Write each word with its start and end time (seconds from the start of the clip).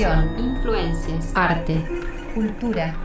Influencias. 0.00 1.30
Arte. 1.34 1.84
Cultura. 2.34 2.96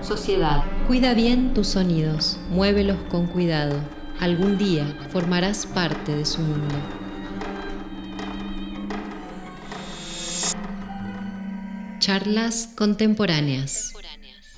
Sociedad. 0.00 0.64
Cuida 0.88 1.14
bien 1.14 1.54
tus 1.54 1.68
sonidos, 1.68 2.40
muévelos 2.50 2.96
con 3.10 3.28
cuidado. 3.28 3.76
Algún 4.18 4.58
día 4.58 4.84
formarás 5.10 5.66
parte 5.66 6.16
de 6.16 6.24
su 6.24 6.40
mundo. 6.40 6.74
Charlas 12.00 12.70
contemporáneas. 12.76 13.92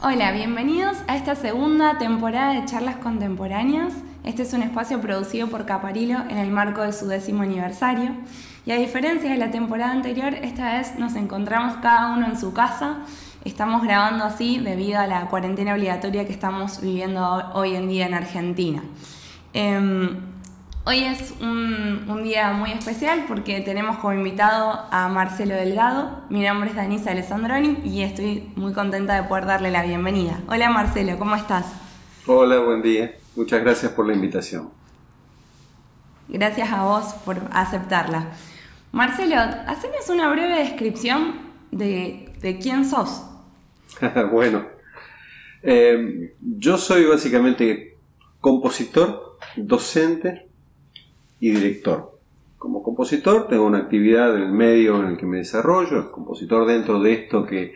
Hola, 0.00 0.32
bienvenidos 0.32 0.96
a 1.06 1.16
esta 1.16 1.34
segunda 1.34 1.98
temporada 1.98 2.54
de 2.54 2.64
Charlas 2.64 2.96
Contemporáneas. 2.96 3.92
Este 4.24 4.42
es 4.42 4.54
un 4.54 4.62
espacio 4.62 5.02
producido 5.02 5.48
por 5.48 5.66
Caparilo 5.66 6.18
en 6.30 6.38
el 6.38 6.50
marco 6.50 6.80
de 6.80 6.94
su 6.94 7.06
décimo 7.06 7.42
aniversario. 7.42 8.12
Y 8.64 8.72
a 8.72 8.76
diferencia 8.76 9.30
de 9.30 9.36
la 9.36 9.50
temporada 9.50 9.92
anterior, 9.92 10.32
esta 10.32 10.78
vez 10.78 10.98
nos 10.98 11.14
encontramos 11.14 11.76
cada 11.82 12.14
uno 12.14 12.26
en 12.26 12.40
su 12.40 12.54
casa. 12.54 13.00
Estamos 13.44 13.82
grabando 13.82 14.24
así 14.24 14.58
debido 14.58 14.98
a 14.98 15.06
la 15.06 15.26
cuarentena 15.26 15.74
obligatoria 15.74 16.26
que 16.26 16.32
estamos 16.32 16.80
viviendo 16.80 17.50
hoy 17.52 17.74
en 17.74 17.86
día 17.86 18.06
en 18.06 18.14
Argentina. 18.14 18.82
Em, 19.52 20.16
hoy 20.86 21.04
es 21.04 21.34
un, 21.42 22.06
un, 22.08 22.22
día 22.22 22.52
muy 22.52 22.72
especial 22.72 23.26
porque 23.28 23.60
tenemos 23.60 23.98
como 23.98 24.14
invitado 24.14 24.86
a 24.90 25.06
Marcelo 25.08 25.54
Delgado. 25.54 26.22
Mi 26.30 26.42
nombre 26.42 26.70
es 26.70 26.76
Danisa 26.76 27.10
Alessandroni 27.10 27.80
y 27.84 28.00
estoy 28.00 28.50
muy 28.56 28.72
contenta 28.72 29.20
de 29.20 29.28
poder 29.28 29.44
darle 29.44 29.70
la 29.70 29.82
bienvenida. 29.82 30.40
Hola 30.48 30.70
Marcelo, 30.70 31.18
¿cómo 31.18 31.36
estás? 31.36 31.66
Hola, 32.26 32.60
buen 32.60 32.80
día. 32.80 33.12
Muchas 33.36 33.62
gracias 33.62 33.92
por 33.92 34.06
la 34.06 34.14
invitación. 34.14 34.70
Gracias 36.28 36.72
a 36.72 36.84
vos 36.84 37.14
por 37.24 37.38
aceptarla. 37.52 38.28
Marcelo, 38.92 39.36
hacenos 39.36 40.08
una 40.08 40.30
breve 40.30 40.58
descripción 40.58 41.34
de, 41.70 42.32
de 42.40 42.58
quién 42.58 42.84
sos. 42.84 43.24
bueno, 44.32 44.66
eh, 45.62 46.34
yo 46.40 46.78
soy 46.78 47.06
básicamente 47.06 47.96
compositor, 48.40 49.38
docente 49.56 50.48
y 51.40 51.50
director. 51.50 52.18
Como 52.58 52.82
compositor 52.82 53.48
tengo 53.48 53.66
una 53.66 53.78
actividad 53.78 54.36
en 54.36 54.42
el 54.42 54.52
medio 54.52 55.00
en 55.00 55.08
el 55.08 55.16
que 55.16 55.26
me 55.26 55.38
desarrollo, 55.38 56.12
compositor 56.12 56.66
dentro 56.66 57.00
de 57.00 57.12
esto 57.14 57.46
que 57.46 57.74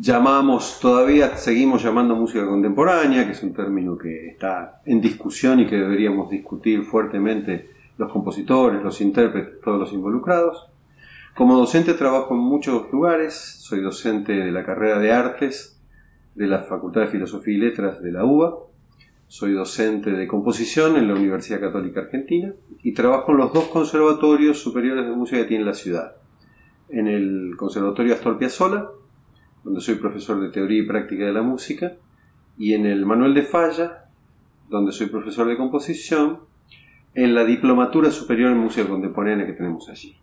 llamamos, 0.00 0.80
todavía 0.80 1.36
seguimos 1.36 1.82
llamando 1.82 2.16
música 2.16 2.46
contemporánea, 2.46 3.26
que 3.26 3.32
es 3.32 3.42
un 3.42 3.52
término 3.52 3.98
que 3.98 4.28
está 4.28 4.80
en 4.86 5.00
discusión 5.00 5.60
y 5.60 5.66
que 5.66 5.76
deberíamos 5.76 6.30
discutir 6.30 6.84
fuertemente 6.84 7.70
los 7.98 8.10
compositores, 8.10 8.82
los 8.82 9.00
intérpretes, 9.02 9.60
todos 9.60 9.78
los 9.78 9.92
involucrados. 9.92 10.68
Como 11.36 11.56
docente 11.56 11.94
trabajo 11.94 12.34
en 12.34 12.40
muchos 12.40 12.90
lugares, 12.90 13.34
soy 13.34 13.82
docente 13.82 14.32
de 14.32 14.50
la 14.50 14.64
carrera 14.64 14.98
de 14.98 15.12
artes 15.12 15.78
de 16.34 16.46
la 16.46 16.60
Facultad 16.60 17.02
de 17.02 17.06
Filosofía 17.08 17.54
y 17.54 17.58
Letras 17.58 18.02
de 18.02 18.12
la 18.12 18.24
UBA, 18.24 18.54
soy 19.28 19.52
docente 19.52 20.10
de 20.10 20.26
composición 20.26 20.96
en 20.96 21.06
la 21.06 21.14
Universidad 21.14 21.60
Católica 21.60 22.00
Argentina 22.00 22.52
y 22.82 22.92
trabajo 22.94 23.30
en 23.32 23.38
los 23.38 23.52
dos 23.52 23.64
conservatorios 23.68 24.60
superiores 24.60 25.06
de 25.06 25.12
música 25.12 25.42
que 25.42 25.48
tiene 25.48 25.64
la 25.64 25.74
ciudad. 25.74 26.16
En 26.88 27.06
el 27.06 27.54
Conservatorio 27.56 28.14
Astor 28.14 28.38
Piazzolla, 28.38 28.88
donde 29.64 29.80
soy 29.80 29.96
profesor 29.96 30.40
de 30.40 30.50
teoría 30.50 30.82
y 30.82 30.86
práctica 30.86 31.24
de 31.24 31.32
la 31.32 31.42
música, 31.42 31.94
y 32.58 32.74
en 32.74 32.86
el 32.86 33.06
Manuel 33.06 33.34
de 33.34 33.42
Falla, 33.42 34.04
donde 34.68 34.92
soy 34.92 35.06
profesor 35.06 35.48
de 35.48 35.56
composición 35.56 36.40
en 37.14 37.34
la 37.34 37.44
Diplomatura 37.44 38.10
Superior 38.10 38.52
en 38.52 38.58
Música 38.58 38.88
Contemporánea 38.88 39.46
que 39.46 39.52
tenemos 39.52 39.88
allí. 39.88 40.16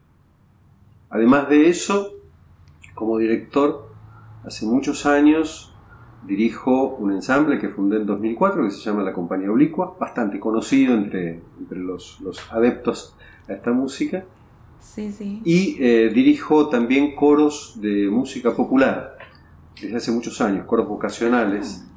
Además 1.09 1.49
de 1.49 1.67
eso, 1.67 2.13
como 2.93 3.17
director, 3.17 3.89
hace 4.43 4.65
muchos 4.65 5.05
años 5.05 5.73
dirijo 6.25 6.95
un 6.95 7.11
ensamble 7.11 7.59
que 7.59 7.69
fundé 7.69 7.97
en 7.97 8.05
2004 8.05 8.63
que 8.63 8.71
se 8.71 8.81
llama 8.81 9.03
La 9.03 9.13
Compañía 9.13 9.51
Oblicua, 9.51 9.95
bastante 9.99 10.39
conocido 10.39 10.93
entre, 10.93 11.41
entre 11.59 11.79
los, 11.79 12.19
adeptos 12.51 13.15
a 13.47 13.53
esta 13.53 13.71
música. 13.71 14.25
Sí, 14.79 15.11
sí. 15.11 15.41
Y 15.43 15.77
eh, 15.83 16.09
dirijo 16.13 16.69
también 16.69 17.15
coros 17.15 17.79
de 17.81 18.09
música 18.09 18.55
popular 18.55 19.16
desde 19.81 19.95
hace 19.95 20.11
muchos 20.11 20.39
años, 20.41 20.65
coros 20.65 20.87
vocacionales. 20.87 21.87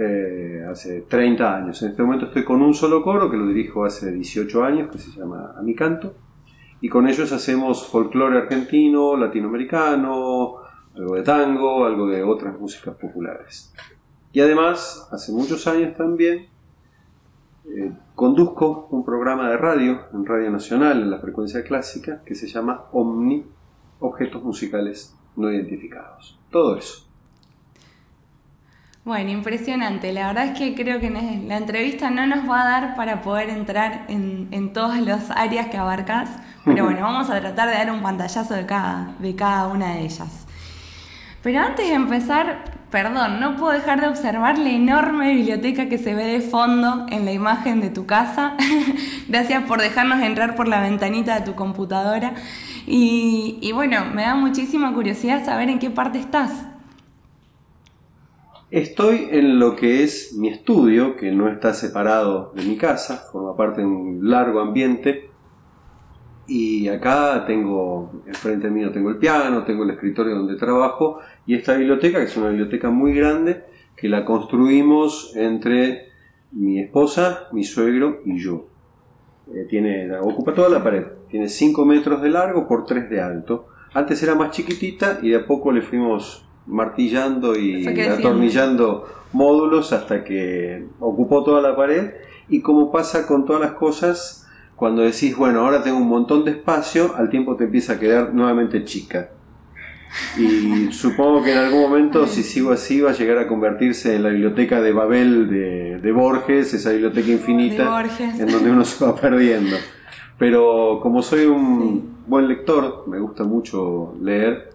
Eh, 0.00 0.64
hace 0.70 1.00
30 1.00 1.56
años. 1.56 1.82
En 1.82 1.90
este 1.90 2.02
momento 2.04 2.26
estoy 2.26 2.44
con 2.44 2.62
un 2.62 2.72
solo 2.72 3.02
coro 3.02 3.28
que 3.28 3.36
lo 3.36 3.48
dirijo 3.48 3.84
hace 3.84 4.12
18 4.12 4.62
años, 4.62 4.90
que 4.92 4.98
se 4.98 5.10
llama 5.10 5.54
A 5.58 5.62
mi 5.62 5.74
canto, 5.74 6.14
y 6.80 6.88
con 6.88 7.08
ellos 7.08 7.32
hacemos 7.32 7.84
folclore 7.88 8.38
argentino, 8.38 9.16
latinoamericano, 9.16 10.58
algo 10.94 11.14
de 11.16 11.22
tango, 11.22 11.84
algo 11.84 12.06
de 12.06 12.22
otras 12.22 12.60
músicas 12.60 12.94
populares. 12.94 13.74
Y 14.32 14.40
además, 14.40 15.08
hace 15.10 15.32
muchos 15.32 15.66
años 15.66 15.96
también, 15.96 16.46
eh, 17.66 17.92
conduzco 18.14 18.86
un 18.92 19.04
programa 19.04 19.50
de 19.50 19.56
radio 19.56 20.02
en 20.12 20.24
Radio 20.24 20.50
Nacional, 20.50 21.02
en 21.02 21.10
la 21.10 21.18
frecuencia 21.18 21.64
clásica, 21.64 22.22
que 22.24 22.36
se 22.36 22.46
llama 22.46 22.84
Omni, 22.92 23.44
Objetos 23.98 24.44
Musicales 24.44 25.17
No 25.38 25.52
Identificados. 25.52 26.36
Todo 26.50 26.76
eso. 26.76 27.06
Bueno, 29.04 29.30
impresionante. 29.30 30.12
La 30.12 30.26
verdad 30.26 30.46
es 30.46 30.58
que 30.58 30.74
creo 30.74 31.00
que 31.00 31.08
la 31.08 31.56
entrevista 31.56 32.10
no 32.10 32.26
nos 32.26 32.46
va 32.50 32.62
a 32.62 32.64
dar 32.68 32.96
para 32.96 33.22
poder 33.22 33.48
entrar 33.48 34.04
en, 34.08 34.48
en 34.50 34.72
todas 34.72 35.00
las 35.00 35.30
áreas 35.30 35.68
que 35.68 35.78
abarcas, 35.78 36.28
pero 36.64 36.84
bueno, 36.84 37.00
vamos 37.02 37.30
a 37.30 37.40
tratar 37.40 37.68
de 37.68 37.74
dar 37.74 37.90
un 37.90 38.02
pantallazo 38.02 38.52
de 38.52 38.66
cada, 38.66 39.14
de 39.20 39.36
cada 39.36 39.68
una 39.68 39.94
de 39.94 40.00
ellas. 40.00 40.46
Pero 41.42 41.60
antes 41.60 41.88
de 41.88 41.94
empezar, 41.94 42.64
perdón, 42.90 43.38
no 43.38 43.56
puedo 43.56 43.72
dejar 43.72 44.00
de 44.00 44.08
observar 44.08 44.58
la 44.58 44.70
enorme 44.70 45.32
biblioteca 45.34 45.88
que 45.88 45.96
se 45.96 46.14
ve 46.14 46.24
de 46.24 46.40
fondo 46.40 47.06
en 47.10 47.24
la 47.24 47.32
imagen 47.32 47.80
de 47.80 47.90
tu 47.90 48.06
casa. 48.06 48.56
Gracias 49.28 49.62
por 49.64 49.80
dejarnos 49.80 50.20
entrar 50.20 50.56
por 50.56 50.66
la 50.66 50.80
ventanita 50.80 51.38
de 51.38 51.46
tu 51.46 51.54
computadora. 51.54 52.34
Y, 52.90 53.70
bueno, 53.74 54.06
me 54.14 54.22
da 54.22 54.34
muchísima 54.34 54.94
curiosidad 54.94 55.44
saber 55.44 55.68
en 55.68 55.78
qué 55.78 55.90
parte 55.90 56.18
estás. 56.18 56.66
Estoy 58.70 59.28
en 59.30 59.58
lo 59.58 59.76
que 59.76 60.04
es 60.04 60.34
mi 60.38 60.48
estudio, 60.48 61.16
que 61.16 61.30
no 61.30 61.48
está 61.48 61.74
separado 61.74 62.52
de 62.54 62.64
mi 62.64 62.78
casa, 62.78 63.28
forma 63.30 63.54
parte 63.56 63.82
de 63.82 63.86
un 63.86 64.30
largo 64.30 64.60
ambiente. 64.60 65.28
Y 66.46 66.88
acá 66.88 67.44
tengo, 67.46 68.22
enfrente 68.26 68.70
mío 68.70 68.90
tengo 68.90 69.10
el 69.10 69.18
piano, 69.18 69.64
tengo 69.64 69.84
el 69.84 69.90
escritorio 69.90 70.36
donde 70.36 70.56
trabajo 70.56 71.18
y 71.46 71.54
esta 71.54 71.74
biblioteca, 71.74 72.18
que 72.20 72.24
es 72.24 72.36
una 72.38 72.48
biblioteca 72.48 72.88
muy 72.88 73.12
grande, 73.12 73.64
que 73.94 74.08
la 74.08 74.24
construimos 74.24 75.36
entre 75.36 76.08
mi 76.52 76.80
esposa, 76.80 77.48
mi 77.52 77.64
suegro 77.64 78.22
y 78.24 78.38
yo. 78.38 78.66
Eh, 79.54 79.66
tiene, 79.68 80.10
ocupa 80.20 80.54
toda 80.54 80.70
la 80.70 80.82
pared, 80.82 81.04
tiene 81.30 81.48
5 81.48 81.84
metros 81.84 82.22
de 82.22 82.30
largo 82.30 82.66
por 82.66 82.84
3 82.84 83.08
de 83.10 83.20
alto. 83.20 83.68
Antes 83.94 84.22
era 84.22 84.34
más 84.34 84.50
chiquitita 84.50 85.18
y 85.22 85.30
de 85.30 85.36
a 85.36 85.46
poco 85.46 85.72
le 85.72 85.82
fuimos 85.82 86.46
martillando 86.66 87.58
y 87.58 87.86
atornillando 87.86 89.06
módulos 89.32 89.92
hasta 89.92 90.24
que 90.24 90.86
ocupó 91.00 91.42
toda 91.44 91.62
la 91.62 91.76
pared 91.76 92.12
y 92.48 92.60
como 92.60 92.90
pasa 92.90 93.26
con 93.26 93.44
todas 93.44 93.60
las 93.60 93.72
cosas, 93.72 94.46
cuando 94.76 95.02
decís, 95.02 95.36
bueno, 95.36 95.60
ahora 95.60 95.82
tengo 95.82 95.98
un 95.98 96.08
montón 96.08 96.44
de 96.44 96.52
espacio, 96.52 97.14
al 97.16 97.28
tiempo 97.30 97.56
te 97.56 97.64
empieza 97.64 97.94
a 97.94 97.98
quedar 97.98 98.32
nuevamente 98.32 98.84
chica. 98.84 99.30
Y 100.38 100.90
supongo 100.92 101.42
que 101.42 101.52
en 101.52 101.58
algún 101.58 101.82
momento, 101.82 102.26
si 102.26 102.42
sigo 102.42 102.72
así, 102.72 103.00
va 103.00 103.10
a 103.10 103.12
llegar 103.12 103.38
a 103.38 103.46
convertirse 103.46 104.14
en 104.14 104.22
la 104.22 104.30
biblioteca 104.30 104.80
de 104.80 104.92
Babel 104.92 105.50
de, 106.00 106.12
Borges, 106.12 106.72
esa 106.72 106.92
biblioteca 106.92 107.30
infinita, 107.30 108.02
en 108.18 108.46
donde 108.46 108.70
uno 108.70 108.84
se 108.84 109.04
va 109.04 109.14
perdiendo. 109.14 109.76
Pero 110.38 111.00
como 111.02 111.22
soy 111.22 111.46
un 111.46 112.18
buen 112.26 112.46
lector, 112.46 113.04
me 113.08 113.18
gusta 113.18 113.42
mucho 113.42 114.14
leer, 114.22 114.70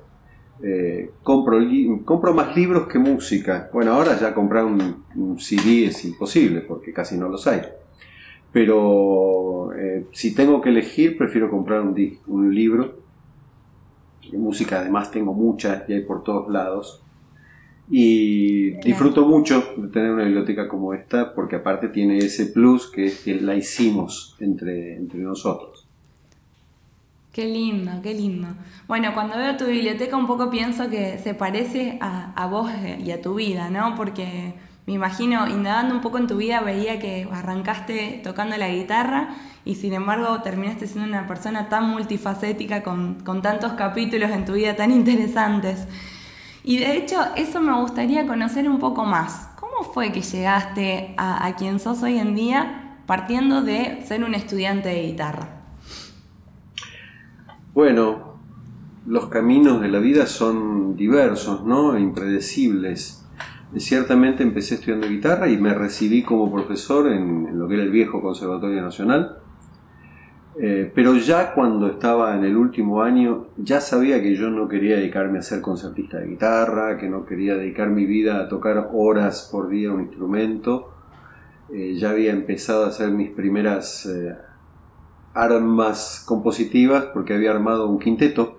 eh, 0.61 1.11
compro, 1.23 1.59
compro 2.03 2.33
más 2.33 2.55
libros 2.55 2.87
que 2.87 2.99
música. 2.99 3.69
Bueno, 3.71 3.93
ahora 3.93 4.19
ya 4.19 4.33
comprar 4.33 4.65
un, 4.65 5.03
CD 5.39 5.85
es 5.85 6.03
imposible 6.05 6.61
porque 6.61 6.91
casi 6.91 7.17
no 7.17 7.29
los 7.29 7.47
hay. 7.47 7.61
Pero 8.51 9.73
eh, 9.73 10.05
si 10.11 10.35
tengo 10.35 10.61
que 10.61 10.69
elegir, 10.69 11.17
prefiero 11.17 11.49
comprar 11.49 11.81
un, 11.81 12.19
un 12.27 12.53
libro. 12.53 12.95
De 14.29 14.37
música 14.37 14.79
además 14.79 15.11
tengo 15.11 15.33
muchas 15.33 15.87
y 15.89 15.93
hay 15.93 16.01
por 16.01 16.23
todos 16.23 16.51
lados. 16.51 17.02
Y 17.89 18.71
disfruto 18.81 19.27
mucho 19.27 19.73
de 19.77 19.87
tener 19.89 20.11
una 20.11 20.23
biblioteca 20.23 20.67
como 20.67 20.93
esta 20.93 21.33
porque 21.33 21.57
aparte 21.57 21.89
tiene 21.89 22.17
ese 22.17 22.47
plus 22.47 22.89
que 22.89 23.05
es 23.05 23.19
que 23.21 23.41
la 23.41 23.55
hicimos 23.55 24.35
entre, 24.39 24.95
entre 24.95 25.19
nosotros. 25.19 25.85
Qué 27.33 27.45
lindo, 27.45 27.91
qué 28.03 28.13
lindo. 28.13 28.47
Bueno, 28.87 29.15
cuando 29.15 29.35
veo 29.37 29.57
tu 29.57 29.65
biblioteca 29.65 30.15
un 30.15 30.27
poco 30.27 30.51
pienso 30.51 30.87
que 30.91 31.17
se 31.17 31.33
parece 31.33 31.97
a, 31.99 32.45
vos 32.45 32.69
y 33.03 33.09
a 33.09 33.21
tu 33.23 33.33
vida, 33.33 33.71
¿no? 33.71 33.95
Porque 33.95 34.53
me 34.85 34.93
imagino, 34.93 35.47
indagando 35.47 35.95
un 35.95 36.01
poco 36.01 36.19
en 36.19 36.27
tu 36.27 36.37
vida, 36.37 36.61
veía 36.61 36.99
que 36.99 37.27
arrancaste 37.31 38.21
tocando 38.23 38.55
la 38.55 38.69
guitarra 38.69 39.35
y 39.65 39.75
sin 39.75 39.93
embargo 39.93 40.43
terminaste 40.43 40.85
siendo 40.85 41.09
una 41.09 41.25
persona 41.25 41.69
tan 41.69 41.89
multifacética 41.89 42.83
con, 42.83 43.23
tantos 43.41 43.73
capítulos 43.73 44.29
en 44.29 44.45
tu 44.45 44.53
vida 44.53 44.75
tan 44.75 44.91
interesantes. 44.91 45.87
Y 46.63 46.77
de 46.77 46.97
hecho, 46.97 47.17
eso 47.35 47.61
me 47.61 47.73
gustaría 47.79 48.25
conocer 48.25 48.69
un 48.69 48.79
poco 48.79 49.05
más. 49.05 49.49
¿Cómo 49.59 49.83
fue 49.83 50.11
que 50.11 50.21
llegaste 50.21 51.13
a, 51.17 51.53
quien 51.57 51.79
sos 51.79 52.03
hoy 52.03 52.17
en 52.17 52.35
día 52.35 52.99
partiendo 53.05 53.61
de 53.61 54.01
ser 54.05 54.23
un 54.23 54.33
estudiante 54.33 54.89
de 54.89 55.03
guitarra? 55.03 55.61
Bueno, 57.73 58.37
los 59.05 59.27
caminos 59.27 59.81
de 59.81 59.89
la 59.89 59.99
vida 59.99 60.25
son 60.25 60.95
diversos, 60.95 61.65
¿no? 61.65 61.95
E 61.95 62.01
impredecibles 62.01 63.23
ciertamente 63.79 64.43
empecé 64.43 64.75
estudiando 64.75 65.07
guitarra 65.07 65.49
y 65.49 65.57
me 65.57 65.73
recibí 65.73 66.23
como 66.23 66.51
profesor 66.51 67.11
en, 67.11 67.57
lo 67.57 67.67
que 67.67 67.75
era 67.75 67.83
el 67.83 67.91
viejo 67.91 68.21
Conservatorio 68.21 68.81
Nacional. 68.81 69.37
Eh, 70.59 70.91
pero 70.93 71.15
ya 71.15 71.53
cuando 71.53 71.87
estaba 71.87 72.35
en 72.35 72.43
el 72.43 72.55
último 72.55 73.01
año, 73.01 73.47
ya 73.57 73.81
sabía 73.81 74.21
que 74.21 74.35
yo 74.35 74.49
no 74.49 74.67
quería 74.67 74.97
dedicarme 74.97 75.39
a 75.39 75.41
ser 75.41 75.61
concertista 75.61 76.19
de 76.19 76.27
guitarra, 76.27 76.97
que 76.97 77.09
no 77.09 77.25
quería 77.25 77.55
dedicar 77.55 77.89
mi 77.89 78.05
vida 78.05 78.39
a 78.39 78.47
tocar 78.47 78.89
horas 78.93 79.49
por 79.51 79.69
día 79.69 79.91
un 79.91 80.01
instrumento. 80.01 80.93
Eh, 81.71 81.95
ya 81.95 82.11
había 82.11 82.31
empezado 82.31 82.85
a 82.85 82.87
hacer 82.89 83.09
mis 83.09 83.31
primeras 83.31 84.05
eh, 84.05 84.35
armas 85.33 86.23
compositivas 86.27 87.05
porque 87.05 87.33
había 87.33 87.51
armado 87.51 87.87
un 87.89 87.99
quinteto. 87.99 88.57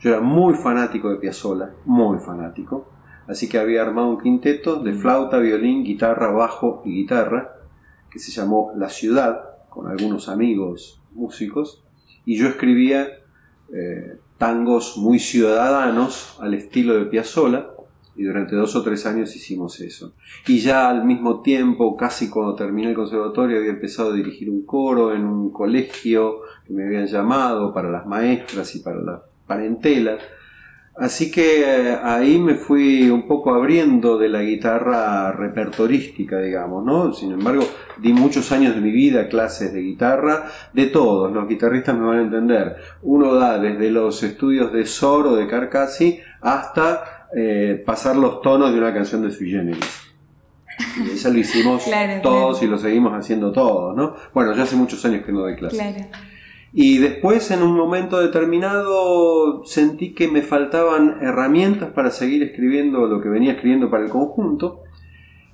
Yo 0.00 0.10
era 0.10 0.20
muy 0.20 0.54
fanático 0.54 1.10
de 1.10 1.16
Piazzolla, 1.16 1.70
muy 1.84 2.18
fanático 2.18 2.86
así 3.30 3.48
que 3.48 3.58
había 3.58 3.82
armado 3.82 4.08
un 4.08 4.20
quinteto 4.20 4.82
de 4.82 4.92
flauta, 4.92 5.38
violín, 5.38 5.84
guitarra, 5.84 6.32
bajo 6.32 6.82
y 6.84 6.96
guitarra, 6.96 7.52
que 8.10 8.18
se 8.18 8.32
llamó 8.32 8.72
La 8.74 8.88
Ciudad, 8.88 9.68
con 9.68 9.86
algunos 9.86 10.28
amigos 10.28 10.99
músicos, 11.12 11.82
y 12.24 12.36
yo 12.36 12.48
escribía 12.48 13.08
eh, 13.72 14.18
tangos 14.38 14.96
muy 14.96 15.18
ciudadanos 15.18 16.36
al 16.40 16.54
estilo 16.54 16.94
de 16.94 17.06
Piazzolla, 17.06 17.70
y 18.16 18.24
durante 18.24 18.54
dos 18.54 18.76
o 18.76 18.82
tres 18.82 19.06
años 19.06 19.34
hicimos 19.34 19.80
eso. 19.80 20.12
Y 20.46 20.58
ya 20.58 20.90
al 20.90 21.04
mismo 21.04 21.40
tiempo, 21.40 21.96
casi 21.96 22.28
cuando 22.28 22.54
terminé 22.54 22.90
el 22.90 22.94
conservatorio, 22.94 23.58
había 23.58 23.70
empezado 23.70 24.10
a 24.10 24.14
dirigir 24.14 24.50
un 24.50 24.66
coro 24.66 25.14
en 25.14 25.24
un 25.24 25.50
colegio 25.50 26.40
que 26.66 26.72
me 26.74 26.84
habían 26.84 27.06
llamado 27.06 27.72
para 27.72 27.88
las 27.90 28.06
maestras 28.06 28.74
y 28.76 28.80
para 28.80 29.00
la 29.00 29.22
parentela. 29.46 30.18
Así 30.96 31.30
que 31.30 31.62
eh, 31.62 31.98
ahí 32.02 32.38
me 32.38 32.56
fui 32.56 33.08
un 33.08 33.26
poco 33.26 33.54
abriendo 33.54 34.18
de 34.18 34.28
la 34.28 34.42
guitarra 34.42 35.32
repertorística, 35.32 36.38
digamos, 36.40 36.84
¿no? 36.84 37.14
Sin 37.14 37.32
embargo, 37.32 37.62
di 37.96 38.12
muchos 38.12 38.52
años 38.52 38.74
de 38.74 38.80
mi 38.80 38.90
vida 38.90 39.28
clases 39.28 39.72
de 39.72 39.80
guitarra, 39.80 40.50
de 40.72 40.86
todos, 40.86 41.32
los 41.32 41.48
guitarristas 41.48 41.96
me 41.96 42.06
van 42.06 42.18
a 42.18 42.22
entender. 42.22 42.76
Uno 43.02 43.34
da 43.34 43.58
desde 43.58 43.90
los 43.90 44.22
estudios 44.22 44.72
de 44.72 44.84
Soro, 44.84 45.36
de 45.36 45.46
Carcassi, 45.46 46.20
hasta 46.40 47.28
eh, 47.34 47.82
pasar 47.86 48.16
los 48.16 48.42
tonos 48.42 48.72
de 48.72 48.78
una 48.78 48.92
canción 48.92 49.22
de 49.22 49.30
Sui 49.30 49.50
Generis. 49.50 50.12
Y 51.04 51.10
eso 51.12 51.30
lo 51.30 51.38
hicimos 51.38 51.84
todos 52.22 52.62
y 52.62 52.66
lo 52.66 52.76
seguimos 52.76 53.12
haciendo 53.14 53.52
todos, 53.52 53.96
¿no? 53.96 54.16
Bueno, 54.34 54.54
yo 54.54 54.62
hace 54.62 54.76
muchos 54.76 55.04
años 55.04 55.24
que 55.24 55.32
no 55.32 55.40
doy 55.40 55.56
clases. 55.56 55.78
Y 56.72 56.98
después 56.98 57.50
en 57.50 57.62
un 57.62 57.76
momento 57.76 58.20
determinado 58.20 59.64
sentí 59.64 60.12
que 60.12 60.28
me 60.28 60.42
faltaban 60.42 61.18
herramientas 61.20 61.90
para 61.90 62.10
seguir 62.10 62.42
escribiendo 62.44 63.06
lo 63.06 63.20
que 63.20 63.28
venía 63.28 63.52
escribiendo 63.52 63.90
para 63.90 64.04
el 64.04 64.10
conjunto 64.10 64.82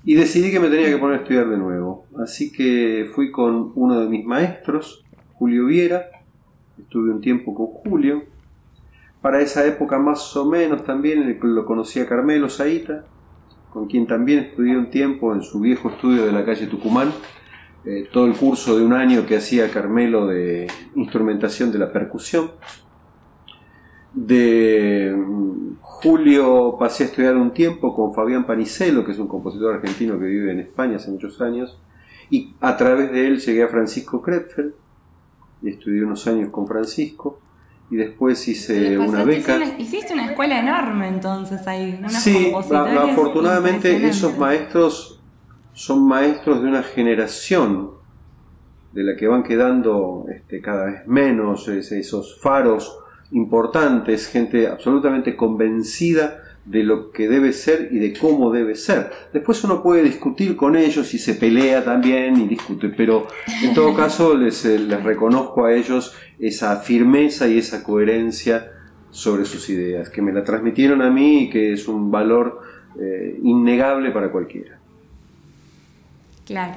y 0.05 0.15
decidí 0.15 0.51
que 0.51 0.61
me 0.61 0.69
tenía 0.69 0.89
que 0.89 0.99
poner 0.99 1.19
a 1.19 1.23
estudiar 1.23 1.49
de 1.49 1.57
nuevo. 1.57 2.05
Así 2.23 2.53
que 2.53 3.11
fui 3.15 3.31
con 3.31 3.73
uno 3.75 4.01
de 4.01 4.09
mis 4.09 4.27
maestros, 4.27 5.05
Julio 5.35 5.67
Viera, 5.67 6.11
estuve 6.79 7.11
un 7.11 7.21
tiempo 7.23 7.55
con 7.55 7.67
Julio. 7.67 8.25
Para 9.23 9.41
esa 9.41 9.67
época 9.67 9.99
más 9.99 10.37
o 10.37 10.45
menos 10.45 10.85
también 10.85 11.39
lo 11.43 11.65
conocí 11.65 11.99
a 11.99 12.07
Carmelo 12.07 12.49
Saita, 12.51 13.07
con 13.73 13.87
quien 13.87 14.07
también 14.07 14.41
estudié 14.41 14.77
un 14.77 14.91
tiempo 14.91 15.35
en 15.35 15.43
su 15.43 15.61
viejo 15.61 15.89
estudio 15.89 16.27
de 16.27 16.33
la 16.33 16.45
calle 16.45 16.67
Tucumán 16.67 17.11
eh, 17.87 18.09
todo 18.13 18.27
el 18.27 18.35
curso 18.35 18.77
de 18.77 18.85
un 18.85 18.93
año 18.93 19.25
que 19.25 19.37
hacía 19.37 19.71
Carmelo 19.71 20.27
de 20.27 20.67
instrumentación 20.97 21.71
de 21.71 21.79
la 21.79 21.93
percusión. 21.93 22.51
De 24.13 25.15
mm, 25.17 25.77
julio 25.81 26.77
pasé 26.81 27.05
a 27.05 27.07
estudiar 27.07 27.37
un 27.37 27.53
tiempo 27.53 27.95
con 27.95 28.13
Fabián 28.13 28.45
Panicelo, 28.45 29.05
que 29.05 29.13
es 29.13 29.19
un 29.21 29.29
compositor 29.29 29.77
argentino 29.77 30.19
que 30.19 30.25
vive 30.25 30.51
en 30.51 30.61
España 30.61 30.97
hace 30.97 31.13
muchos 31.13 31.41
años, 31.41 31.79
y 32.29 32.57
a 32.61 32.77
través 32.77 33.13
de 33.13 33.29
él 33.29 33.39
llegué 33.39 33.63
a 33.63 33.69
Francisco 33.69 34.21
Krepfeld, 34.21 34.73
y 35.63 35.69
estudié 35.69 36.03
unos 36.03 36.27
años 36.27 36.51
con 36.51 36.67
Francisco, 36.67 37.39
y 37.89 37.95
después 37.95 38.49
hice 38.49 38.99
una 38.99 39.23
beca. 39.23 39.61
Hiciste 39.79 40.13
una 40.13 40.27
escuela 40.27 40.59
enorme 40.59 41.07
entonces 41.07 41.65
ahí, 41.69 42.05
Sí, 42.09 42.53
afortunadamente 42.53 44.09
esos 44.09 44.37
maestros 44.37 45.16
son 45.77 46.09
maestros 46.09 46.63
de 46.63 46.69
una 46.69 46.83
generación 46.83 47.91
de 48.93 49.05
la 49.05 49.15
que 49.15 49.27
van 49.27 49.43
quedando 49.43 50.25
este, 50.35 50.63
cada 50.63 50.87
vez 50.87 51.07
menos 51.07 51.69
esos 51.69 52.41
faros 52.41 52.99
importantes, 53.33 54.27
gente 54.27 54.69
absolutamente 54.69 55.37
convencida 55.37 56.43
de 56.65 56.83
lo 56.83 57.11
que 57.11 57.29
debe 57.29 57.53
ser 57.53 57.91
y 57.93 57.99
de 57.99 58.15
cómo 58.19 58.51
debe 58.51 58.75
ser. 58.75 59.11
Después 59.35 59.63
uno 59.65 59.83
puede 59.83 60.03
discutir 60.03 60.57
con 60.57 60.77
ellos 60.77 61.13
y 61.13 61.19
se 61.19 61.35
pelea 61.35 61.85
también 61.85 62.41
y 62.41 62.49
discute, 62.49 62.89
pero 62.89 63.27
en 63.63 63.75
todo 63.75 63.95
caso 63.97 64.35
les, 64.35 64.65
eh, 64.65 64.79
les 64.79 65.05
reconozco 65.05 65.67
a 65.67 65.75
ellos 65.75 66.17
esa 66.39 66.77
firmeza 66.77 67.49
y 67.49 67.59
esa 67.59 67.85
coherencia 67.85 68.73
sobre 69.11 69.45
sus 69.45 69.69
ideas, 69.69 70.09
que 70.09 70.23
me 70.23 70.33
la 70.33 70.43
transmitieron 70.43 71.03
a 71.03 71.11
mí 71.11 71.43
y 71.43 71.51
que 71.51 71.75
es 71.75 71.87
un 71.87 72.11
valor 72.11 72.63
eh, 72.99 73.39
innegable 73.43 74.11
para 74.11 74.33
cualquiera. 74.33 74.76
Claro. 76.47 76.77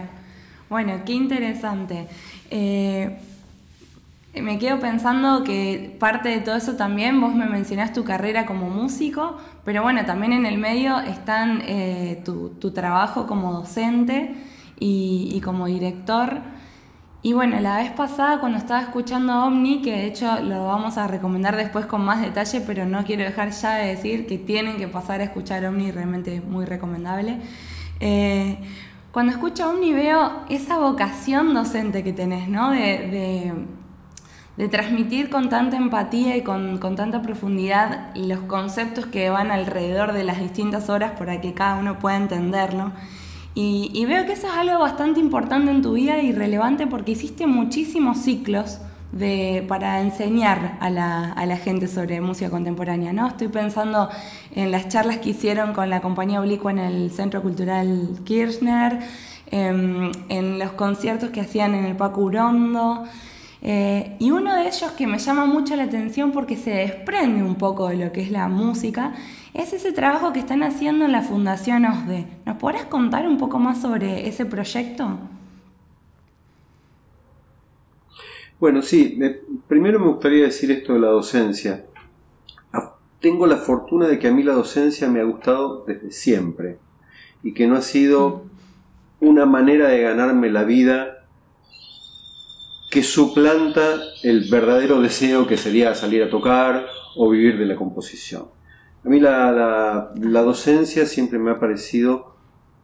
Bueno, 0.67 1.01
qué 1.05 1.13
interesante. 1.13 2.07
Eh, 2.49 3.17
me 4.35 4.59
quedo 4.59 4.79
pensando 4.79 5.43
que 5.43 5.95
parte 5.99 6.29
de 6.29 6.39
todo 6.39 6.55
eso 6.55 6.75
también, 6.75 7.21
vos 7.21 7.33
me 7.35 7.45
mencionás 7.45 7.93
tu 7.93 8.03
carrera 8.03 8.45
como 8.45 8.69
músico, 8.69 9.37
pero 9.63 9.81
bueno, 9.83 10.05
también 10.05 10.33
en 10.33 10.45
el 10.45 10.57
medio 10.57 10.99
están 10.99 11.63
eh, 11.65 12.21
tu, 12.25 12.71
trabajo 12.71 13.27
como 13.27 13.53
docente 13.53 14.35
y, 14.79 15.39
como 15.43 15.67
director. 15.67 16.41
Y 17.21 17.33
bueno, 17.33 17.59
la 17.59 17.77
vez 17.77 17.91
pasada 17.91 18.39
cuando 18.39 18.57
estaba 18.57 18.81
escuchando 18.81 19.45
Omni, 19.45 19.81
que 19.81 19.91
de 19.91 20.05
hecho 20.05 20.41
lo 20.41 20.65
vamos 20.65 20.97
a 20.97 21.07
recomendar 21.07 21.55
después 21.57 21.85
con 21.85 22.05
más 22.05 22.21
detalle, 22.21 22.61
pero 22.61 22.85
no 22.85 23.03
quiero 23.03 23.23
dejar 23.23 23.51
ya 23.51 23.75
de 23.75 23.87
decir 23.87 24.25
que 24.25 24.37
tienen 24.37 24.77
que 24.77 24.87
pasar 24.87 25.19
a 25.21 25.25
escuchar 25.25 25.65
Omni, 25.65 25.91
realmente 25.91 26.35
es 26.35 26.43
muy 26.43 26.65
recomendable. 26.65 27.39
Eh, 27.99 28.57
cuando 29.11 29.31
escucho 29.31 29.63
a 29.63 29.69
Omni 29.69 29.91
veo 29.93 30.31
esa 30.49 30.77
vocación 30.77 31.53
docente 31.53 32.03
que 32.03 32.13
tenés, 32.13 32.47
¿no? 32.47 32.71
De, 32.71 33.53
transmitir 34.69 35.29
con 35.29 35.47
tanta 35.47 35.77
empatía 35.77 36.35
y 36.35 36.41
con, 36.43 36.79
tanta 36.97 37.21
profundidad 37.21 38.13
los 38.13 38.41
conceptos 38.41 39.05
que 39.05 39.29
van 39.29 39.51
alrededor 39.51 40.11
de 40.11 40.25
las 40.25 40.41
distintas 40.41 40.89
horas 40.89 41.13
para 41.17 41.39
que 41.39 41.53
cada 41.53 41.79
uno 41.79 41.97
pueda 41.97 42.17
entenderlo. 42.17 42.91
Y, 43.55 44.05
veo 44.05 44.25
que 44.25 44.33
eso 44.33 44.47
es 44.47 44.53
algo 44.53 44.77
bastante 44.79 45.19
importante 45.19 45.71
en 45.71 45.81
tu 45.81 45.93
vida 45.93 46.19
y 46.21 46.33
relevante 46.33 46.87
porque 46.87 47.13
hiciste 47.13 47.47
muchísimos 47.47 48.19
ciclos 48.19 48.79
de, 49.11 49.65
para 49.67 50.01
enseñar 50.01 50.77
a 50.79 50.89
la, 50.89 51.31
a 51.31 51.45
la, 51.45 51.57
gente 51.57 51.87
sobre 51.87 52.21
música 52.21 52.49
contemporánea. 52.49 53.13
¿no? 53.13 53.27
Estoy 53.27 53.47
pensando 53.47 54.09
en 54.53 54.71
las 54.71 54.87
charlas 54.87 55.17
que 55.17 55.31
hicieron 55.31 55.73
con 55.73 55.89
la 55.89 56.01
compañía 56.01 56.39
Oblicua 56.39 56.71
en 56.71 56.79
el 56.79 57.11
Centro 57.11 57.41
Cultural 57.41 58.19
Kirchner, 58.23 58.99
em, 59.51 60.11
en 60.29 60.59
los 60.59 60.73
conciertos 60.73 61.29
que 61.31 61.41
hacían 61.41 61.73
en 61.75 61.85
el 61.85 61.95
Paco 61.95 62.21
Urondo. 62.21 63.03
Eh, 63.61 64.15
y 64.19 64.31
uno 64.31 64.55
de 64.55 64.67
ellos 64.67 64.91
que 64.91 65.05
me 65.05 65.17
llama 65.19 65.45
mucho 65.45 65.75
la 65.75 65.83
atención 65.83 66.31
porque 66.31 66.55
se 66.55 66.69
desprende 66.69 67.43
un 67.43 67.55
poco 67.55 67.89
de 67.89 67.97
lo 67.97 68.11
que 68.13 68.21
es 68.21 68.31
la 68.31 68.47
música 68.47 69.13
es 69.53 69.73
ese 69.73 69.91
trabajo 69.91 70.31
que 70.31 70.39
están 70.39 70.63
haciendo 70.63 71.05
en 71.05 71.11
la 71.11 71.23
Fundación 71.23 71.85
OSDE. 71.85 72.27
¿Nos 72.45 72.57
podrás 72.57 72.85
contar 72.85 73.27
un 73.27 73.37
poco 73.37 73.59
más 73.59 73.81
sobre 73.81 74.27
ese 74.27 74.45
proyecto? 74.45 75.17
Bueno, 78.59 78.81
sí, 78.81 79.17
primero 79.67 79.99
me 79.99 80.07
gustaría 80.07 80.43
decir 80.43 80.69
esto 80.71 80.93
de 80.93 80.99
la 80.99 81.07
docencia. 81.07 81.85
Ah, 82.73 82.95
tengo 83.21 83.47
la 83.47 83.57
fortuna 83.57 84.07
de 84.07 84.19
que 84.19 84.27
a 84.27 84.33
mí 84.33 84.43
la 84.43 84.53
docencia 84.53 85.07
me 85.07 85.21
ha 85.21 85.23
gustado 85.23 85.85
desde 85.87 86.11
siempre 86.11 86.77
y 87.41 87.53
que 87.53 87.67
no 87.67 87.75
ha 87.75 87.81
sido 87.81 88.43
una 89.21 89.45
manera 89.45 89.87
de 89.87 90.01
ganarme 90.01 90.49
la 90.49 90.63
vida 90.63 91.25
que 92.91 93.01
suplanta 93.01 94.01
el 94.23 94.49
verdadero 94.49 95.01
deseo 95.01 95.47
que 95.47 95.55
sería 95.55 95.95
salir 95.95 96.23
a 96.23 96.29
tocar 96.29 96.85
o 97.15 97.29
vivir 97.29 97.57
de 97.57 97.65
la 97.65 97.75
composición. 97.75 98.47
A 99.05 99.09
mí 99.09 99.21
la, 99.21 100.11
la 100.15 100.41
docencia 100.41 101.05
siempre 101.05 101.39
me 101.39 101.51
ha 101.51 101.59
parecido 101.59 102.35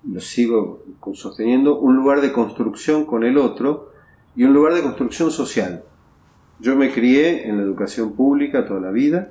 lo 0.10 0.20
sigo 0.20 0.84
sosteniendo, 1.14 1.80
un 1.80 1.96
lugar 1.96 2.22
de 2.22 2.32
construcción 2.32 3.06
con 3.06 3.24
el 3.24 3.38
otro 3.38 3.92
y 4.36 4.44
un 4.44 4.54
lugar 4.54 4.74
de 4.74 4.82
construcción 4.82 5.32
social. 5.32 5.84
Yo 6.60 6.76
me 6.76 6.92
crié 6.92 7.48
en 7.48 7.58
la 7.58 7.64
educación 7.64 8.14
pública 8.14 8.66
toda 8.66 8.80
la 8.80 8.92
vida, 8.92 9.30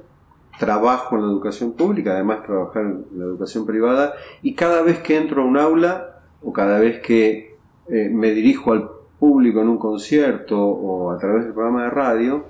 trabajo 0.58 1.16
en 1.16 1.22
la 1.22 1.28
educación 1.28 1.72
pública, 1.72 2.12
además 2.12 2.42
trabajar 2.44 2.82
en 2.82 3.06
la 3.16 3.24
educación 3.24 3.66
privada, 3.66 4.14
y 4.42 4.54
cada 4.54 4.82
vez 4.82 5.00
que 5.00 5.16
entro 5.16 5.42
a 5.42 5.46
un 5.46 5.56
aula 5.56 6.20
o 6.42 6.52
cada 6.52 6.78
vez 6.78 7.00
que 7.00 7.56
eh, 7.88 8.10
me 8.10 8.30
dirijo 8.30 8.72
al 8.72 8.90
público 9.18 9.60
en 9.60 9.68
un 9.68 9.78
concierto 9.78 10.60
o 10.60 11.10
a 11.10 11.18
través 11.18 11.44
del 11.44 11.54
programa 11.54 11.84
de 11.84 11.90
radio, 11.90 12.44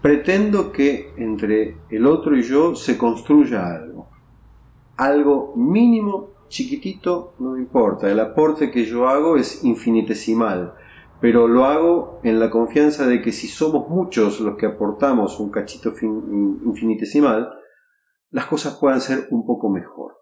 pretendo 0.00 0.72
que 0.72 1.12
entre 1.16 1.76
el 1.90 2.06
otro 2.06 2.36
y 2.36 2.42
yo 2.42 2.74
se 2.74 2.96
construya 2.96 3.66
algo. 3.74 4.08
Algo 4.96 5.52
mínimo, 5.56 6.30
chiquitito, 6.48 7.34
no 7.38 7.58
importa. 7.58 8.10
El 8.10 8.20
aporte 8.20 8.70
que 8.70 8.84
yo 8.84 9.08
hago 9.08 9.36
es 9.36 9.62
infinitesimal 9.62 10.74
pero 11.20 11.48
lo 11.48 11.64
hago 11.64 12.20
en 12.22 12.38
la 12.38 12.50
confianza 12.50 13.06
de 13.06 13.22
que 13.22 13.32
si 13.32 13.48
somos 13.48 13.88
muchos 13.88 14.40
los 14.40 14.56
que 14.56 14.66
aportamos 14.66 15.40
un 15.40 15.50
cachito 15.50 15.92
infinitesimal, 16.00 17.50
las 18.30 18.46
cosas 18.46 18.76
puedan 18.78 19.00
ser 19.00 19.28
un 19.30 19.46
poco 19.46 19.70
mejor. 19.70 20.18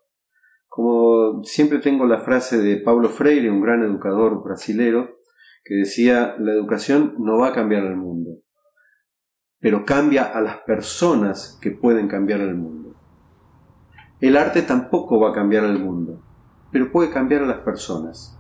Como 0.69 1.43
siempre 1.45 1.79
tengo 1.79 2.07
la 2.07 2.19
frase 2.19 2.59
de 2.59 2.77
Paulo 2.79 3.09
Freire, 3.09 3.51
un 3.51 3.61
gran 3.61 3.83
educador 3.83 4.43
brasilero, 4.43 5.19
que 5.65 5.75
decía, 5.77 6.37
la 6.39 6.53
educación 6.53 7.15
no 7.19 7.39
va 7.39 7.49
a 7.49 7.53
cambiar 7.53 7.85
el 7.85 7.97
mundo, 7.97 8.39
pero 9.59 9.85
cambia 9.85 10.25
a 10.25 10.41
las 10.41 10.59
personas 10.59 11.59
que 11.63 11.71
pueden 11.71 12.07
cambiar 12.07 12.41
el 12.41 12.55
mundo. 12.55 12.95
El 14.21 14.37
arte 14.37 14.63
tampoco 14.63 15.19
va 15.19 15.31
a 15.31 15.33
cambiar 15.33 15.65
el 15.65 15.79
mundo, 15.79 16.23
pero 16.71 16.93
puede 16.93 17.11
cambiar 17.11 17.43
a 17.43 17.47
las 17.47 17.61
personas. 17.61 18.34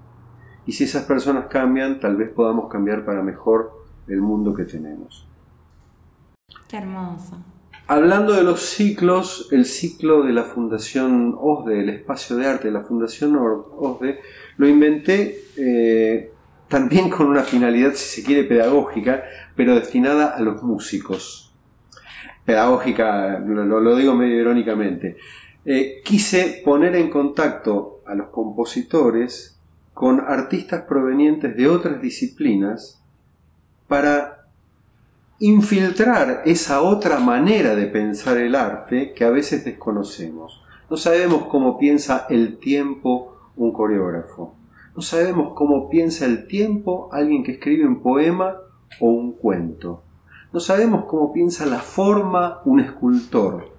Y 0.66 0.72
si 0.72 0.84
esas 0.84 1.04
personas 1.04 1.46
cambian, 1.46 2.00
tal 2.00 2.16
vez 2.16 2.30
podamos 2.30 2.70
cambiar 2.70 3.04
para 3.04 3.22
mejor 3.22 3.84
el 4.08 4.20
mundo 4.20 4.54
que 4.54 4.64
tenemos. 4.64 5.26
Qué 6.68 6.78
hermoso. 6.78 7.38
Hablando 7.86 8.32
de 8.32 8.42
los 8.42 8.60
ciclos, 8.60 9.48
el 9.52 9.66
ciclo 9.66 10.22
de 10.22 10.32
la 10.32 10.44
Fundación 10.44 11.36
OSDE, 11.38 11.80
el 11.80 11.90
espacio 11.90 12.36
de 12.36 12.46
arte 12.46 12.68
de 12.68 12.72
la 12.72 12.80
Fundación 12.80 13.36
OSDE, 13.36 14.20
lo 14.56 14.66
inventé 14.66 15.38
eh, 15.58 16.32
también 16.68 17.10
con 17.10 17.26
una 17.26 17.42
finalidad, 17.42 17.92
si 17.92 18.22
se 18.22 18.26
quiere, 18.26 18.44
pedagógica, 18.44 19.24
pero 19.54 19.74
destinada 19.74 20.30
a 20.30 20.40
los 20.40 20.62
músicos. 20.62 21.54
Pedagógica, 22.46 23.38
lo, 23.38 23.96
digo 23.96 24.14
medio 24.14 24.40
irónicamente. 24.40 25.18
Eh, 25.66 26.00
quise 26.02 26.62
poner 26.64 26.96
en 26.96 27.10
contacto 27.10 28.02
a 28.06 28.14
los 28.14 28.28
compositores 28.28 29.53
con 29.94 30.20
artistas 30.20 30.82
provenientes 30.82 31.56
de 31.56 31.68
otras 31.68 32.02
disciplinas 32.02 33.00
para 33.86 34.48
infiltrar 35.38 36.42
esa 36.44 36.82
otra 36.82 37.18
manera 37.20 37.74
de 37.74 37.86
pensar 37.86 38.36
el 38.38 38.54
arte 38.54 39.12
que 39.14 39.24
a 39.24 39.30
veces 39.30 39.64
desconocemos. 39.64 40.62
No 40.90 40.96
sabemos 40.96 41.46
cómo 41.46 41.78
piensa 41.78 42.26
el 42.28 42.58
tiempo 42.58 43.36
un 43.56 43.72
coreógrafo. 43.72 44.54
No 44.96 45.02
sabemos 45.02 45.52
cómo 45.54 45.88
piensa 45.88 46.24
el 46.24 46.46
tiempo 46.46 47.08
alguien 47.12 47.42
que 47.42 47.52
escribe 47.52 47.86
un 47.86 48.00
poema 48.00 48.56
o 49.00 49.08
un 49.08 49.32
cuento. 49.32 50.02
No 50.52 50.60
sabemos 50.60 51.06
cómo 51.06 51.32
piensa 51.32 51.66
la 51.66 51.80
forma 51.80 52.60
un 52.64 52.80
escultor. 52.80 53.73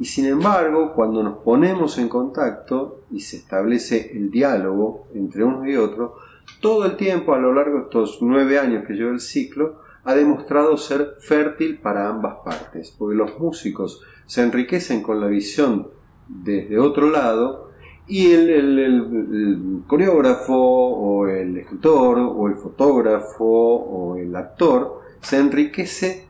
Y 0.00 0.06
sin 0.06 0.24
embargo, 0.24 0.94
cuando 0.94 1.22
nos 1.22 1.38
ponemos 1.38 1.98
en 1.98 2.08
contacto 2.08 3.02
y 3.10 3.20
se 3.20 3.36
establece 3.36 4.10
el 4.16 4.30
diálogo 4.30 5.06
entre 5.14 5.44
uno 5.44 5.68
y 5.68 5.76
otro, 5.76 6.16
todo 6.60 6.86
el 6.86 6.96
tiempo 6.96 7.34
a 7.34 7.38
lo 7.38 7.52
largo 7.52 7.76
de 7.76 7.84
estos 7.84 8.18
nueve 8.22 8.58
años 8.58 8.84
que 8.86 8.94
lleva 8.94 9.10
el 9.10 9.20
ciclo, 9.20 9.82
ha 10.04 10.14
demostrado 10.14 10.78
ser 10.78 11.16
fértil 11.20 11.78
para 11.78 12.08
ambas 12.08 12.36
partes, 12.42 12.94
porque 12.98 13.14
los 13.14 13.38
músicos 13.38 14.02
se 14.24 14.42
enriquecen 14.42 15.02
con 15.02 15.20
la 15.20 15.26
visión 15.26 15.88
desde 16.26 16.78
otro 16.78 17.10
lado 17.10 17.70
y 18.06 18.32
el, 18.32 18.48
el, 18.50 19.82
coreógrafo 19.86 20.54
o 20.54 21.28
el 21.28 21.58
escritor 21.58 22.18
o 22.18 22.48
el 22.48 22.54
fotógrafo 22.54 23.44
o 23.44 24.16
el 24.16 24.34
actor 24.34 25.02
se 25.20 25.36
enriquece 25.36 26.29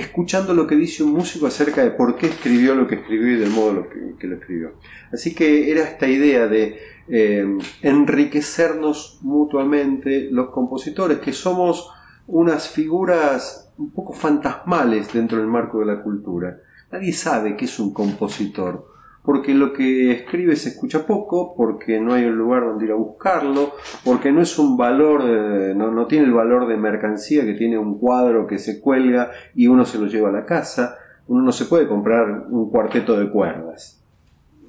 escuchando 0.00 0.54
lo 0.54 0.66
que 0.66 0.76
dice 0.76 1.02
un 1.02 1.12
músico 1.12 1.46
acerca 1.46 1.82
de 1.82 1.90
por 1.90 2.16
qué 2.16 2.26
escribió 2.26 2.74
lo 2.74 2.86
que 2.86 2.96
escribió 2.96 3.28
y 3.28 3.40
del 3.40 3.50
modo 3.50 3.86
que, 4.18 4.26
lo 4.26 4.36
escribió. 4.36 4.72
Así 5.12 5.34
que 5.34 5.70
era 5.70 5.82
esta 5.82 6.06
idea 6.06 6.46
de 6.46 6.78
eh, 7.08 7.58
enriquecernos 7.82 9.18
mutuamente 9.22 10.28
los 10.30 10.50
compositores, 10.50 11.18
que 11.18 11.32
somos 11.32 11.90
unas 12.26 12.68
figuras 12.68 13.72
un 13.78 13.90
poco 13.92 14.12
fantasmales 14.12 15.12
dentro 15.12 15.38
del 15.38 15.46
marco 15.46 15.80
de 15.80 15.86
la 15.86 16.02
cultura. 16.02 16.58
Nadie 16.90 17.12
sabe 17.12 17.56
qué 17.56 17.64
es 17.66 17.78
un 17.78 17.92
compositor 17.92 18.97
porque 19.22 19.54
lo 19.54 19.72
que 19.72 20.12
escribe 20.12 20.56
se 20.56 20.70
escucha 20.70 21.06
poco, 21.06 21.54
porque 21.56 22.00
no 22.00 22.14
hay 22.14 22.24
un 22.24 22.36
lugar 22.36 22.64
donde 22.64 22.86
ir 22.86 22.92
a 22.92 22.96
buscarlo, 22.96 23.74
porque 24.04 24.32
no 24.32 24.40
es 24.40 24.58
un 24.58 24.76
valor, 24.76 25.24
no, 25.24 26.06
tiene 26.06 26.24
el 26.26 26.32
valor 26.32 26.66
de 26.66 26.76
mercancía 26.76 27.44
que 27.44 27.54
tiene 27.54 27.78
un 27.78 27.98
cuadro 27.98 28.46
que 28.46 28.58
se 28.58 28.80
cuelga 28.80 29.30
y 29.54 29.66
uno 29.66 29.84
se 29.84 29.98
lo 29.98 30.06
lleva 30.06 30.30
a 30.30 30.32
la 30.32 30.46
casa, 30.46 30.96
uno 31.26 31.42
no 31.42 31.52
se 31.52 31.66
puede 31.66 31.86
comprar 31.86 32.46
un 32.48 32.70
cuarteto 32.70 33.18
de 33.18 33.30
cuerdas. 33.30 34.02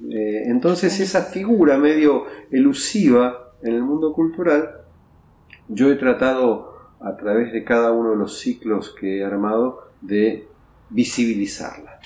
Eh, 0.08 0.44
entonces 0.46 0.98
esa 1.00 1.22
figura 1.22 1.76
medio 1.76 2.24
elusiva 2.50 3.52
en 3.62 3.74
el 3.74 3.82
mundo 3.82 4.12
cultural, 4.12 4.70
yo 5.68 5.90
he 5.90 5.96
tratado 5.96 6.70
a 7.00 7.16
través 7.16 7.52
de 7.52 7.64
cada 7.64 7.92
uno 7.92 8.10
de 8.10 8.16
los 8.16 8.38
ciclos 8.38 8.94
que 8.98 9.18
he 9.18 9.24
armado 9.24 9.90
de 10.00 10.46
visibilizarla. 10.90 12.00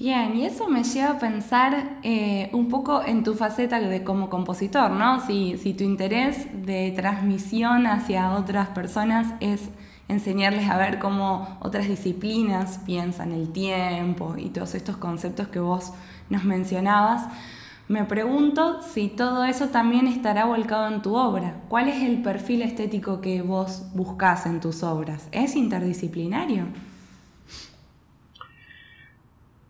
Bien, 0.00 0.34
y 0.34 0.46
eso 0.46 0.66
me 0.66 0.82
lleva 0.82 1.10
a 1.10 1.18
pensar 1.18 1.98
eh, 2.02 2.48
un 2.54 2.68
poco 2.68 3.02
en 3.04 3.22
tu 3.22 3.34
faceta 3.34 3.78
de 3.78 4.02
como 4.02 4.30
compositor, 4.30 4.92
¿no? 4.92 5.20
Si, 5.26 5.74
tu 5.76 5.84
interés 5.84 6.46
de 6.64 6.90
transmisión 6.96 7.86
hacia 7.86 8.32
otras 8.32 8.68
personas 8.68 9.34
es 9.40 9.68
enseñarles 10.08 10.70
a 10.70 10.78
ver 10.78 11.00
cómo 11.00 11.58
otras 11.60 11.86
disciplinas 11.86 12.78
piensan 12.86 13.32
el 13.32 13.52
tiempo 13.52 14.36
y 14.38 14.48
todos 14.48 14.74
estos 14.74 14.96
conceptos 14.96 15.48
que 15.48 15.60
vos 15.60 15.92
nos 16.30 16.44
mencionabas, 16.44 17.26
me 17.86 18.04
pregunto 18.04 18.80
si 18.80 19.08
todo 19.08 19.44
eso 19.44 19.68
también 19.68 20.06
estará 20.06 20.46
volcado 20.46 20.88
en 20.88 21.02
tu 21.02 21.14
obra. 21.14 21.56
¿Cuál 21.68 21.90
es 21.90 22.02
el 22.02 22.22
perfil 22.22 22.62
estético 22.62 23.20
que 23.20 23.42
vos 23.42 23.84
buscás 23.92 24.46
en 24.46 24.60
tus 24.60 24.82
obras? 24.82 25.28
¿Es 25.30 25.56
interdisciplinario? 25.56 26.89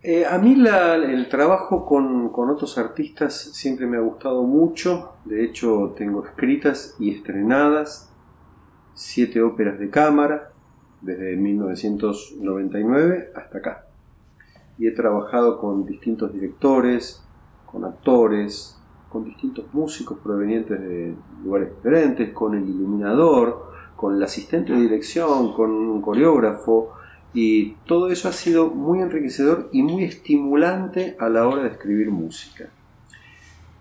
Eh, 0.03 0.25
a 0.25 0.39
mí 0.39 0.57
el 0.67 1.29
trabajo 1.29 1.85
con, 1.85 2.31
otros 2.35 2.79
artistas 2.79 3.35
siempre 3.53 3.87
me 3.87 3.99
ha 3.99 4.01
gustado 4.01 4.45
mucho. 4.45 5.13
De 5.27 5.45
hecho, 5.45 5.95
tengo 5.97 6.25
escritas 6.25 6.97
y 6.99 7.15
estrenadas 7.15 8.11
siete 8.95 9.43
óperas 9.43 9.79
de 9.79 9.91
cámara 9.91 10.53
desde 11.03 11.37
1999 11.37 13.33
hasta 13.35 13.59
acá. 13.59 13.87
Y 14.79 14.87
he 14.87 14.93
trabajado 14.93 15.59
con 15.59 15.85
distintos 15.85 16.33
directores, 16.33 17.23
con 17.67 17.85
actores, 17.85 18.81
con 19.11 19.25
distintos 19.25 19.67
músicos 19.75 20.19
provenientes 20.23 20.81
de 20.81 21.15
lugares 21.45 21.77
diferentes, 21.77 22.33
con 22.33 22.55
el 22.55 22.67
iluminador, 22.67 23.71
con 23.97 24.17
el 24.17 24.23
asistente 24.23 24.73
de 24.73 24.81
dirección, 24.81 25.53
con 25.53 25.71
un 25.71 26.01
coreógrafo, 26.01 26.95
y 27.33 27.73
todo 27.87 28.11
eso 28.11 28.29
ha 28.29 28.33
sido 28.33 28.71
muy 28.71 29.01
enriquecedor 29.01 29.69
y 29.73 29.83
muy 29.83 30.05
estimulante 30.05 31.17
a 31.19 31.29
la 31.29 31.47
hora 31.47 31.63
de 31.63 31.69
escribir 31.69 32.11
música. 32.11 32.71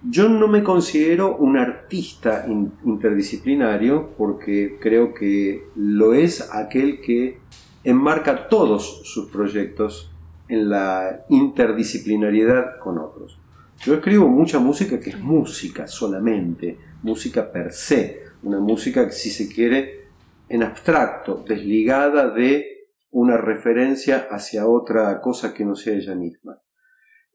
Yo 0.01 0.29
no 0.29 0.47
me 0.47 0.63
considero 0.63 1.35
un 1.35 1.57
artista 1.57 2.45
interdisciplinario 2.85 4.11
porque 4.17 4.77
creo 4.79 5.13
que 5.13 5.65
lo 5.75 6.13
es 6.13 6.53
aquel 6.53 7.01
que 7.01 7.39
enmarca 7.83 8.47
todos 8.47 9.01
sus 9.03 9.29
proyectos 9.29 10.09
en 10.47 10.69
la 10.69 11.25
interdisciplinariedad 11.29 12.79
con 12.79 12.97
otros. 12.97 13.37
Yo 13.81 13.95
escribo 13.95 14.27
mucha 14.27 14.59
música 14.59 14.99
que 14.99 15.09
es 15.11 15.19
música 15.19 15.87
solamente, 15.87 16.77
música 17.03 17.51
per 17.51 17.73
se, 17.73 18.23
una 18.43 18.59
música 18.59 19.05
que 19.05 19.13
si 19.13 19.29
se 19.29 19.49
quiere 19.49 20.05
en 20.47 20.63
abstracto, 20.63 21.43
desligada 21.47 22.29
de 22.29 22.78
una 23.11 23.37
referencia 23.37 24.27
hacia 24.29 24.67
otra 24.67 25.19
cosa 25.21 25.53
que 25.53 25.65
no 25.65 25.75
sea 25.75 25.95
ella 25.95 26.15
misma. 26.15 26.61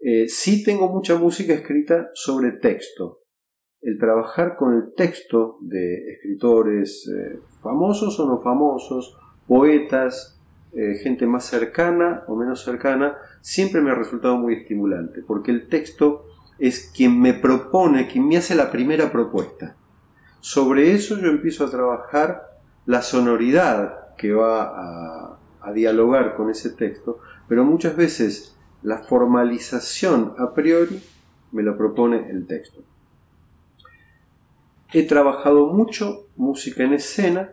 Eh, 0.01 0.29
sí 0.29 0.63
tengo 0.63 0.89
mucha 0.89 1.17
música 1.17 1.55
escrita 1.55 2.11
sobre 2.15 2.53
texto. 2.53 3.21
El 3.81 3.99
trabajar 3.99 4.57
con 4.57 4.75
el 4.75 4.95
texto 4.95 5.59
de 5.61 6.13
escritores 6.13 7.09
eh, 7.09 7.39
famosos 7.63 8.19
o 8.21 8.27
no 8.27 8.41
famosos, 8.41 9.17
poetas, 9.47 10.41
eh, 10.73 10.95
gente 11.03 11.27
más 11.27 11.45
cercana 11.45 12.25
o 12.27 12.35
menos 12.35 12.65
cercana, 12.65 13.17
siempre 13.41 13.81
me 13.81 13.91
ha 13.91 13.95
resultado 13.95 14.37
muy 14.37 14.55
estimulante, 14.55 15.23
porque 15.27 15.53
el 15.53 15.69
texto 15.69 16.27
es 16.59 16.91
quien 16.95 17.21
me 17.21 17.35
propone, 17.35 18.09
quien 18.09 18.27
me 18.27 18.37
hace 18.37 18.55
la 18.55 18.71
primera 18.71 19.13
propuesta. 19.13 19.77
Sobre 20.41 20.93
eso 20.93 21.19
yo 21.19 21.29
empiezo 21.29 21.65
a 21.65 21.71
trabajar 21.71 22.43
la 22.87 23.03
sonoridad 23.03 24.15
que 24.17 24.33
va 24.33 24.63
a, 24.65 25.39
dialogar 25.73 26.37
con 26.37 26.51
ese 26.51 26.71
texto, 26.71 27.19
pero 27.49 27.65
muchas 27.65 27.97
veces 27.97 28.57
la 28.83 28.99
formalización 28.99 30.35
a 30.39 30.53
priori 30.55 31.01
me 31.53 31.63
lo 31.63 31.77
propone 31.77 32.31
el 32.31 32.47
texto. 32.47 32.83
He 34.93 35.05
trabajado 35.05 35.67
mucho 35.67 36.27
música 36.37 36.85
en 36.85 36.93
escena, 36.93 37.51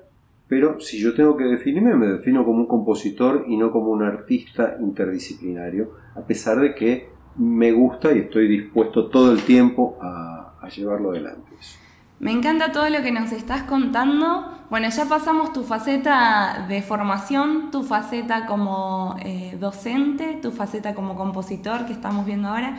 pero 0.47 0.79
si 0.79 0.99
yo 0.99 1.15
tengo 1.15 1.37
que 1.37 1.45
definirme, 1.45 1.95
me 1.95 2.07
defino 2.07 2.43
como 2.43 2.59
un 2.59 2.67
compositor 2.67 3.45
y 3.47 3.57
no 3.57 3.71
como 3.71 3.91
un 3.91 4.03
artista 4.03 4.77
interdisciplinario, 4.79 5.91
a 6.15 6.21
pesar 6.21 6.59
de 6.59 6.75
que 6.75 7.09
me 7.37 7.71
gusta 7.71 8.13
y 8.13 8.19
estoy 8.19 8.47
dispuesto 8.47 9.07
todo 9.09 9.31
el 9.31 9.43
tiempo 9.43 9.97
a, 10.01 10.55
a 10.61 10.69
llevarlo 10.69 11.11
adelante. 11.11 11.51
Me 12.21 12.31
encanta 12.31 12.71
todo 12.71 12.87
lo 12.87 13.01
que 13.01 13.11
nos 13.11 13.31
estás 13.31 13.63
contando. 13.63 14.55
Bueno, 14.69 14.87
ya 14.89 15.05
pasamos 15.05 15.53
tu 15.53 15.63
faceta 15.63 16.67
de 16.69 16.83
formación, 16.83 17.71
tu 17.71 17.81
faceta 17.81 18.45
como 18.45 19.15
eh, 19.21 19.57
docente, 19.59 20.37
tu 20.39 20.51
faceta 20.51 20.93
como 20.93 21.15
compositor 21.15 21.87
que 21.87 21.93
estamos 21.93 22.27
viendo 22.27 22.49
ahora. 22.49 22.77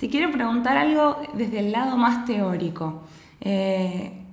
Te 0.00 0.08
quiero 0.08 0.32
preguntar 0.32 0.76
algo 0.76 1.22
desde 1.34 1.60
el 1.60 1.70
lado 1.70 1.96
más 1.96 2.24
teórico. 2.24 3.02
Eh, 3.40 4.24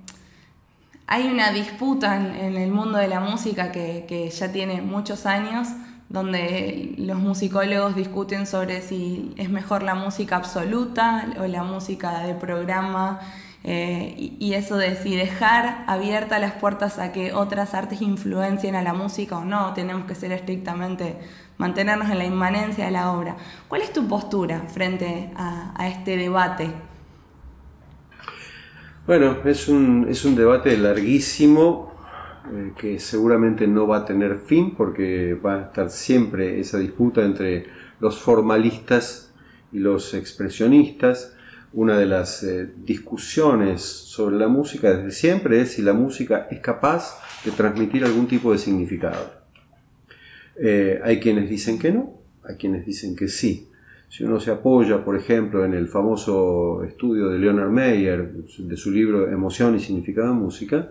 hay 1.06 1.28
una 1.28 1.52
disputa 1.52 2.16
en, 2.16 2.56
el 2.56 2.72
mundo 2.72 2.98
de 2.98 3.06
la 3.06 3.20
música 3.20 3.70
que, 3.70 4.06
que 4.08 4.28
ya 4.28 4.50
tiene 4.50 4.82
muchos 4.82 5.24
años 5.24 5.68
donde 6.08 6.96
los 6.98 7.18
musicólogos 7.18 7.94
discuten 7.94 8.44
sobre 8.44 8.82
si 8.82 9.32
es 9.36 9.50
mejor 9.50 9.84
la 9.84 9.94
música 9.94 10.34
absoluta 10.34 11.28
o 11.38 11.46
la 11.46 11.62
música 11.62 12.24
de 12.24 12.34
programa 12.34 13.20
eh, 13.64 14.14
y, 14.38 14.54
eso 14.54 14.76
de 14.76 14.94
si 14.96 15.16
dejar 15.16 15.84
abiertas 15.88 16.40
las 16.40 16.52
puertas 16.52 16.98
a 16.98 17.12
que 17.12 17.32
otras 17.32 17.74
artes 17.74 18.00
influencien 18.00 18.76
a 18.76 18.82
la 18.82 18.94
música 18.94 19.36
o 19.38 19.44
no, 19.44 19.74
tenemos 19.74 20.06
que 20.06 20.14
ser 20.14 20.30
estrictamente, 20.32 21.16
mantenernos 21.58 22.08
en 22.08 22.18
la 22.18 22.24
inmanencia 22.24 22.84
de 22.84 22.92
la 22.92 23.12
obra. 23.12 23.36
¿Cuál 23.66 23.82
es 23.82 23.92
tu 23.92 24.06
postura 24.06 24.60
frente 24.68 25.30
a, 25.36 25.88
este 25.88 26.16
debate? 26.16 26.70
Bueno, 29.06 29.38
es 29.44 29.68
un, 29.68 30.06
es 30.08 30.24
un 30.24 30.36
debate 30.36 30.76
larguísimo 30.76 31.92
eh, 32.52 32.72
que 32.78 32.98
seguramente 33.00 33.66
no 33.66 33.88
va 33.88 33.98
a 33.98 34.04
tener 34.04 34.36
fin 34.36 34.76
porque 34.76 35.34
va 35.34 35.54
a 35.54 35.62
estar 35.62 35.90
siempre 35.90 36.60
esa 36.60 36.78
disputa 36.78 37.24
entre 37.24 37.66
los 37.98 38.20
formalistas 38.20 39.34
y 39.72 39.80
los 39.80 40.14
expresionistas 40.14 41.34
una 41.72 41.98
de 41.98 42.06
las 42.06 42.42
eh, 42.42 42.68
discusiones 42.84 43.82
sobre 43.82 44.36
la 44.36 44.48
música 44.48 44.94
desde 44.94 45.10
siempre 45.10 45.60
es 45.60 45.72
si 45.72 45.82
la 45.82 45.92
música 45.92 46.48
es 46.50 46.60
capaz 46.60 47.20
de 47.44 47.50
transmitir 47.50 48.04
algún 48.04 48.26
tipo 48.26 48.52
de 48.52 48.58
significado. 48.58 49.32
Eh, 50.60 51.00
hay 51.04 51.20
quienes 51.20 51.48
dicen 51.48 51.78
que 51.78 51.92
no, 51.92 52.14
hay 52.44 52.56
quienes 52.56 52.84
dicen 52.84 53.14
que 53.14 53.28
sí. 53.28 53.68
Si 54.08 54.24
uno 54.24 54.40
se 54.40 54.50
apoya, 54.50 55.04
por 55.04 55.16
ejemplo, 55.16 55.64
en 55.64 55.74
el 55.74 55.86
famoso 55.86 56.82
estudio 56.84 57.28
de 57.28 57.38
Leonard 57.38 57.70
Meyer, 57.70 58.32
de 58.32 58.76
su 58.76 58.90
libro 58.90 59.28
Emoción 59.30 59.76
y 59.76 59.80
Significado 59.80 60.28
de 60.28 60.34
Música, 60.34 60.88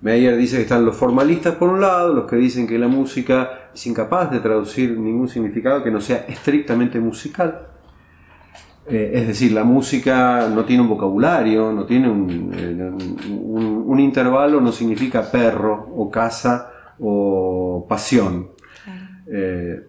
Meyer 0.00 0.36
dice 0.36 0.56
que 0.56 0.62
están 0.62 0.84
los 0.84 0.94
formalistas 0.94 1.56
por 1.56 1.68
un 1.68 1.80
lado, 1.80 2.14
los 2.14 2.30
que 2.30 2.36
dicen 2.36 2.66
que 2.66 2.78
la 2.78 2.86
música 2.86 3.70
es 3.74 3.86
incapaz 3.86 4.30
de 4.30 4.40
traducir 4.40 4.96
ningún 4.96 5.28
significado 5.28 5.82
que 5.82 5.90
no 5.90 6.00
sea 6.00 6.24
estrictamente 6.28 7.00
musical, 7.00 7.66
eh, 8.88 9.10
es 9.14 9.26
decir, 9.26 9.52
la 9.52 9.64
música 9.64 10.48
no 10.48 10.64
tiene 10.64 10.82
un 10.82 10.88
vocabulario, 10.88 11.72
no 11.72 11.86
tiene 11.86 12.08
un, 12.08 12.52
eh, 12.54 14.00
intervalo, 14.00 14.60
no 14.60 14.70
significa 14.70 15.28
perro 15.30 15.88
o 15.96 16.10
casa 16.10 16.70
o 17.00 17.84
pasión. 17.88 18.50
Eh, 19.26 19.80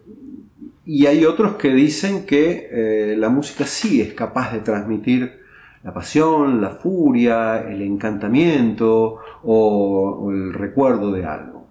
y 0.86 1.06
hay 1.06 1.26
otros 1.26 1.56
que 1.56 1.74
dicen 1.74 2.26
que 2.26 3.16
la 3.18 3.30
música 3.30 3.66
sí 3.66 4.02
es 4.02 4.14
capaz 4.14 4.54
de 4.54 4.60
transmitir 4.62 5.42
la 5.84 5.94
pasión, 5.94 6.62
la 6.62 6.70
furia, 6.70 7.68
el 7.70 7.82
encantamiento 7.82 9.18
o 9.44 10.32
el 10.32 10.54
recuerdo 10.54 11.12
de 11.12 11.26
algo. 11.26 11.68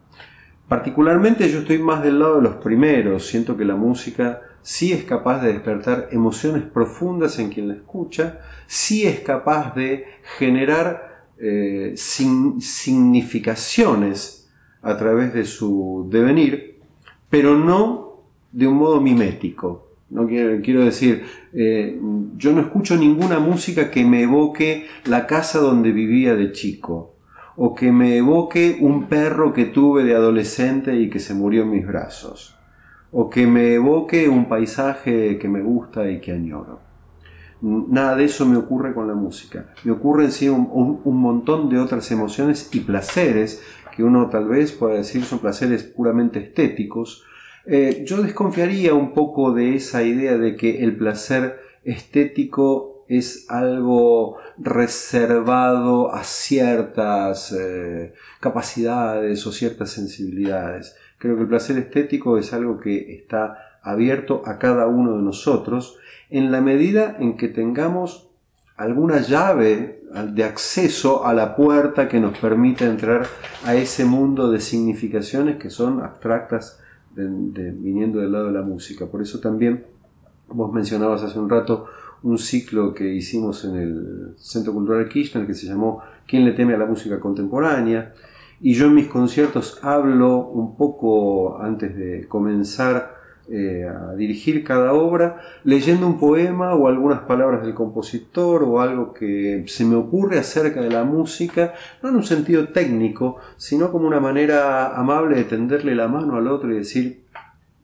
Particularmente 0.69 1.49
yo 1.49 1.61
estoy 1.61 1.79
más 1.79 2.03
del 2.03 2.19
lado 2.19 2.37
de 2.37 2.43
los 2.43 2.57
primeros, 2.57 3.27
siento 3.27 3.57
que 3.57 3.65
la 3.65 3.77
música 3.77 4.43
sí 4.67 4.93
es 4.93 5.05
capaz 5.05 5.41
de 5.43 5.53
despertar 5.53 6.09
emociones 6.11 6.65
profundas 6.65 7.39
en 7.39 7.51
quien 7.51 7.69
la 7.69 7.75
escucha, 7.75 8.41
sí 8.67 9.07
es 9.07 9.21
capaz 9.21 9.77
de 9.77 10.07
generar 10.39 11.29
eh, 11.39 11.93
significaciones 11.95 14.51
a 14.83 14.97
través 14.97 15.33
de 15.33 15.45
su 15.45 16.09
devenir, 16.11 16.81
pero 17.31 17.57
no 17.57 18.25
de 18.51 18.67
un 18.67 18.79
modo 18.79 19.01
mimético. 19.01 19.93
No 20.11 20.27
quiero, 20.27 20.85
decir, 20.85 21.23
eh, 21.53 22.01
yo 22.37 22.53
no 22.53 22.61
escucho 22.61 22.97
ninguna 22.97 23.39
música 23.39 23.89
que 23.89 24.05
me 24.05 24.23
evoque 24.23 24.89
la 25.05 25.29
casa 25.29 25.61
donde 25.61 25.93
vivía 25.93 26.35
de 26.35 26.51
chico, 26.51 27.15
o 27.55 27.73
que 27.73 27.93
me 27.93 28.17
evoque 28.17 28.79
un 28.81 29.07
perro 29.07 29.53
que 29.53 29.67
tuve 29.67 30.03
de 30.03 30.17
adolescente 30.17 30.97
y 30.97 31.09
que 31.09 31.21
se 31.21 31.35
murió 31.35 31.63
en 31.63 31.71
mis 31.71 31.87
brazos 31.87 32.56
o 33.19 33.31
que 33.31 33.47
me 33.47 33.73
evoque 33.73 34.29
un 34.29 34.47
paisaje 34.47 35.39
que 35.39 35.49
me 35.49 35.63
gusta 35.63 36.07
y 36.11 36.21
que 36.21 36.33
añoro. 36.33 36.81
Nada 37.63 38.15
de 38.15 38.25
eso 38.25 38.45
me 38.45 38.59
ocurre 38.59 38.93
con 38.93 39.09
la 39.09 39.15
música. 39.15 39.73
Me 39.85 39.93
ocurren 39.93 40.31
sí 40.31 40.51
un, 40.51 41.01
montón 41.03 41.71
de 41.71 41.79
otras 41.79 42.11
emociones 42.11 42.69
y 42.75 42.81
placeres 42.81 43.63
que 43.97 44.05
uno 44.05 44.29
tal 44.29 44.49
vez 44.49 44.73
pueda 44.73 44.97
decir 44.97 45.25
son 45.25 45.39
placeres 45.39 45.83
puramente 45.83 46.41
estéticos. 46.41 47.25
Eh, 47.65 48.05
yo 48.07 48.23
desconfiaría 48.23 48.93
un 48.93 49.15
poco 49.15 49.55
de 49.55 49.77
esa 49.77 50.03
idea 50.03 50.37
de 50.37 50.55
que 50.55 50.85
el 50.85 50.95
placer 50.99 51.59
estético 51.85 53.07
es 53.09 53.47
algo 53.49 54.37
reservado 54.59 56.13
a 56.13 56.23
ciertas 56.23 57.51
eh, 57.59 58.13
capacidades 58.41 59.47
o 59.47 59.53
ciertas 59.53 59.91
sensibilidades. 59.91 60.97
Creo 61.27 61.35
que 61.35 61.43
el 61.43 61.49
placer 61.49 61.77
estético 61.77 62.39
es 62.39 62.53
algo 62.53 62.79
que 62.79 63.13
está 63.17 63.59
abierto 63.83 64.43
a 64.47 64.61
cada 64.61 64.87
uno 64.87 65.17
de 65.17 65.23
nosotros 65.25 65.99
en 66.31 66.53
la 66.53 66.61
medida 66.61 67.17
en 67.19 67.37
que 67.37 67.49
tengamos 67.49 68.29
alguna 68.77 69.21
llave 69.21 70.05
de 70.33 70.45
acceso 70.45 71.27
a 71.27 71.35
la 71.35 71.57
puerta 71.57 72.07
que 72.07 72.21
nos 72.21 72.39
permita 72.39 72.85
entrar 72.85 73.27
a 73.65 73.75
ese 73.75 74.05
mundo 74.05 74.53
de 74.53 74.61
significaciones 74.61 75.57
que 75.57 75.69
son 75.69 76.01
abstractas 76.01 76.79
viniendo 77.17 78.21
del 78.21 78.31
lado 78.31 78.47
de 78.47 78.53
la 78.53 78.63
música. 78.63 79.07
Por 79.07 79.21
eso 79.21 79.41
también 79.41 79.85
vos 80.47 80.73
mencionabas 80.73 81.25
hace 81.25 81.41
un 81.41 81.51
rato 81.51 81.87
un 82.23 82.39
ciclo 82.39 82.95
que 82.95 83.13
hicimos 83.13 83.65
en 83.65 83.77
el 83.77 84.35
Centro 84.37 84.73
Cultural 84.73 85.09
Kirchner 85.09 85.45
que 85.45 85.55
se 85.55 85.67
llamó 85.67 86.05
¿Quién 86.25 86.45
le 86.45 86.53
teme 86.53 86.75
a 86.75 86.79
la 86.79 86.87
música 86.87 87.19
contemporánea? 87.19 88.15
Y 88.61 88.75
yo 88.75 88.87
en 88.87 88.95
mis 88.95 89.09
conciertos 89.09 89.79
hablo 89.83 90.39
un 90.39 90.77
poco 90.77 91.61
antes 91.61 91.97
de 91.97 92.27
comenzar 92.27 93.17
eh, 93.49 93.87
a 93.89 94.15
dirigir 94.15 94.65
cada 94.65 94.93
obra, 94.93 95.41
leyendo 95.63 96.07
un 96.07 96.19
poema 96.19 96.75
o 96.75 96.89
algunas 96.89 97.21
palabras 97.21 97.63
del 97.63 97.75
compositor 97.75 98.65
o 98.65 98.81
algo 98.81 99.13
que 99.15 99.65
se 99.69 99.85
me 99.85 99.95
ocurre 99.95 100.41
acerca 100.41 100.81
de 100.81 100.91
la 100.91 101.05
música, 101.05 101.75
no 102.03 102.09
en 102.09 102.17
un 102.17 102.25
sentido 102.25 102.69
técnico, 102.71 103.37
sino 103.57 103.93
como 103.93 104.09
una 104.09 104.19
manera 104.19 104.97
amable 104.97 105.37
de 105.37 105.45
tenderle 105.45 105.95
la 105.95 106.09
mano 106.09 106.35
al 106.35 106.49
otro 106.49 106.73
y 106.73 106.79
decir, 106.79 107.25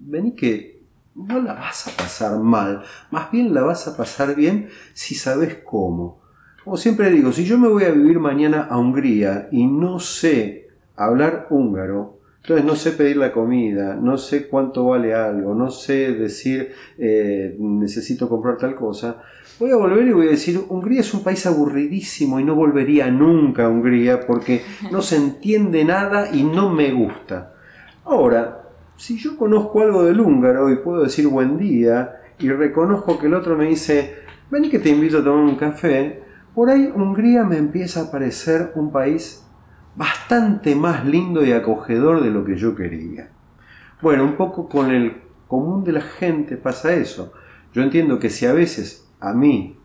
vení 0.01 0.33
que 0.33 0.81
no 1.15 1.41
la 1.41 1.55
vas 1.55 1.87
a 1.87 1.97
pasar 1.97 2.41
mal, 2.41 2.83
más 3.13 3.31
bien 3.31 3.55
la 3.55 3.63
vas 3.63 3.87
a 3.87 3.97
pasar 3.97 4.35
bien 4.35 4.69
si 4.95 5.15
sabes 5.15 5.59
cómo. 5.65 6.23
Como 6.65 6.77
siempre 6.77 7.11
digo, 7.11 7.33
si 7.33 7.45
yo 7.45 7.57
me 7.57 7.69
voy 7.69 7.85
a 7.85 7.91
vivir 7.91 8.19
mañana 8.19 8.67
a 8.71 8.79
Hungría 8.79 9.49
y 9.53 9.67
no 9.67 10.01
sé 10.01 10.62
hablar 10.97 11.47
húngaro, 11.51 12.19
entonces 12.43 12.67
no 12.67 12.75
sé 12.75 12.93
pedir 12.93 13.19
la 13.19 13.33
comida, 13.33 13.95
no 13.95 14.19
sé 14.19 14.49
cuánto 14.49 14.87
vale 14.87 15.15
algo, 15.15 15.55
no 15.55 15.71
sé 15.71 16.13
decir 16.13 16.73
eh, 16.99 17.57
necesito 17.59 18.29
comprar 18.29 18.57
tal 18.59 18.75
cosa, 18.75 19.23
voy 19.61 19.71
a 19.71 19.77
volver 19.77 20.09
y 20.09 20.13
voy 20.13 20.27
a 20.27 20.31
decir, 20.31 20.61
Hungría 20.69 21.01
es 21.01 21.15
un 21.15 21.23
país 21.23 21.47
aburridísimo 21.47 22.41
y 22.41 22.45
no 22.45 22.57
volvería 22.57 23.11
nunca 23.11 23.67
a 23.67 23.69
Hungría 23.69 24.27
porque 24.27 24.63
no 24.91 25.03
se 25.03 25.17
entiende 25.17 25.85
nada 25.85 26.35
y 26.35 26.43
no 26.43 26.69
me 26.69 26.91
gusta. 26.93 27.55
Ahora, 28.05 28.63
si 28.97 29.19
yo 29.19 29.37
conozco 29.37 29.81
algo 29.81 30.03
del 30.03 30.21
húngaro 30.21 30.71
y 30.71 30.77
puedo 30.77 31.05
decir 31.05 31.29
buen 31.29 31.59
día 31.59 32.17
y 32.41 32.49
reconozco 32.49 33.21
que 33.21 33.27
el 33.27 33.35
otro 33.35 33.57
me 33.57 33.67
dice, 33.67 34.17
ven 34.51 34.69
que 34.69 34.81
te 34.81 34.91
invito 34.91 35.19
a 35.19 35.25
tomar 35.25 35.45
un 35.45 35.57
café, 35.57 36.23
por 36.57 36.69
ahí 36.71 36.93
Hungría 36.93 37.45
me 37.45 37.57
empieza 37.57 38.03
a 38.03 38.11
parecer 38.11 38.73
un 38.75 38.91
país 38.91 39.45
bastante 39.95 40.75
más 40.75 41.05
lindo 41.05 41.45
y 41.45 41.53
acogedor 41.53 42.23
de 42.23 42.31
lo 42.31 42.45
que 42.45 42.57
yo 42.57 42.75
quería. 42.75 43.31
Bueno, 44.01 44.25
un 44.25 44.37
poco 44.37 44.69
con 44.69 44.91
el 44.91 45.23
común 45.47 45.85
de 45.85 45.93
la 45.93 46.01
gente 46.01 46.57
pasa 46.57 46.95
eso. 46.95 47.33
Yo 47.73 47.83
entiendo 47.83 48.19
que 48.19 48.31
si 48.31 48.47
a 48.47 48.53
veces 48.53 49.09
a 49.21 49.33
mí 49.33 49.79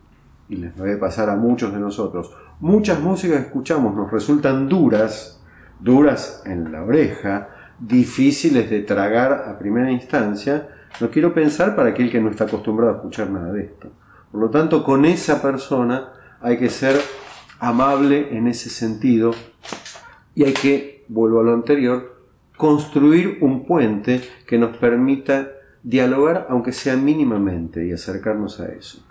y 0.50 0.56
les 0.56 0.76
debe 0.76 0.98
pasar 0.98 1.30
a 1.30 1.36
muchos 1.36 1.74
de 1.74 1.80
nosotros, 1.80 2.34
muchas 2.60 3.00
músicas 3.00 3.38
que 3.38 3.48
escuchamos 3.48 3.96
nos 3.96 4.12
resultan 4.12 4.68
duras, 4.70 5.44
duras 5.80 6.42
en 6.46 6.72
la 6.72 6.84
oreja, 6.84 7.50
difíciles 7.80 8.70
de 8.70 8.82
tragar 8.82 9.46
a 9.48 9.60
primera 9.60 9.92
instancia, 9.92 10.70
no 11.00 11.10
quiero 11.10 11.34
pensar 11.34 11.76
para 11.76 11.90
aquel 11.90 12.10
que 12.10 12.20
no 12.20 12.30
está 12.30 12.46
acostumbrado 12.46 12.94
a 12.94 12.96
escuchar 12.96 13.30
nada 13.30 13.52
de 13.52 13.66
esto. 13.66 13.92
Por 14.32 14.42
lo 14.42 14.50
tanto, 14.50 14.84
con 14.84 15.06
esa 15.06 15.42
persona 15.42 16.14
hay 16.42 16.58
que 16.58 16.70
ser 16.70 16.96
amable 17.60 18.36
en 18.36 18.48
ese 18.48 18.70
sentido 18.70 19.32
y 20.38 20.44
hay 20.44 20.54
que, 20.54 21.04
vuelvo 21.08 21.40
a 21.40 21.44
lo 21.44 21.52
anterior, 21.52 22.22
construir 22.58 23.40
un 23.42 23.66
puente 23.66 24.22
que 24.46 24.60
nos 24.60 24.78
permita 24.78 25.48
dialogar, 25.82 26.46
aunque 26.52 26.74
sea 26.74 26.96
mínimamente, 26.96 27.88
y 27.88 27.92
acercarnos 27.92 28.60
a 28.60 28.68
eso. 28.68 29.04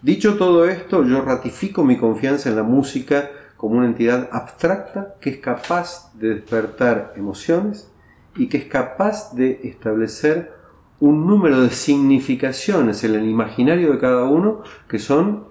Dicho 0.00 0.38
todo 0.38 0.64
esto, 0.64 1.04
yo 1.04 1.20
ratifico 1.20 1.84
mi 1.84 1.98
confianza 1.98 2.48
en 2.48 2.56
la 2.56 2.62
música 2.62 3.28
como 3.58 3.76
una 3.76 3.88
entidad 3.88 4.30
abstracta 4.32 5.16
que 5.20 5.28
es 5.28 5.36
capaz 5.36 6.14
de 6.14 6.36
despertar 6.36 7.12
emociones 7.14 7.92
y 8.34 8.48
que 8.48 8.56
es 8.56 8.64
capaz 8.64 9.34
de 9.34 9.60
establecer 9.64 10.50
un 10.98 11.26
número 11.26 11.60
de 11.60 11.68
significaciones 11.68 13.04
en 13.04 13.16
el 13.16 13.28
imaginario 13.28 13.92
de 13.92 13.98
cada 13.98 14.24
uno 14.24 14.62
que 14.88 14.98
son 14.98 15.44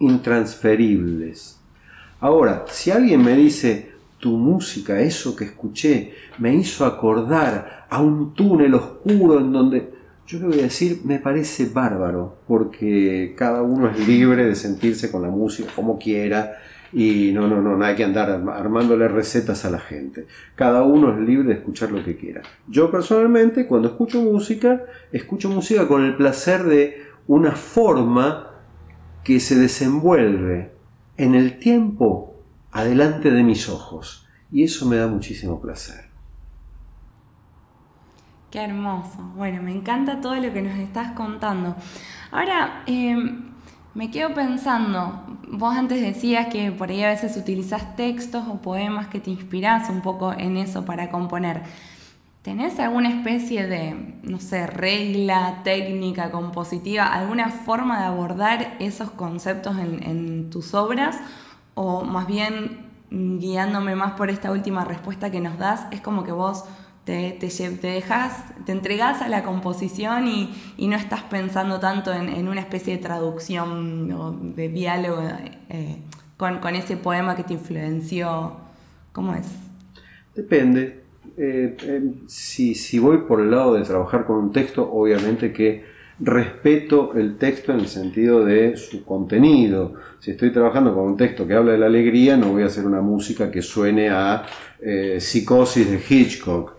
intransferibles. 0.00 1.60
Ahora, 2.18 2.64
si 2.66 2.90
alguien 2.90 3.22
me 3.22 3.36
dice, 3.36 3.94
tu 4.18 4.36
música, 4.36 5.00
eso 5.00 5.36
que 5.36 5.44
escuché, 5.44 6.14
me 6.38 6.54
hizo 6.54 6.84
acordar 6.84 7.86
a 7.88 8.00
un 8.00 8.34
túnel 8.34 8.74
oscuro 8.74 9.40
en 9.40 9.52
donde 9.52 9.96
yo 10.26 10.40
le 10.40 10.46
voy 10.46 10.58
a 10.60 10.62
decir, 10.64 11.02
me 11.04 11.20
parece 11.20 11.66
bárbaro, 11.66 12.38
porque 12.48 13.34
cada 13.36 13.62
uno 13.62 13.88
es 13.88 14.08
libre 14.08 14.44
de 14.44 14.56
sentirse 14.56 15.10
con 15.10 15.22
la 15.22 15.28
música 15.28 15.70
como 15.74 15.98
quiera 15.98 16.56
y 16.92 17.30
no, 17.32 17.46
no, 17.46 17.60
no, 17.60 17.76
no 17.76 17.84
hay 17.84 17.94
que 17.94 18.04
andar 18.04 18.30
armándole 18.30 19.06
recetas 19.06 19.64
a 19.64 19.70
la 19.70 19.78
gente. 19.78 20.26
Cada 20.54 20.82
uno 20.82 21.12
es 21.12 21.18
libre 21.20 21.48
de 21.48 21.54
escuchar 21.54 21.92
lo 21.92 22.02
que 22.04 22.16
quiera. 22.16 22.42
Yo 22.66 22.90
personalmente, 22.90 23.66
cuando 23.66 23.88
escucho 23.88 24.20
música, 24.20 24.84
escucho 25.12 25.48
música 25.48 25.86
con 25.86 26.04
el 26.04 26.16
placer 26.16 26.64
de 26.64 27.02
una 27.28 27.52
forma 27.52 28.50
que 29.22 29.40
se 29.40 29.56
desenvuelve 29.56 30.72
en 31.16 31.34
el 31.34 31.58
tiempo 31.58 32.35
adelante 32.76 33.30
de 33.30 33.42
mis 33.42 33.68
ojos. 33.68 34.26
Y 34.52 34.62
eso 34.62 34.86
me 34.86 34.96
da 34.96 35.06
muchísimo 35.06 35.60
placer. 35.60 36.06
Qué 38.50 38.60
hermoso. 38.60 39.18
Bueno, 39.34 39.62
me 39.62 39.72
encanta 39.72 40.20
todo 40.20 40.36
lo 40.36 40.52
que 40.52 40.62
nos 40.62 40.78
estás 40.78 41.12
contando. 41.12 41.74
Ahora, 42.30 42.82
em, 42.86 43.46
me 43.94 44.10
quedo 44.10 44.34
pensando, 44.34 45.24
vos 45.48 45.74
antes 45.74 46.00
decías 46.00 46.46
que 46.46 46.70
por 46.70 46.90
ahí 46.90 47.02
a 47.02 47.08
veces 47.08 47.36
utilizás 47.36 47.96
textos 47.96 48.44
o 48.46 48.62
poemas 48.62 49.08
que 49.08 49.20
te 49.20 49.30
inspirás 49.30 49.90
un 49.90 50.00
poco 50.00 50.32
en 50.32 50.56
eso 50.56 50.84
para 50.84 51.10
componer. 51.10 51.62
¿Tenés 52.42 52.78
alguna 52.78 53.08
especie 53.08 53.66
de, 53.66 54.20
no 54.22 54.38
sé, 54.38 54.68
regla, 54.68 55.62
técnica, 55.64 56.30
compositiva, 56.30 57.06
alguna 57.06 57.48
forma 57.48 57.98
de 57.98 58.04
abordar 58.04 58.76
esos 58.78 59.10
conceptos 59.10 59.76
en, 59.78 60.02
en 60.04 60.50
tus 60.50 60.72
obras? 60.72 61.18
O 61.78 62.04
más 62.04 62.26
bien, 62.26 62.86
guiándome 63.10 63.94
más 63.96 64.14
por 64.14 64.30
esta 64.30 64.50
última 64.50 64.86
respuesta 64.86 65.30
que 65.30 65.40
nos 65.40 65.58
das, 65.58 65.86
es 65.90 66.00
como 66.00 66.24
que 66.24 66.32
vos 66.32 66.64
te, 67.04 67.36
te, 67.38 67.70
dejas, 67.86 68.42
te 68.64 68.72
entregas 68.72 69.20
a 69.20 69.28
la 69.28 69.42
composición 69.42 70.26
y, 70.26 70.88
no 70.88 70.96
estás 70.96 71.22
pensando 71.24 71.78
tanto 71.78 72.14
en, 72.14 72.48
una 72.48 72.62
especie 72.62 72.96
de 72.96 73.02
traducción 73.02 74.10
o 74.10 74.32
de 74.32 74.70
diálogo 74.70 75.22
eh, 75.68 75.98
con, 76.38 76.74
ese 76.74 76.96
poema 76.96 77.36
que 77.36 77.44
te 77.44 77.52
influenció. 77.52 78.56
¿Cómo 79.12 79.34
es? 79.34 79.46
Depende. 80.34 81.04
Eh, 81.36 81.76
eh, 81.82 82.14
si, 82.26 82.74
si 82.74 82.98
voy 82.98 83.18
por 83.18 83.42
el 83.42 83.50
lado 83.50 83.74
de 83.74 83.82
trabajar 83.82 84.24
con 84.24 84.36
un 84.36 84.52
texto, 84.52 84.90
obviamente 84.90 85.52
que 85.52 85.84
respeto 86.18 87.12
el 87.14 87.36
texto 87.36 87.72
en 87.72 87.80
el 87.80 87.88
sentido 87.88 88.44
de 88.44 88.76
su 88.76 89.04
contenido. 89.04 89.94
Si 90.18 90.30
estoy 90.30 90.50
trabajando 90.50 90.94
con 90.94 91.04
un 91.04 91.16
texto 91.16 91.46
que 91.46 91.54
habla 91.54 91.72
de 91.72 91.78
la 91.78 91.86
alegría, 91.86 92.36
no 92.36 92.52
voy 92.52 92.62
a 92.62 92.66
hacer 92.66 92.86
una 92.86 93.00
música 93.00 93.50
que 93.50 93.62
suene 93.62 94.08
a 94.10 94.46
psicosis 95.18 95.90
de 95.90 96.00
Hitchcock 96.08 96.76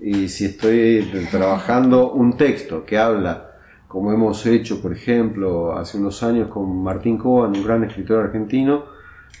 y 0.00 0.28
si 0.28 0.46
estoy 0.46 1.08
trabajando 1.30 2.12
un 2.12 2.36
texto 2.36 2.84
que 2.84 2.96
habla, 2.96 3.50
como 3.86 4.12
hemos 4.12 4.46
hecho, 4.46 4.80
por 4.80 4.92
ejemplo, 4.92 5.76
hace 5.76 5.98
unos 5.98 6.22
años 6.22 6.48
con 6.48 6.82
Martín 6.82 7.18
Coan, 7.18 7.56
un 7.56 7.64
gran 7.64 7.84
escritor 7.84 8.24
argentino, 8.24 8.84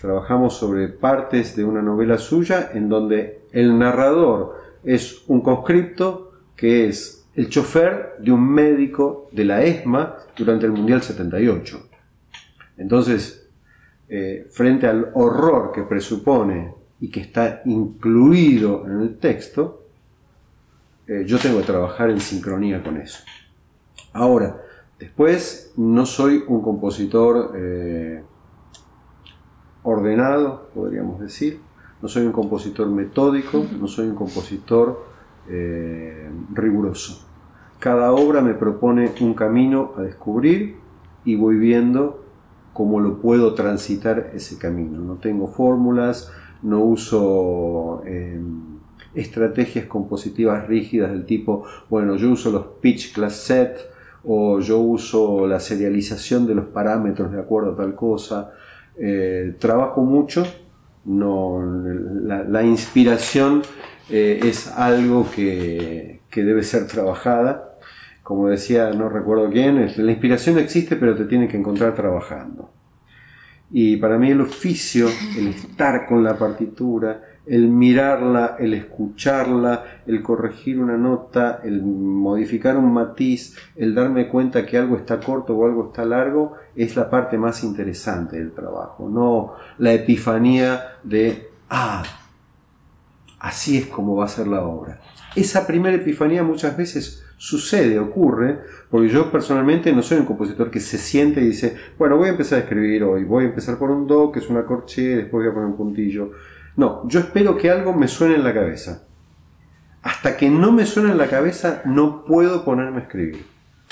trabajamos 0.00 0.56
sobre 0.56 0.88
partes 0.88 1.56
de 1.56 1.64
una 1.64 1.82
novela 1.82 2.18
suya 2.18 2.70
en 2.74 2.88
donde 2.88 3.42
el 3.52 3.78
narrador 3.78 4.56
es 4.84 5.22
un 5.28 5.40
conscripto 5.40 6.32
que 6.56 6.88
es 6.88 7.19
el 7.34 7.48
chofer 7.48 8.16
de 8.18 8.32
un 8.32 8.48
médico 8.48 9.28
de 9.32 9.44
la 9.44 9.62
ESMA 9.62 10.16
durante 10.36 10.66
el 10.66 10.72
Mundial 10.72 11.02
78. 11.02 11.88
Entonces, 12.76 13.48
eh, 14.08 14.46
frente 14.50 14.86
al 14.86 15.10
horror 15.14 15.70
que 15.72 15.82
presupone 15.82 16.74
y 17.00 17.10
que 17.10 17.20
está 17.20 17.62
incluido 17.64 18.84
en 18.86 19.00
el 19.00 19.18
texto, 19.18 19.84
eh, 21.06 21.24
yo 21.26 21.38
tengo 21.38 21.58
que 21.58 21.66
trabajar 21.66 22.10
en 22.10 22.20
sincronía 22.20 22.82
con 22.82 22.96
eso. 22.96 23.20
Ahora, 24.12 24.60
después 24.98 25.72
no 25.76 26.04
soy 26.06 26.42
un 26.46 26.62
compositor 26.62 27.52
eh, 27.56 28.22
ordenado, 29.82 30.70
podríamos 30.74 31.20
decir, 31.20 31.60
no 32.02 32.08
soy 32.08 32.26
un 32.26 32.32
compositor 32.32 32.88
metódico, 32.88 33.64
no 33.78 33.86
soy 33.86 34.08
un 34.08 34.16
compositor 34.16 35.09
eh, 35.50 36.30
riguroso. 36.54 37.26
Cada 37.78 38.12
obra 38.12 38.40
me 38.40 38.54
propone 38.54 39.10
un 39.20 39.34
camino 39.34 39.92
a 39.96 40.02
descubrir 40.02 40.76
y 41.24 41.36
voy 41.36 41.56
viendo 41.56 42.24
cómo 42.72 43.00
lo 43.00 43.20
puedo 43.20 43.54
transitar 43.54 44.30
ese 44.34 44.58
camino. 44.58 45.00
No 45.00 45.14
tengo 45.14 45.48
fórmulas, 45.48 46.30
no 46.62 46.80
uso 46.80 48.02
estrategias 49.14 49.86
compositivas 49.86 50.66
rígidas 50.68 51.10
del 51.10 51.24
tipo, 51.24 51.64
bueno, 51.88 52.16
yo 52.16 52.30
uso 52.30 52.50
los 52.50 52.66
pitch 52.80 53.12
class 53.12 53.34
set 53.34 53.78
o 54.24 54.60
yo 54.60 54.78
uso 54.78 55.46
la 55.46 55.60
serialización 55.60 56.46
de 56.46 56.54
los 56.54 56.66
parámetros 56.66 57.32
de 57.32 57.40
acuerdo 57.40 57.72
a 57.72 57.76
tal 57.76 57.94
cosa. 57.94 58.52
Eh, 58.96 59.56
trabajo 59.58 60.02
mucho, 60.02 60.44
no, 61.04 61.62
la, 62.24 62.62
inspiración 62.62 63.62
eh, 64.10 64.40
es 64.42 64.68
algo 64.68 65.30
que, 65.30 66.20
que, 66.30 66.44
debe 66.44 66.62
ser 66.62 66.86
trabajada. 66.86 67.78
Como 68.22 68.48
decía, 68.48 68.90
no 68.90 69.08
recuerdo 69.08 69.50
quién, 69.50 69.90
la 69.96 70.10
inspiración 70.10 70.58
existe 70.58 70.96
pero 70.96 71.16
te 71.16 71.24
tiene 71.24 71.48
que 71.48 71.56
encontrar 71.56 71.94
trabajando. 71.94 72.70
Y 73.72 73.96
para 73.96 74.18
mí 74.18 74.30
el 74.30 74.40
oficio, 74.40 75.08
el 75.38 75.48
estar 75.48 76.06
con 76.06 76.24
la 76.24 76.36
partitura, 76.36 77.22
el 77.46 77.68
mirarla, 77.68 78.56
el 78.58 78.74
escucharla, 78.74 80.02
el 80.06 80.22
corregir 80.22 80.78
una 80.78 80.96
nota, 80.96 81.60
el 81.64 81.82
modificar 81.82 82.76
un 82.76 82.92
matiz, 82.92 83.56
el 83.76 83.94
darme 83.94 84.28
cuenta 84.28 84.66
que 84.66 84.76
algo 84.76 84.96
está 84.96 85.18
corto 85.20 85.56
o 85.56 85.66
algo 85.66 85.88
está 85.88 86.04
largo, 86.04 86.54
es 86.76 86.96
la 86.96 87.08
parte 87.08 87.38
más 87.38 87.64
interesante 87.64 88.38
del 88.38 88.52
trabajo, 88.52 89.08
no 89.08 89.54
la 89.78 89.92
epifanía 89.92 90.98
de, 91.02 91.48
ah, 91.70 92.02
así 93.40 93.78
es 93.78 93.86
como 93.86 94.14
va 94.14 94.26
a 94.26 94.28
ser 94.28 94.46
la 94.46 94.62
obra. 94.62 95.00
Esa 95.34 95.66
primera 95.66 95.96
epifanía 95.96 96.42
muchas 96.42 96.76
veces 96.76 97.24
sucede, 97.36 97.98
ocurre, 97.98 98.60
porque 98.90 99.08
yo 99.08 99.32
personalmente 99.32 99.92
no 99.92 100.02
soy 100.02 100.18
un 100.18 100.26
compositor 100.26 100.70
que 100.70 100.78
se 100.78 100.98
siente 100.98 101.40
y 101.40 101.46
dice, 101.46 101.74
bueno, 101.98 102.18
voy 102.18 102.28
a 102.28 102.32
empezar 102.32 102.58
a 102.58 102.62
escribir 102.62 103.02
hoy, 103.02 103.24
voy 103.24 103.44
a 103.44 103.48
empezar 103.48 103.78
por 103.78 103.90
un 103.90 104.06
do, 104.06 104.30
que 104.30 104.40
es 104.40 104.48
una 104.50 104.64
corche, 104.64 105.16
después 105.16 105.42
voy 105.42 105.50
a 105.50 105.54
poner 105.54 105.70
un 105.70 105.76
puntillo. 105.76 106.32
No, 106.76 107.08
yo 107.08 107.20
espero 107.20 107.56
que 107.56 107.70
algo 107.70 107.94
me 107.94 108.08
suene 108.08 108.34
en 108.34 108.44
la 108.44 108.52
cabeza. 108.52 109.04
Hasta 110.02 110.36
que 110.36 110.50
no 110.50 110.70
me 110.70 110.84
suene 110.84 111.12
en 111.12 111.18
la 111.18 111.28
cabeza, 111.28 111.82
no 111.86 112.24
puedo 112.24 112.64
ponerme 112.64 112.98
a 112.98 113.02
escribir. 113.02 113.46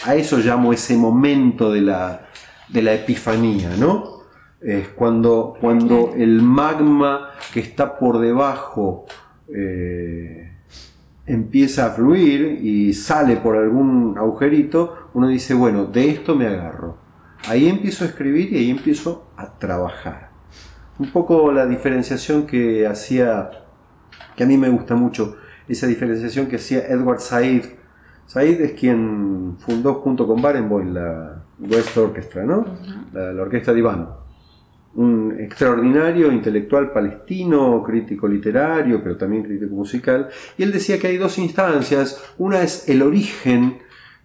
A 0.05 0.15
eso 0.15 0.39
llamo 0.39 0.73
ese 0.73 0.97
momento 0.97 1.73
de 1.73 1.81
la, 1.81 2.29
de 2.69 2.83
la 2.83 2.95
epifanía, 2.95 3.71
¿no? 3.79 4.19
Es 4.61 4.89
cuando, 4.89 5.57
cuando 5.61 6.13
el 6.17 6.43
magma 6.43 7.31
que 7.53 7.61
está 7.61 7.99
por 7.99 8.19
debajo 8.19 9.07
eh, 9.55 10.53
empieza 11.27 11.87
a 11.87 11.91
fluir 11.91 12.61
y 12.63 12.93
sale 12.95 13.37
por 13.37 13.57
algún 13.57 14.17
agujerito, 14.17 15.11
uno 15.15 15.29
dice, 15.29 15.55
bueno, 15.55 15.87
de 15.87 16.11
esto 16.11 16.35
me 16.35 16.47
agarro. 16.47 16.97
Ahí 17.47 17.69
empiezo 17.69 18.05
a 18.05 18.09
escribir 18.09 18.53
y 18.53 18.57
ahí 18.57 18.71
empiezo 18.71 19.31
a 19.37 19.59
trabajar 19.59 20.29
un 20.99 21.11
poco 21.13 21.53
la 21.53 21.67
diferenciación 21.67 22.47
que 22.47 22.87
hacía, 22.87 23.51
que 24.37 24.43
a 24.43 24.47
mí 24.47 24.57
me 24.59 24.69
gusta 24.69 24.97
mucho, 24.97 25.37
esa 25.69 25.87
diferenciación 25.87 26.47
que 26.47 26.57
hacía 26.57 26.87
Edward 26.87 27.21
Said. 27.21 27.65
Said 28.27 28.61
es 28.61 28.73
quien 28.73 29.57
fundó 29.59 29.95
junto 29.95 30.27
con 30.27 30.43
Barenboim 30.43 30.93
la, 30.93 31.45
West 31.61 31.97
Orchestra, 31.97 32.45
¿no? 32.45 32.65
la, 33.13 33.33
la 33.33 33.43
orquesta 33.43 33.73
de 33.73 33.79
Iván 33.79 34.09
un 34.95 35.37
extraordinario 35.39 36.33
intelectual 36.33 36.93
palestino, 36.93 37.83
crítico 37.85 38.27
literario, 38.27 39.03
pero 39.03 39.17
también 39.17 39.45
crítico 39.45 39.75
musical, 39.75 40.29
y 40.57 40.63
él 40.63 40.73
decía 40.73 40.99
que 40.99 41.09
hay 41.09 41.17
dos 41.17 41.39
instancias, 41.39 42.23
una 42.39 42.63
es 42.63 42.89
el 42.89 43.03
origen 43.03 43.79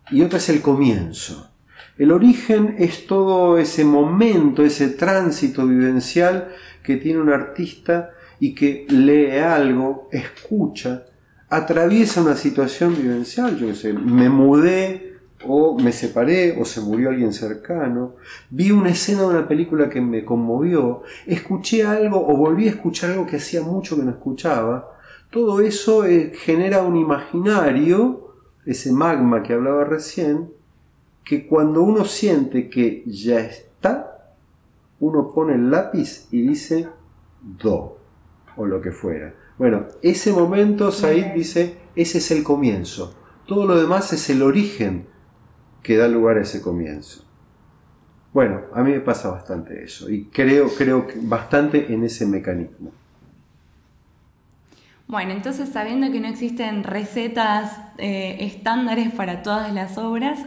y 0.10 0.21
otra 0.21 0.38
es 0.38 0.49
el 0.49 0.62
comienzo. 0.62 1.49
El 1.97 2.12
origen 2.12 2.76
es 2.80 3.06
todo 3.06 3.58
ese 3.60 3.86
momento, 3.86 4.63
ese 4.63 4.89
tránsito 4.89 5.67
vivencial 5.67 6.49
que 6.82 6.97
tiene 6.97 7.21
un 7.21 7.30
artista 7.30 8.12
y 8.39 8.56
que 8.56 8.88
lee 8.89 9.38
algo, 9.38 10.10
escucha, 10.12 11.06
atraviesa 11.49 12.21
una 12.21 12.36
situación 12.36 12.95
vivencial, 12.95 13.58
yo 13.58 13.67
qué 13.67 13.76
sé, 13.76 13.93
me 13.93 14.28
mudé 14.30 15.12
o 15.48 15.78
me 15.78 15.92
separé, 15.92 16.60
o 16.60 16.66
se 16.66 16.82
murió 16.82 17.10
alguien 17.10 17.34
cercano, 17.34 18.16
vi 18.50 18.72
una 18.72 18.90
escena 18.90 19.22
de 19.22 19.28
una 19.28 19.48
película 19.48 19.90
que 19.90 20.02
me 20.02 20.24
conmovió, 20.24 21.04
escuché 21.26 21.84
algo 21.84 22.26
o 22.26 22.36
volví 22.38 22.68
a 22.68 22.72
escuchar 22.72 23.12
algo 23.12 23.26
que 23.26 23.38
hacía 23.38 23.62
mucho 23.62 23.96
que 23.96 24.04
no 24.04 24.12
escuchaba, 24.12 24.98
todo 25.30 25.62
eso 25.62 26.06
eh, 26.06 26.32
genera 26.36 26.84
un 26.84 26.96
imaginario, 26.96 28.36
ese 28.66 28.92
magma 28.92 29.44
que 29.44 29.54
hablaba 29.54 29.84
recién, 29.84 30.52
que 31.24 31.48
cuando 31.48 31.82
uno 31.82 32.06
siente 32.06 32.70
que 32.70 33.04
ya 33.08 33.40
está, 33.40 34.36
uno 35.00 35.32
pone 35.34 35.56
el 35.56 35.72
lápiz 35.72 36.28
y 36.32 36.42
dice 36.42 36.88
do, 37.42 37.98
o 38.56 38.66
lo 38.66 38.82
que 38.82 38.92
fuera. 38.92 39.34
Bueno, 39.58 39.88
ese 40.02 40.32
momento 40.32 40.92
Said 40.92 41.34
dice, 41.34 41.78
ese 41.96 42.18
es 42.20 42.32
el 42.32 42.44
comienzo. 42.44 43.14
Todo 43.46 43.66
lo 43.66 43.80
demás 43.80 44.14
es 44.14 44.30
el 44.30 44.42
origen 44.42 45.08
que 45.84 45.98
da 45.98 46.08
lugar 46.08 46.38
a 46.38 46.41
ese 46.41 46.62
comienzo. 46.62 47.24
Bueno, 48.34 48.62
a 48.74 48.82
mí 48.82 48.91
me 48.91 49.00
pasa 49.02 49.30
bastante 49.30 49.84
eso 49.84 50.10
y 50.10 50.26
creo, 50.26 50.74
creo 50.76 51.06
bastante 51.22 51.93
en 51.93 52.04
ese 52.04 52.26
mecanismo. 52.26 52.91
Bueno, 55.06 55.34
entonces 55.34 55.69
sabiendo 55.69 56.12
que 56.12 56.19
no 56.19 56.28
existen 56.30 56.84
recetas 56.84 57.78
eh, 58.00 58.38
estándares 58.39 59.12
para 59.13 59.43
todas 59.43 59.72
las 59.72 60.00
obras, 60.00 60.39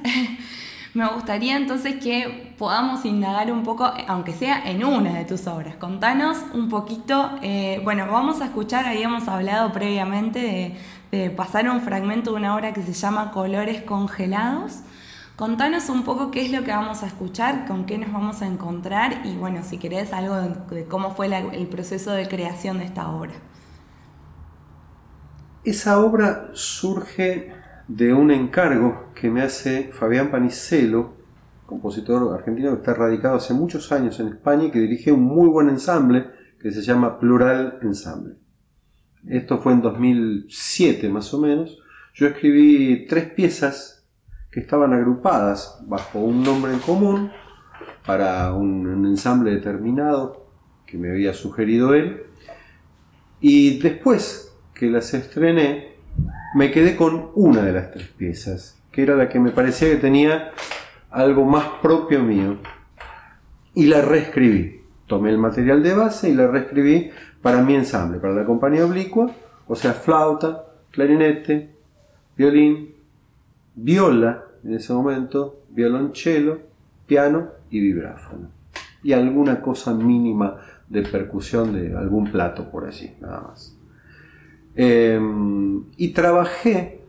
me 0.95 1.07
gustaría 1.07 1.57
entonces 1.57 1.97
que 2.03 2.55
podamos 2.59 3.05
indagar 3.05 3.53
un 3.53 3.63
poco, 3.63 3.93
aunque 4.09 4.33
sea 4.33 4.69
en 4.69 4.83
una 4.83 5.13
de 5.13 5.25
tus 5.25 5.47
obras. 5.47 5.77
Contanos 5.77 6.39
un 6.55 6.69
poquito, 6.69 7.39
eh, 7.43 7.81
bueno, 7.85 8.07
vamos 8.11 8.41
a 8.41 8.47
escuchar, 8.47 8.87
habíamos 8.87 9.29
hablado 9.29 9.71
previamente 9.73 10.75
de 11.13 11.31
pasar 11.31 11.69
un 11.69 11.83
fragmento 11.83 12.33
de 12.33 12.37
una 12.39 12.57
obra 12.57 12.73
que 12.73 12.83
se 12.83 12.93
llama 12.93 13.31
Colores 13.31 13.83
Congelados. 13.83 14.81
Contanos 15.37 15.91
un 15.91 16.03
poco 16.03 16.31
qué 16.31 16.47
es 16.47 16.51
lo 16.51 16.65
que 16.65 16.71
vamos 16.71 17.03
a 17.03 17.07
escuchar, 17.07 17.67
con 17.67 17.85
qué 17.85 17.99
nos 17.99 18.11
vamos 18.11 18.41
a 18.41 18.47
encontrar 18.47 19.21
y 19.27 19.37
bueno, 19.37 19.63
si 19.63 19.77
querés 19.77 20.15
algo 20.15 20.35
de, 20.35 20.87
cómo 20.87 21.15
fue 21.15 21.27
el 21.27 21.67
proceso 21.67 22.13
de 22.13 22.27
creación 22.27 22.79
de 22.79 22.87
esta 22.87 23.11
obra. 23.11 23.35
Esa 25.63 26.01
obra 26.01 26.49
surge 26.55 27.53
de 27.87 28.15
un 28.15 28.31
encargo 28.31 29.13
que 29.15 29.29
me 29.29 29.43
hace 29.43 29.91
Fabián 29.93 30.31
Panicelo, 30.31 31.17
compositor 31.67 32.33
argentino 32.33 32.71
que 32.71 32.79
está 32.79 32.95
radicado 32.95 33.37
hace 33.37 33.53
muchos 33.53 33.93
años 33.93 34.19
en 34.21 34.29
España 34.29 34.65
y 34.65 34.71
que 34.71 34.79
dirige 34.79 35.13
un 35.13 35.23
muy 35.23 35.51
buen 35.51 35.69
ensamble 35.69 36.31
que 36.59 36.71
se 36.71 36.81
llama 36.81 37.19
Plural 37.19 37.79
Ensamble. 37.83 38.37
Esto 39.29 39.59
fue 39.59 39.75
en 39.75 39.83
2007 39.83 41.11
más 41.11 41.35
o 41.35 41.41
menos. 41.41 41.79
Yo 42.15 42.27
escribí 42.29 43.07
tres 43.07 43.27
piezas 43.33 43.96
estaban 44.61 44.93
agrupadas 44.95 45.79
bajo 45.87 46.19
un 46.19 46.43
nombre 46.43 46.73
en 46.73 46.79
común 46.79 47.31
para 48.07 48.53
un, 48.55 49.05
ensamble 49.07 49.51
determinado 49.51 50.47
que 50.87 50.97
me 50.97 51.11
había 51.11 51.35
sugerido 51.35 51.95
él. 51.95 52.23
Y 53.41 53.79
después 53.79 54.57
que 54.75 54.89
las 54.89 55.13
estrené, 55.13 55.97
me 56.55 56.71
quedé 56.71 56.97
con 56.97 57.31
una 57.35 57.63
de 57.63 57.73
las 57.73 57.91
tres 57.91 58.09
piezas, 58.09 58.81
que 58.91 59.03
era 59.03 59.15
la 59.15 59.29
que 59.29 59.41
me 59.41 59.51
parecía 59.51 59.91
que 59.91 59.97
tenía 59.97 60.53
algo 61.11 61.45
más 61.45 61.67
propio 61.83 62.23
mío. 62.23 62.57
Y 63.75 63.87
la 63.87 64.01
reescribí. 64.01 64.81
Tomé 65.07 65.31
el 65.31 65.39
material 65.39 65.83
de 65.83 65.95
base 65.95 66.31
y 66.31 66.35
la 66.35 66.47
reescribí 66.49 67.11
para 67.43 67.63
mi 67.63 67.75
ensamble, 67.75 68.19
para 68.19 68.35
la 68.35 68.45
compañía 68.45 68.85
oblicua, 68.85 69.31
o 69.69 69.77
sea, 69.77 69.93
flauta, 69.93 70.65
clarinete, 70.91 71.71
violín, 72.37 72.95
viola 73.75 74.46
en 74.67 74.75
ese 74.75 74.93
momento, 74.93 75.63
violonchelo, 75.71 76.59
piano 77.07 77.51
y 77.71 77.81
vibráfono. 77.81 78.51
Y 79.03 79.13
alguna 79.13 79.63
cosa 79.63 79.95
mínima 79.95 80.57
de 80.89 81.03
percusión 81.03 81.73
de 81.73 81.97
algún 81.97 82.31
plato 82.33 82.69
por 82.69 82.85
allí, 82.85 83.15
nada 83.21 83.43
más. 83.43 83.79
Em, 84.75 85.85
y 85.97 86.09
trabajé 86.13 87.01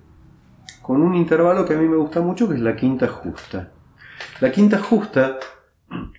con 0.83 1.01
un 1.01 1.15
intervalo 1.15 1.65
que 1.65 1.73
a 1.73 1.77
mí 1.77 1.87
me 1.87 1.97
gusta 1.97 2.21
mucho, 2.21 2.47
que 2.47 2.55
es 2.55 2.61
la 2.61 2.75
quinta 2.75 3.07
justa. 3.07 3.71
La 4.39 4.51
quinta 4.51 4.77
justa 4.77 5.39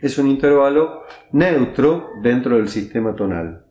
es 0.01 0.19
un 0.19 0.27
intervalo 0.27 1.05
neutro 1.33 2.11
dentro 2.21 2.57
del 2.57 2.69
sistema 2.69 3.15
tonal. 3.15 3.65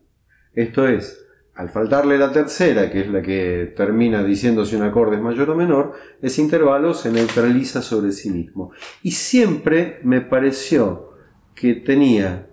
Esto 0.54 0.88
es, 0.88 1.27
al 1.58 1.70
faltarle 1.70 2.16
la 2.18 2.30
tercera, 2.30 2.88
que 2.88 3.00
es 3.00 3.08
la 3.08 3.20
que 3.20 3.74
termina 3.76 4.22
diciendo 4.22 4.64
si 4.64 4.76
un 4.76 4.82
acorde 4.82 5.16
es 5.16 5.22
mayor 5.22 5.50
o 5.50 5.56
menor, 5.56 5.92
ese 6.22 6.40
intervalo 6.40 6.94
se 6.94 7.10
neutraliza 7.10 7.82
sobre 7.82 8.12
sí 8.12 8.30
mismo. 8.30 8.70
Y 9.02 9.10
siempre 9.10 9.98
me 10.04 10.20
pareció 10.20 11.14
que 11.56 11.74
tenía 11.74 12.46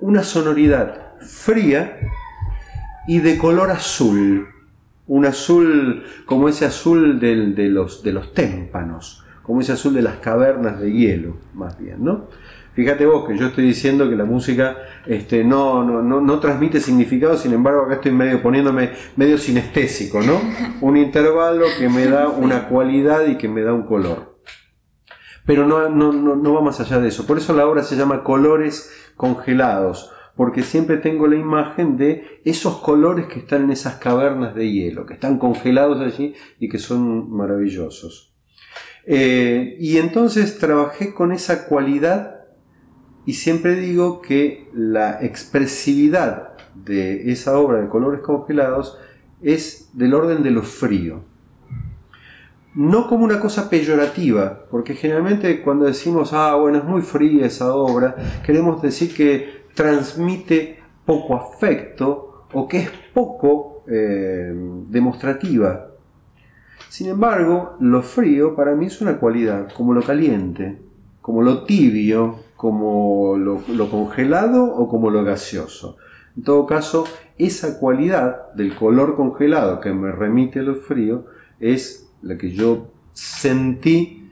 una 0.00 0.22
sonoridad 0.22 1.18
fría 1.20 1.98
y 3.06 3.18
de 3.18 3.36
color 3.36 3.70
azul. 3.70 4.48
Un 5.06 5.26
azul 5.26 6.04
como 6.24 6.48
ese 6.48 6.64
azul 6.64 7.20
de, 7.20 7.68
los, 7.68 8.02
de 8.02 8.12
los 8.14 8.32
témpanos, 8.32 9.22
como 9.42 9.60
ese 9.60 9.72
azul 9.72 9.92
de 9.92 10.00
las 10.00 10.16
cavernas 10.16 10.80
de 10.80 10.92
hielo, 10.92 11.36
más 11.52 11.78
bien, 11.78 12.02
¿no? 12.02 12.28
Fíjate 12.76 13.06
vos 13.06 13.26
que 13.26 13.38
yo 13.38 13.46
estoy 13.46 13.64
diciendo 13.64 14.06
que 14.06 14.16
la 14.16 14.26
música 14.26 14.76
este, 15.06 15.42
no, 15.42 15.82
no, 15.82 16.02
no, 16.02 16.40
transmite 16.40 16.78
significado, 16.78 17.34
sin 17.34 17.54
embargo 17.54 17.80
acá 17.80 17.94
estoy 17.94 18.12
medio 18.12 18.42
poniéndome 18.42 18.90
medio 19.16 19.38
sinestésico, 19.38 20.20
¿no? 20.20 20.38
Un 20.82 20.98
intervalo 20.98 21.64
que 21.78 21.88
me 21.88 22.04
da 22.04 22.28
una 22.28 22.68
cualidad 22.68 23.26
y 23.28 23.38
que 23.38 23.48
me 23.48 23.62
da 23.62 23.72
un 23.72 23.84
color. 23.86 24.38
Pero 25.46 25.66
no, 25.66 25.88
no, 25.88 26.12
no 26.12 26.52
va 26.52 26.60
más 26.60 26.78
allá 26.78 27.00
de 27.00 27.08
eso. 27.08 27.26
Por 27.26 27.38
eso 27.38 27.54
la 27.54 27.66
obra 27.66 27.82
se 27.82 27.96
llama 27.96 28.22
Colores 28.22 28.92
Congelados, 29.16 30.12
porque 30.34 30.62
siempre 30.62 30.98
tengo 30.98 31.28
la 31.28 31.36
imagen 31.36 31.96
de 31.96 32.42
esos 32.44 32.76
colores 32.82 33.24
que 33.24 33.38
están 33.38 33.62
en 33.64 33.70
esas 33.70 33.94
cavernas 33.94 34.54
de 34.54 34.70
hielo, 34.70 35.06
que 35.06 35.14
están 35.14 35.38
congelados 35.38 36.02
allí 36.02 36.34
y 36.60 36.68
que 36.68 36.78
son 36.78 37.30
maravillosos. 37.30 38.34
Eh, 39.06 39.78
y 39.80 39.96
entonces 39.96 40.58
trabajé 40.58 41.14
con 41.14 41.32
esa 41.32 41.68
cualidad 41.68 42.35
y 43.26 43.32
siempre 43.32 43.74
digo 43.74 44.22
que 44.22 44.70
la 44.72 45.18
expresividad 45.20 46.50
de 46.74 47.32
esa 47.32 47.58
obra 47.58 47.80
de 47.80 47.88
colores 47.88 48.20
congelados 48.20 48.98
es 49.42 49.90
del 49.94 50.14
orden 50.14 50.44
de 50.44 50.52
lo 50.52 50.62
frío. 50.62 51.22
No 52.74 53.08
como 53.08 53.24
una 53.24 53.40
cosa 53.40 53.68
peyorativa, 53.68 54.66
porque 54.70 54.94
generalmente 54.94 55.60
cuando 55.62 55.86
decimos, 55.86 56.32
ah, 56.32 56.54
bueno, 56.54 56.78
es 56.78 56.84
muy 56.84 57.02
fría 57.02 57.46
esa 57.46 57.74
obra, 57.74 58.14
queremos 58.44 58.80
decir 58.80 59.12
que 59.12 59.64
transmite 59.74 60.78
poco 61.04 61.34
afecto 61.34 62.46
o 62.52 62.68
que 62.68 62.78
es 62.78 62.90
poco 63.12 63.82
eh, 63.88 64.54
demostrativa. 64.88 65.88
Sin 66.88 67.08
embargo, 67.08 67.76
lo 67.80 68.02
frío 68.02 68.54
para 68.54 68.74
mí 68.74 68.86
es 68.86 69.00
una 69.00 69.18
cualidad, 69.18 69.72
como 69.72 69.94
lo 69.94 70.02
caliente, 70.02 70.78
como 71.20 71.42
lo 71.42 71.64
tibio, 71.64 72.45
como 72.56 73.36
lo, 73.36 73.90
congelado 73.90 74.64
o 74.64 74.88
como 74.88 75.10
lo 75.10 75.22
gaseoso. 75.24 75.96
En 76.36 76.42
todo 76.42 76.66
caso, 76.66 77.04
esa 77.38 77.78
cualidad 77.78 78.52
del 78.54 78.74
color 78.74 79.16
congelado 79.16 79.80
que 79.80 79.92
me 79.92 80.12
remite 80.12 80.60
a 80.60 80.62
lo 80.62 80.74
frío 80.76 81.26
es 81.60 82.10
la 82.22 82.36
que 82.36 82.52
yo 82.52 82.88
sentí 83.12 84.22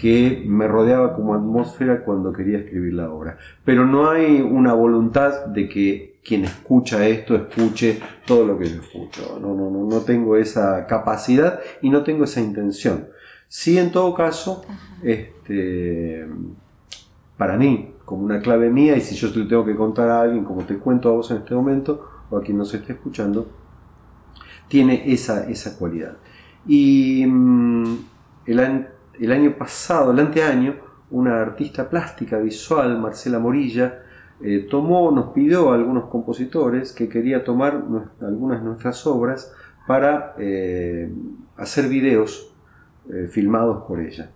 que 0.00 0.42
me 0.46 0.66
rodeaba 0.66 1.14
como 1.14 1.34
atmósfera 1.34 2.02
cuando 2.04 2.32
quería 2.32 2.58
escribir 2.58 2.94
la 2.94 3.12
obra. 3.12 3.38
Pero 3.64 3.84
no 3.84 4.10
hay 4.10 4.40
una 4.40 4.72
voluntad 4.72 5.46
de 5.46 5.68
que 5.68 6.20
quien 6.24 6.44
escucha 6.44 7.06
esto 7.06 7.34
escuche 7.34 8.00
todo 8.26 8.46
lo 8.46 8.58
que 8.58 8.68
yo 8.68 8.80
escucho. 8.80 9.38
No, 9.40 9.54
no, 9.54 9.70
no, 9.70 9.84
no 9.86 10.00
tengo 10.00 10.36
esa 10.36 10.86
capacidad 10.86 11.60
y 11.82 11.90
no 11.90 12.02
tengo 12.02 12.24
esa 12.24 12.40
intención. 12.40 13.08
Sí, 13.48 13.76
en 13.76 13.92
todo 13.92 14.14
caso, 14.14 14.64
este, 15.02 16.26
para 17.42 17.56
mí, 17.56 17.96
como 18.04 18.22
una 18.22 18.38
clave 18.38 18.70
mía, 18.70 18.96
y 18.96 19.00
si 19.00 19.16
yo 19.16 19.26
le 19.34 19.46
tengo 19.46 19.64
que 19.64 19.74
contar 19.74 20.08
a 20.08 20.20
alguien, 20.20 20.44
como 20.44 20.62
te 20.62 20.78
cuento 20.78 21.08
a 21.08 21.12
vos 21.12 21.28
en 21.32 21.38
este 21.38 21.56
momento, 21.56 22.08
o 22.30 22.36
a 22.36 22.40
quien 22.40 22.56
nos 22.56 22.72
esté 22.72 22.92
escuchando, 22.92 23.48
tiene 24.68 25.12
esa, 25.12 25.50
esa 25.50 25.76
cualidad. 25.76 26.18
Y 26.68 27.26
mm, 27.26 27.96
el, 28.46 29.32
año 29.32 29.58
pasado, 29.58 30.12
el 30.12 30.20
anteaño, 30.20 30.76
una 31.10 31.42
artista 31.42 31.90
plástica 31.90 32.38
visual, 32.38 32.96
Marcela 33.00 33.40
Morilla, 33.40 34.02
eh, 34.40 34.68
tomó, 34.70 35.10
nos 35.10 35.32
pidió 35.32 35.72
a 35.72 35.74
algunos 35.74 36.04
compositores 36.04 36.92
que 36.92 37.08
quería 37.08 37.42
tomar 37.42 37.82
algunas 38.20 38.60
de 38.60 38.66
nuestras 38.66 39.04
obras 39.04 39.52
para 39.88 40.36
eh, 40.38 41.12
hacer 41.56 41.88
videos 41.88 42.54
eh, 43.12 43.26
filmados 43.26 43.82
por 43.88 43.98
ella. 43.98 44.30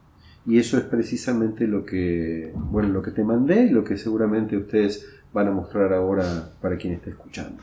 Y 0.46 0.58
eso 0.58 0.78
es 0.78 0.84
precisamente 0.84 1.66
lo 1.66 1.84
que, 1.84 2.52
bueno, 2.54 2.88
lo 2.90 3.02
que 3.02 3.10
te 3.10 3.24
mandé 3.24 3.64
y 3.64 3.70
lo 3.70 3.82
que 3.82 3.96
seguramente 3.96 4.56
ustedes 4.56 5.06
van 5.32 5.48
a 5.48 5.50
mostrar 5.50 5.92
ahora 5.92 6.50
para 6.60 6.76
quien 6.76 6.94
esté 6.94 7.10
escuchando. 7.10 7.62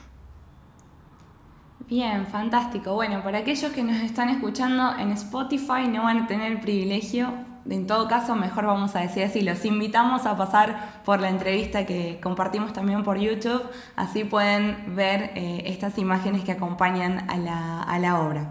Bien, 1.87 2.25
fantástico. 2.27 2.93
Bueno, 2.93 3.23
para 3.23 3.39
aquellos 3.39 3.71
que 3.71 3.83
nos 3.83 3.97
están 4.01 4.29
escuchando 4.29 4.97
en 4.97 5.11
Spotify 5.11 5.87
no 5.89 6.03
van 6.03 6.19
a 6.19 6.27
tener 6.27 6.51
el 6.51 6.59
privilegio 6.59 7.33
en 7.69 7.87
todo 7.87 8.07
caso, 8.07 8.35
mejor 8.35 8.65
vamos 8.65 8.95
a 8.95 8.99
decir 8.99 9.23
así, 9.23 9.41
los 9.41 9.63
invitamos 9.63 10.25
a 10.25 10.35
pasar 10.35 11.01
por 11.05 11.21
la 11.21 11.29
entrevista 11.29 11.85
que 11.85 12.19
compartimos 12.21 12.73
también 12.73 13.03
por 13.03 13.17
YouTube, 13.17 13.61
así 13.95 14.25
pueden 14.25 14.95
ver 14.95 15.31
eh, 15.35 15.63
estas 15.67 15.97
imágenes 15.97 16.43
que 16.43 16.51
acompañan 16.51 17.29
a 17.29 17.99
la, 17.99 18.19
obra. 18.19 18.49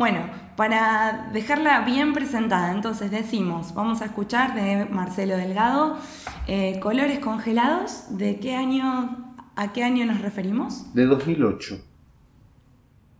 Bueno, 0.00 0.20
para 0.56 1.28
dejarla 1.30 1.82
bien 1.82 2.14
presentada, 2.14 2.72
entonces 2.72 3.10
decimos, 3.10 3.74
vamos 3.74 4.00
a 4.00 4.06
escuchar 4.06 4.54
de 4.54 4.86
Marcelo 4.86 5.36
Delgado, 5.36 5.98
eh, 6.46 6.80
Colores 6.80 7.18
Congelados, 7.18 8.06
¿de 8.16 8.38
qué 8.40 8.56
año, 8.56 9.34
a 9.56 9.72
qué 9.74 9.84
año 9.84 10.06
nos 10.06 10.22
referimos? 10.22 10.94
De 10.94 11.04
2008. 11.04 11.84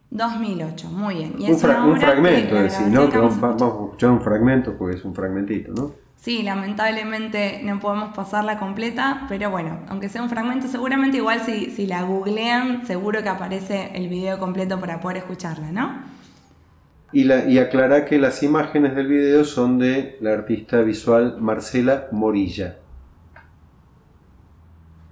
2008, 0.09 0.89
muy 0.89 1.17
bien. 1.17 1.35
Y 1.39 1.51
un, 1.51 1.51
es 1.51 1.63
un 1.63 2.01
fragmento, 2.01 2.57
es 2.57 2.63
decir, 2.63 2.87
¿no? 2.87 3.11
Que 3.11 3.19
vamos, 3.19 3.39
vamos, 3.39 3.61
a 3.61 3.67
escuchar 3.67 4.11
un 4.13 4.23
fragmento 4.23 4.79
porque 4.79 4.97
es 4.97 5.05
un 5.05 5.15
fragmentito, 5.15 5.75
¿no? 5.75 5.93
Sí, 6.17 6.43
lamentablemente 6.43 7.61
no 7.63 7.79
podemos 7.79 8.17
pasarla 8.17 8.59
completa, 8.59 9.27
pero 9.29 9.51
bueno, 9.51 9.81
aunque 9.89 10.09
sea 10.09 10.23
un 10.23 10.31
fragmento, 10.31 10.67
seguramente 10.67 11.19
igual 11.19 11.41
si, 11.41 11.67
si 11.73 11.87
la 11.87 12.05
googlean, 12.05 12.87
seguro 12.87 13.23
que 13.23 13.29
aparece 13.29 13.91
el 13.93 14.09
video 14.09 14.39
completo 14.39 14.81
para 14.81 14.99
poder 14.99 15.19
escucharla, 15.19 15.73
¿no? 15.73 16.20
Y, 17.13 17.25
la, 17.25 17.45
y 17.47 17.59
aclarar 17.59 18.05
que 18.05 18.19
las 18.19 18.43
imágenes 18.43 18.95
del 18.95 19.09
video 19.09 19.45
son 19.45 19.79
de 19.79 20.17
la 20.21 20.33
artista 20.33 20.81
visual 20.83 21.37
Marcela 21.41 22.07
Morilla. 22.13 22.77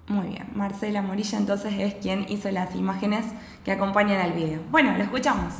Muy 0.06 0.28
bien, 0.28 0.46
Marcela 0.54 1.02
Morilla 1.02 1.38
entonces 1.38 1.74
es 1.76 1.94
quien 1.94 2.24
hizo 2.28 2.50
las 2.50 2.74
imágenes 2.74 3.26
que 3.64 3.72
acompañan 3.72 4.20
al 4.20 4.32
video. 4.32 4.60
Bueno, 4.70 4.96
lo 4.96 5.02
escuchamos. 5.02 5.52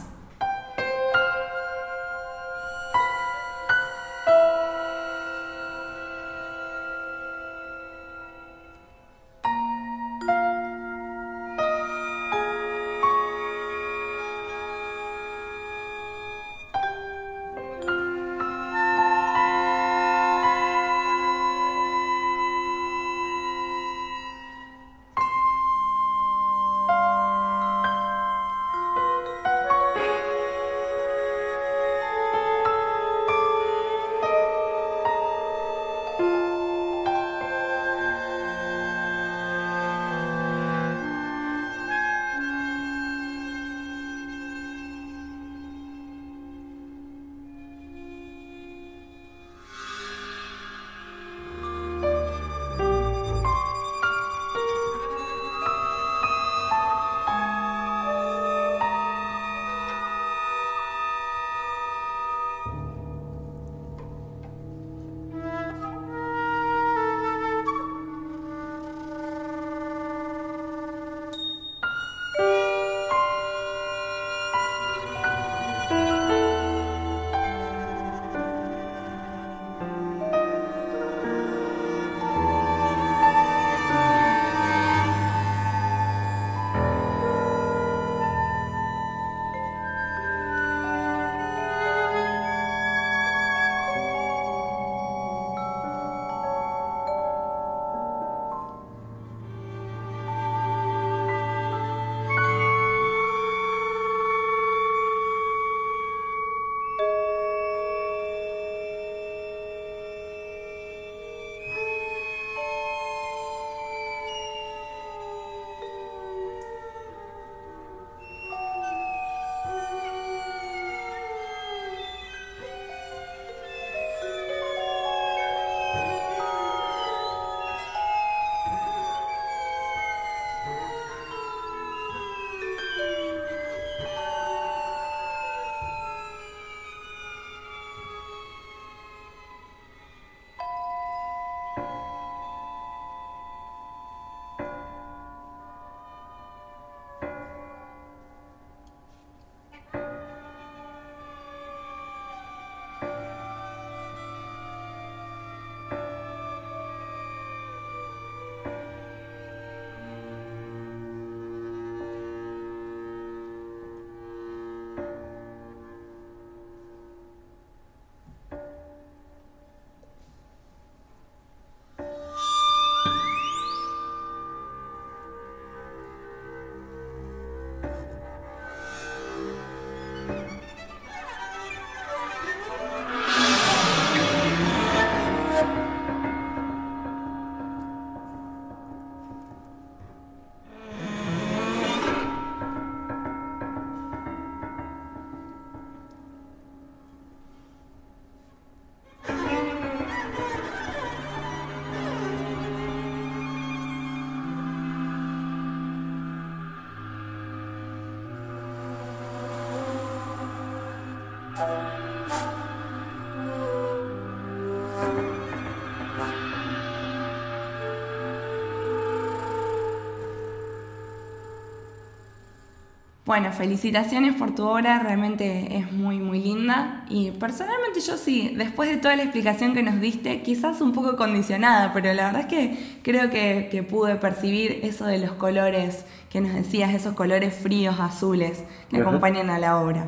Bueno, 223.28 223.52
felicitaciones 223.52 224.34
por 224.36 224.54
tu 224.54 224.66
obra, 224.66 225.00
realmente 225.00 225.76
es 225.76 225.92
muy, 225.92 226.18
muy 226.18 226.40
linda. 226.40 227.04
Y 227.10 227.30
personalmente 227.32 228.00
yo 228.00 228.16
sí, 228.16 228.54
después 228.56 228.88
de 228.88 228.96
toda 228.96 229.16
la 229.16 229.22
explicación 229.24 229.74
que 229.74 229.82
nos 229.82 230.00
diste, 230.00 230.40
quizás 230.40 230.80
un 230.80 230.92
poco 230.92 231.14
condicionada, 231.14 231.92
pero 231.92 232.10
la 232.14 232.24
verdad 232.28 232.40
es 232.40 232.46
que 232.46 232.98
creo 233.02 233.28
que, 233.28 233.86
pude 233.86 234.16
percibir 234.16 234.80
eso 234.82 235.04
de 235.04 235.18
los 235.18 235.32
colores 235.32 236.06
que 236.30 236.40
nos 236.40 236.54
decías, 236.54 236.94
esos 236.94 237.12
colores 237.12 237.54
fríos 237.54 238.00
azules 238.00 238.64
que 238.88 238.96
acompañan 238.96 239.50
a 239.50 239.58
la 239.58 239.78
obra. 239.78 240.06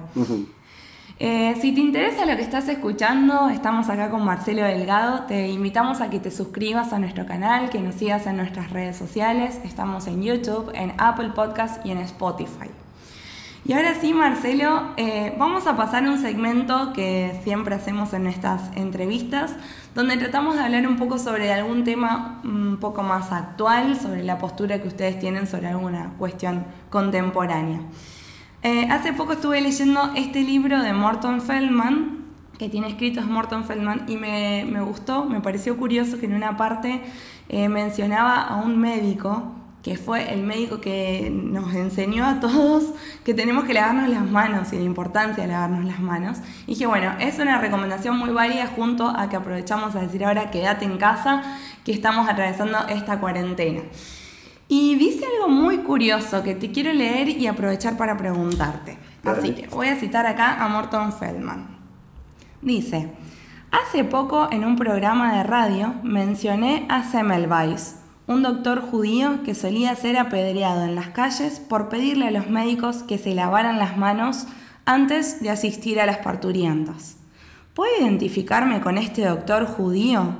Eh, 1.18 1.56
si 1.60 1.72
te 1.72 1.80
interesa 1.82 2.24
lo 2.24 2.34
que 2.36 2.42
estás 2.42 2.68
escuchando, 2.68 3.50
estamos 3.50 3.90
acá 3.90 4.08
con 4.08 4.24
Marcelo 4.24 4.62
Delgado. 4.62 5.26
Te 5.26 5.48
invitamos 5.48 6.00
a 6.00 6.08
que 6.08 6.20
te 6.20 6.30
suscribas 6.30 6.94
a 6.94 6.98
nuestro 6.98 7.26
canal, 7.26 7.68
que 7.68 7.80
nos 7.80 7.96
sigas 7.96 8.26
en 8.26 8.38
nuestras 8.38 8.70
redes 8.70 8.96
sociales. 8.96 9.60
Estamos 9.62 10.06
en 10.06 10.22
YouTube, 10.22 10.72
en 10.74 10.94
Apple 10.96 11.32
Podcast 11.34 11.84
y 11.84 11.90
en 11.90 11.98
Spotify. 11.98 12.70
Y 13.70 13.72
ahora 13.72 13.94
sí, 13.94 14.12
Marcelo, 14.12 14.82
eh, 14.96 15.32
vamos 15.38 15.68
a 15.68 15.76
pasar 15.76 16.04
a 16.04 16.10
un 16.10 16.18
segmento 16.18 16.92
que 16.92 17.38
siempre 17.44 17.76
hacemos 17.76 18.12
en 18.14 18.26
estas 18.26 18.62
entrevistas, 18.76 19.54
donde 19.94 20.16
tratamos 20.16 20.56
de 20.56 20.62
hablar 20.62 20.88
un 20.88 20.96
poco 20.96 21.20
sobre 21.20 21.52
algún 21.52 21.84
tema 21.84 22.40
un 22.42 22.78
poco 22.80 23.04
más 23.04 23.30
actual, 23.30 23.96
sobre 23.96 24.24
la 24.24 24.38
postura 24.38 24.82
que 24.82 24.88
ustedes 24.88 25.20
tienen 25.20 25.46
sobre 25.46 25.68
alguna 25.68 26.14
cuestión 26.18 26.64
contemporánea. 26.90 27.78
Eh, 28.64 28.88
hace 28.90 29.12
poco 29.12 29.34
estuve 29.34 29.60
leyendo 29.60 30.14
este 30.16 30.42
libro 30.42 30.82
de 30.82 30.92
Morton 30.92 31.40
Feldman, 31.40 32.24
que 32.58 32.68
tiene 32.68 32.88
escritos 32.88 33.26
Morton 33.26 33.62
Feldman, 33.62 34.06
y 34.08 34.16
me, 34.16 34.82
gustó, 34.82 35.26
me 35.26 35.40
pareció 35.40 35.76
curioso 35.76 36.18
que 36.18 36.26
en 36.26 36.34
una 36.34 36.56
parte 36.56 37.02
eh, 37.48 37.68
mencionaba 37.68 38.42
a 38.42 38.56
un 38.56 38.80
médico, 38.80 39.59
que 39.82 39.96
fue 39.96 40.32
el 40.32 40.42
médico 40.42 40.80
que 40.80 41.30
nos 41.32 41.74
enseñó 41.74 42.26
a 42.26 42.40
todos 42.40 42.92
que 43.24 43.32
tenemos 43.32 43.64
que 43.64 43.74
lavarnos 43.74 44.08
las 44.08 44.28
manos 44.28 44.72
y 44.72 44.76
la 44.76 44.82
importancia 44.82 45.44
de 45.44 45.48
lavarnos 45.48 45.84
las 45.84 46.00
manos. 46.00 46.38
Y 46.66 46.72
dije, 46.72 46.86
bueno, 46.86 47.12
es 47.18 47.38
una 47.38 47.58
recomendación 47.58 48.18
muy 48.18 48.30
válida 48.30 48.66
junto 48.66 49.08
a 49.08 49.28
que 49.28 49.36
aprovechamos 49.36 49.94
a 49.96 50.00
decir 50.00 50.24
ahora 50.24 50.50
quédate 50.50 50.84
en 50.84 50.98
casa, 50.98 51.42
que 51.84 51.92
estamos 51.92 52.28
atravesando 52.28 52.78
esta 52.88 53.18
cuarentena. 53.20 53.80
Y 54.68 54.94
dice 54.96 55.24
algo 55.26 55.48
muy 55.48 55.78
curioso 55.78 56.42
que 56.42 56.54
te 56.54 56.70
quiero 56.70 56.92
leer 56.92 57.28
y 57.28 57.46
aprovechar 57.46 57.96
para 57.96 58.16
preguntarte. 58.16 58.98
Así 59.24 59.52
que 59.52 59.66
voy 59.68 59.88
a 59.88 59.96
citar 59.96 60.26
acá 60.26 60.62
a 60.62 60.68
Morton 60.68 61.12
Feldman. 61.12 61.76
Dice, 62.62 63.10
hace 63.70 64.04
poco 64.04 64.48
en 64.52 64.64
un 64.64 64.76
programa 64.76 65.36
de 65.36 65.42
radio 65.42 65.94
mencioné 66.02 66.86
a 66.88 67.02
Semmelweis, 67.02 67.96
un 68.30 68.44
doctor 68.44 68.80
judío 68.80 69.42
que 69.42 69.56
solía 69.56 69.96
ser 69.96 70.16
apedreado 70.16 70.84
en 70.84 70.94
las 70.94 71.08
calles 71.08 71.58
por 71.58 71.88
pedirle 71.88 72.28
a 72.28 72.30
los 72.30 72.48
médicos 72.48 73.02
que 73.02 73.18
se 73.18 73.34
lavaran 73.34 73.80
las 73.80 73.96
manos 73.96 74.46
antes 74.84 75.42
de 75.42 75.50
asistir 75.50 75.98
a 75.98 76.06
las 76.06 76.18
parturientas. 76.18 77.16
¿Puedo 77.74 77.90
identificarme 78.00 78.80
con 78.80 78.98
este 78.98 79.24
doctor 79.24 79.66
judío? 79.66 80.36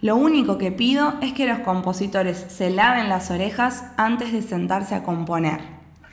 Lo 0.00 0.14
único 0.14 0.56
que 0.56 0.70
pido 0.70 1.14
es 1.20 1.32
que 1.32 1.48
los 1.48 1.58
compositores 1.58 2.46
se 2.48 2.70
laven 2.70 3.08
las 3.08 3.32
orejas 3.32 3.86
antes 3.96 4.32
de 4.32 4.42
sentarse 4.42 4.94
a 4.94 5.02
componer. 5.02 5.60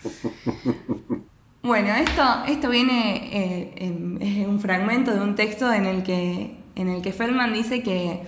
Bueno, 1.61 1.93
esto, 1.93 2.23
esto 2.47 2.69
viene, 2.69 3.30
eh, 3.34 4.17
es 4.21 4.47
un 4.47 4.61
fragmento 4.61 5.13
de 5.13 5.19
un 5.19 5.36
texto 5.36 5.71
en 5.71 5.86
el, 5.86 6.03
que, 6.03 6.55
en 6.75 6.88
el 6.88 7.01
que 7.01 7.11
Feldman 7.11 7.53
dice 7.53 7.84
que 7.84 8.23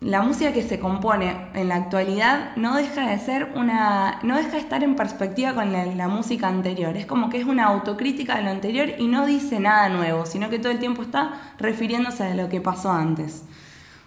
la 0.00 0.22
música 0.22 0.52
que 0.52 0.62
se 0.62 0.78
compone 0.78 1.48
en 1.54 1.68
la 1.68 1.74
actualidad 1.74 2.54
no 2.56 2.76
deja 2.76 3.08
de 3.10 3.18
ser 3.18 3.52
una. 3.56 4.20
no 4.22 4.36
deja 4.36 4.52
de 4.52 4.58
estar 4.58 4.84
en 4.84 4.94
perspectiva 4.94 5.54
con 5.54 5.72
la, 5.72 5.86
la, 5.86 6.06
música 6.06 6.46
anterior. 6.46 6.96
Es 6.96 7.04
como 7.04 7.28
que 7.30 7.38
es 7.38 7.44
una 7.44 7.66
autocrítica 7.66 8.36
de 8.36 8.44
lo 8.44 8.50
anterior 8.50 8.90
y 8.98 9.08
no 9.08 9.26
dice 9.26 9.58
nada 9.58 9.88
nuevo, 9.88 10.24
sino 10.24 10.50
que 10.50 10.60
todo 10.60 10.70
el 10.70 10.78
tiempo 10.78 11.02
está 11.02 11.54
refiriéndose 11.58 12.22
a 12.22 12.34
lo 12.34 12.48
que 12.48 12.60
pasó 12.60 12.92
antes. 12.92 13.42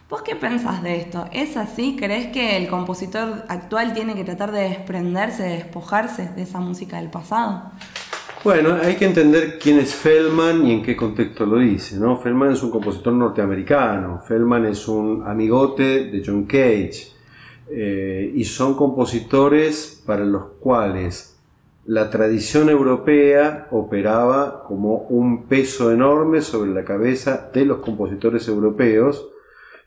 ¿Vos 0.10 0.22
qué 0.24 0.36
pensás 0.36 0.82
de 0.82 0.98
esto? 0.98 1.28
¿Es 1.32 1.58
así? 1.58 1.96
¿Crees 1.98 2.28
que 2.28 2.58
el 2.58 2.68
compositor 2.70 3.46
actual 3.48 3.94
tiene 3.94 4.16
que 4.16 4.24
tratar 4.24 4.52
de 4.52 4.70
desprenderse, 4.70 5.44
de 5.44 5.58
despojarse 5.58 6.30
de 6.30 6.44
esa 6.44 6.60
música 6.60 6.98
del 6.98 7.10
pasado? 7.10 7.72
Bueno, 8.44 8.76
hay 8.82 8.96
que 8.96 9.06
entender 9.06 9.60
quién 9.60 9.78
es 9.78 9.94
Feldman 9.94 10.66
y 10.66 10.74
en 10.74 10.82
qué 10.82 10.96
contexto 10.96 11.46
lo 11.46 11.60
dice. 11.60 11.98
¿no? 11.98 12.18
Feldman 12.18 12.54
es 12.54 12.64
un 12.64 12.72
compositor 12.72 13.14
norteamericano, 13.14 14.20
Feldman 14.28 14.66
es 14.66 14.88
un 14.88 15.22
amigote 15.28 16.06
de 16.06 16.24
John 16.26 16.46
Cage 16.46 17.12
eh, 17.70 18.32
y 18.34 18.44
son 18.46 18.74
compositores 18.74 20.02
para 20.08 20.26
los 20.26 20.54
cuales 20.60 21.40
la 21.86 22.10
tradición 22.10 22.70
europea 22.70 23.68
operaba 23.70 24.64
como 24.64 24.96
un 25.10 25.46
peso 25.46 25.92
enorme 25.92 26.42
sobre 26.42 26.72
la 26.72 26.84
cabeza 26.84 27.52
de 27.54 27.66
los 27.66 27.78
compositores 27.78 28.48
europeos 28.48 29.30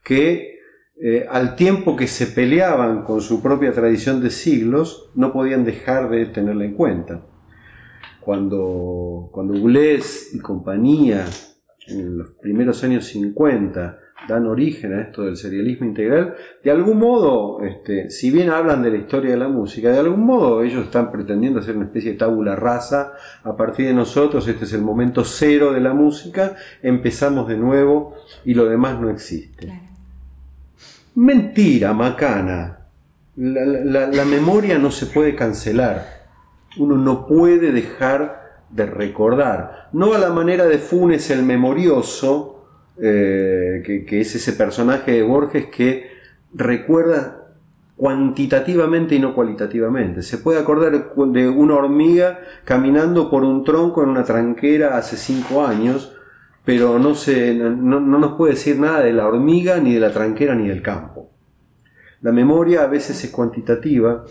que 0.05 0.61
eh, 1.03 1.27
al 1.29 1.57
tiempo 1.57 1.97
que 1.97 2.07
se 2.07 2.29
peleaban 2.29 3.03
con 3.03 3.21
su 3.21 3.43
propia 3.43 3.73
tradición 3.73 4.23
de 4.23 4.31
siglos, 4.31 5.11
no 5.17 5.33
podían 5.33 5.65
dejar 5.65 6.09
de 6.09 6.27
tenerla 6.27 6.65
en 6.67 6.75
cuenta. 6.75 7.21
Cuando, 8.25 9.29
cuando 9.33 9.55
y 9.55 10.39
compañía, 10.39 11.27
en 11.87 12.19
los 12.19 12.31
primeros 12.41 12.83
años 12.83 13.05
50, 13.05 13.99
dan 14.29 14.47
origen 14.47 14.95
a 14.95 15.03
esto 15.03 15.23
del 15.23 15.37
serialismo 15.37 15.87
integral, 15.87 16.35
de 16.63 16.71
algún 16.71 16.99
modo, 16.99 17.63
este, 17.63 18.11
si 18.11 18.31
bien 18.31 18.51
hablan 18.51 18.83
de 18.83 18.91
la 18.91 18.97
historia 18.97 19.33
de 19.33 19.37
la 19.37 19.49
música, 19.49 19.91
de 19.91 19.99
algún 19.99 20.25
modo 20.25 20.63
ellos 20.63 20.85
están 20.85 21.13
pretendiendo 21.13 21.61
hacer 21.61 21.77
una 21.77 21.87
especie 21.87 22.13
de 22.13 22.19
tabula 22.19 22.57
rasa 22.57 23.13
a 23.43 23.57
partir 23.57 23.87
de 23.87 23.95
nosotros, 23.95 24.49
este 24.49 24.65
es 24.65 24.73
el 24.73 24.83
momento 24.83 25.25
cero 25.25 25.73
de 25.73 25.81
la 25.81 25.93
música, 25.93 26.57
empezamos 26.83 27.49
de 27.49 27.57
nuevo 27.57 28.15
y 28.45 28.55
lo 28.55 28.67
demás 28.67 29.01
no 29.01 29.11
existe. 29.11 29.73
Mentira, 31.15 31.93
macana. 31.93 32.79
La, 33.37 34.25
memoria 34.25 34.79
no 34.79 34.91
se 34.91 35.07
puede 35.07 35.35
cancelar. 35.35 36.24
Uno 36.77 36.97
no 36.97 37.27
puede 37.27 37.73
dejar 37.73 38.45
de 38.71 38.87
recordar. 38.87 39.89
No 39.93 40.15
a 40.15 40.19
la 40.19 40.31
manera 40.31 40.67
de 40.67 40.79
Funes 40.79 41.31
el 41.31 41.43
memorioso, 41.45 42.55
eh, 43.01 44.05
que, 44.07 44.21
es 44.21 44.35
ese 44.35 44.53
personaje 44.53 45.13
de 45.13 45.23
Borges 45.23 45.67
que 45.67 46.11
recuerda 46.53 47.45
cuantitativamente 47.97 49.15
y 49.15 49.19
no 49.21 49.35
cualitativamente. 49.35 50.23
Se 50.23 50.39
puede 50.39 50.61
acordar 50.61 51.15
de 51.15 51.49
una 51.49 51.75
hormiga 51.75 52.41
caminando 52.65 53.31
por 53.31 53.45
un 53.45 53.65
tronco 53.65 54.03
en 54.03 54.11
una 54.11 54.25
tranquera 54.25 54.97
hace 54.97 55.17
cinco 55.17 55.65
años, 55.65 56.13
pero 56.65 56.99
no, 56.99 57.15
se, 57.15 57.55
no, 57.55 58.01
nos 58.01 58.33
puede 58.35 58.55
decir 58.55 58.79
nada 58.79 59.01
de 59.01 59.13
la 59.13 59.27
hormiga, 59.27 59.79
ni 59.79 59.95
de 59.95 60.01
la 60.01 60.13
tranquera, 60.13 60.55
ni 60.55 60.69
del 60.69 60.83
campo. 60.83 61.31
La 62.21 62.33
memoria 62.33 62.83
a 62.83 62.87
veces 62.87 63.23
es 63.23 63.31
cuantitativa, 63.31 64.25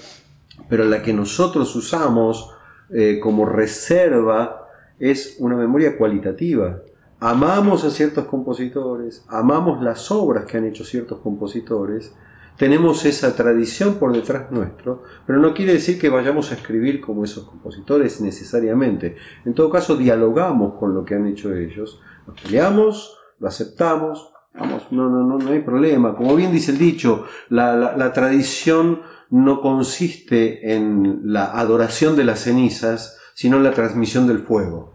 pero 0.73 0.85
la 0.85 1.03
que 1.03 1.13
nosotros 1.13 1.75
usamos 1.75 2.49
eh, 2.89 3.19
como 3.21 3.45
reserva 3.45 4.69
es 4.97 5.35
una 5.37 5.55
memoria 5.55 5.99
cualitativa. 5.99 6.81
Amamos 7.19 7.83
a 7.83 7.91
ciertos 7.91 8.25
compositores, 8.25 9.23
amamos 9.29 9.83
las 9.83 10.09
obras 10.09 10.45
que 10.45 10.57
han 10.57 10.65
hecho 10.65 10.83
ciertos 10.83 11.19
compositores, 11.19 12.15
tenemos 12.57 13.05
esa 13.05 13.35
tradición 13.35 13.99
por 13.99 14.13
detrás 14.13 14.49
nuestro, 14.49 15.03
pero 15.27 15.37
no 15.37 15.53
quiere 15.53 15.73
decir 15.73 15.99
que 15.99 16.09
vayamos 16.09 16.51
a 16.51 16.55
escribir 16.55 17.01
como 17.01 17.23
esos 17.23 17.43
compositores 17.43 18.19
necesariamente. 18.19 19.15
En 19.45 19.53
todo 19.53 19.69
caso, 19.69 19.95
dialogamos 19.95 20.73
con 20.79 20.95
lo 20.95 21.05
que 21.05 21.13
han 21.13 21.27
hecho 21.27 21.53
ellos, 21.53 22.01
lo 22.25 22.33
peleamos, 22.33 23.15
lo 23.37 23.47
aceptamos, 23.47 24.33
vamos, 24.55 24.91
no, 24.91 25.07
no, 25.07 25.23
no, 25.23 25.37
no 25.37 25.51
hay 25.51 25.59
problema. 25.59 26.15
Como 26.15 26.35
bien 26.35 26.51
dice 26.51 26.71
el 26.71 26.79
dicho, 26.79 27.25
la, 27.49 27.95
la, 27.95 28.11
tradición 28.13 29.01
no 29.33 29.61
consiste 29.61 30.75
en 30.75 31.21
la 31.23 31.45
adoración 31.57 32.15
de 32.15 32.23
las 32.23 32.41
cenizas, 32.41 33.17
sino 33.33 33.57
en 33.57 33.63
la 33.63 33.71
transmisión 33.71 34.27
del 34.27 34.43
fuego. 34.43 34.93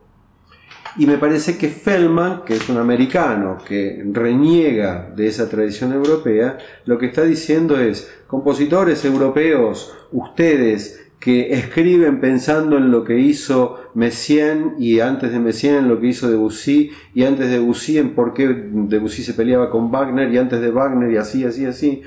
Y 0.96 1.06
me 1.06 1.18
parece 1.18 1.58
que 1.58 1.68
Feldman, 1.68 2.44
que 2.44 2.54
es 2.54 2.68
un 2.68 2.76
americano 2.76 3.58
que 3.66 4.00
reniega 4.12 5.12
de 5.14 5.26
esa 5.26 5.48
tradición 5.48 5.92
europea, 5.92 6.56
lo 6.84 6.98
que 6.98 7.06
está 7.06 7.24
diciendo 7.24 7.80
es, 7.80 8.08
compositores 8.28 9.04
europeos, 9.04 9.92
ustedes 10.12 11.10
que 11.18 11.52
escriben 11.54 12.20
pensando 12.20 12.78
en 12.78 12.92
lo 12.92 13.02
que 13.02 13.18
hizo 13.18 13.90
Messiaen 13.94 14.76
y 14.78 15.00
antes 15.00 15.32
de 15.32 15.40
Messiaen 15.40 15.78
en 15.78 15.88
lo 15.88 15.98
que 15.98 16.06
hizo 16.06 16.30
Debussy 16.30 16.92
y 17.12 17.24
antes 17.24 17.48
de 17.48 17.54
Debussy 17.54 17.98
en 17.98 18.14
por 18.14 18.34
qué 18.34 18.46
Debussy 18.46 19.24
se 19.24 19.34
peleaba 19.34 19.68
con 19.68 19.90
Wagner 19.90 20.32
y 20.32 20.38
antes 20.38 20.60
de 20.60 20.70
Wagner 20.70 21.10
y 21.10 21.16
así, 21.16 21.44
así, 21.44 21.66
así. 21.66 22.02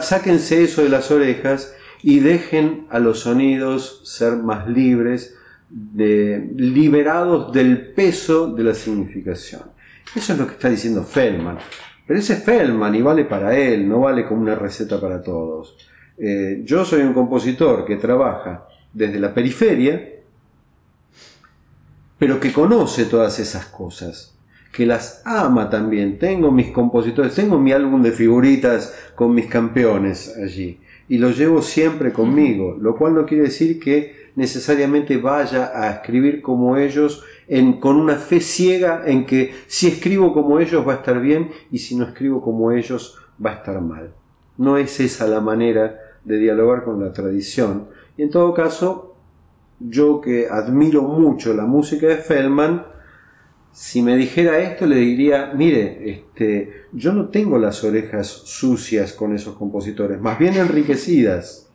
Sáquense 0.00 0.62
eso 0.62 0.82
de 0.82 0.88
las 0.88 1.10
orejas 1.10 1.74
y 2.02 2.20
dejen 2.20 2.86
a 2.90 2.98
los 2.98 3.20
sonidos 3.20 4.00
ser 4.04 4.36
más 4.36 4.68
libres, 4.68 5.36
liberados 5.70 7.52
del 7.52 7.92
peso 7.92 8.52
de 8.52 8.64
la 8.64 8.74
significación. 8.74 9.62
Eso 10.14 10.32
es 10.32 10.38
lo 10.38 10.46
que 10.46 10.54
está 10.54 10.68
diciendo 10.68 11.04
Feldman. 11.04 11.58
Pero 12.06 12.18
ese 12.18 12.34
es 12.34 12.44
Feldman 12.44 12.94
y 12.94 13.02
vale 13.02 13.24
para 13.24 13.56
él, 13.56 13.88
no 13.88 14.00
vale 14.00 14.26
como 14.26 14.42
una 14.42 14.54
receta 14.54 15.00
para 15.00 15.22
todos. 15.22 15.76
Eh, 16.18 16.62
yo 16.64 16.84
soy 16.84 17.02
un 17.02 17.14
compositor 17.14 17.84
que 17.86 17.96
trabaja 17.96 18.66
desde 18.92 19.18
la 19.18 19.32
periferia 19.32 20.12
pero 22.22 22.38
que 22.38 22.52
conoce 22.52 23.06
todas 23.06 23.40
esas 23.40 23.66
cosas, 23.66 24.31
que 24.72 24.86
las 24.86 25.22
ama 25.24 25.70
también. 25.70 26.18
Tengo 26.18 26.50
mis 26.50 26.72
compositores, 26.72 27.34
tengo 27.34 27.58
mi 27.58 27.72
álbum 27.72 28.02
de 28.02 28.10
figuritas 28.10 28.94
con 29.14 29.34
mis 29.34 29.46
campeones 29.46 30.34
allí 30.36 30.80
y 31.12 31.18
lo 31.18 31.30
llevo 31.30 31.60
siempre 31.60 32.10
conmigo, 32.10 32.76
lo 32.80 32.96
cual 32.96 33.14
no 33.14 33.26
quiere 33.26 33.44
decir 33.44 33.78
que 33.78 34.30
necesariamente 34.34 35.18
vaya 35.18 35.70
a 35.74 35.90
escribir 35.90 36.40
como 36.40 36.78
ellos 36.78 37.22
en, 37.48 37.74
con 37.74 37.96
una 37.96 38.14
fe 38.14 38.40
ciega 38.40 39.02
en 39.04 39.26
que 39.26 39.52
si 39.66 39.88
escribo 39.88 40.32
como 40.32 40.58
ellos 40.58 40.88
va 40.88 40.94
a 40.94 40.96
estar 40.96 41.20
bien 41.20 41.50
y 41.70 41.80
si 41.80 41.96
no 41.96 42.04
escribo 42.04 42.40
como 42.40 42.72
ellos 42.72 43.18
va 43.44 43.50
a 43.50 43.54
estar 43.56 43.78
mal. 43.82 44.14
No 44.56 44.78
es 44.78 45.00
esa 45.00 45.26
la 45.26 45.42
manera 45.42 46.00
de 46.24 46.38
dialogar 46.38 46.82
con 46.82 46.98
la 47.04 47.12
tradición. 47.12 47.88
Y 48.16 48.22
en 48.22 48.30
todo 48.30 48.54
caso, 48.54 49.16
yo 49.80 50.20
que 50.20 50.48
admiro 50.48 51.02
mucho 51.02 51.52
la 51.52 51.66
música 51.66 52.06
de 52.06 52.16
Feldman, 52.16 52.86
si 53.72 54.02
me 54.02 54.16
dijera 54.16 54.58
esto 54.58 54.86
le 54.86 54.96
diría, 54.96 55.52
mire, 55.54 56.10
este, 56.10 56.86
yo 56.92 57.12
no 57.12 57.28
tengo 57.30 57.58
las 57.58 57.82
orejas 57.84 58.26
sucias 58.28 59.14
con 59.14 59.34
esos 59.34 59.56
compositores, 59.56 60.20
más 60.20 60.38
bien 60.38 60.54
enriquecidas. 60.56 61.70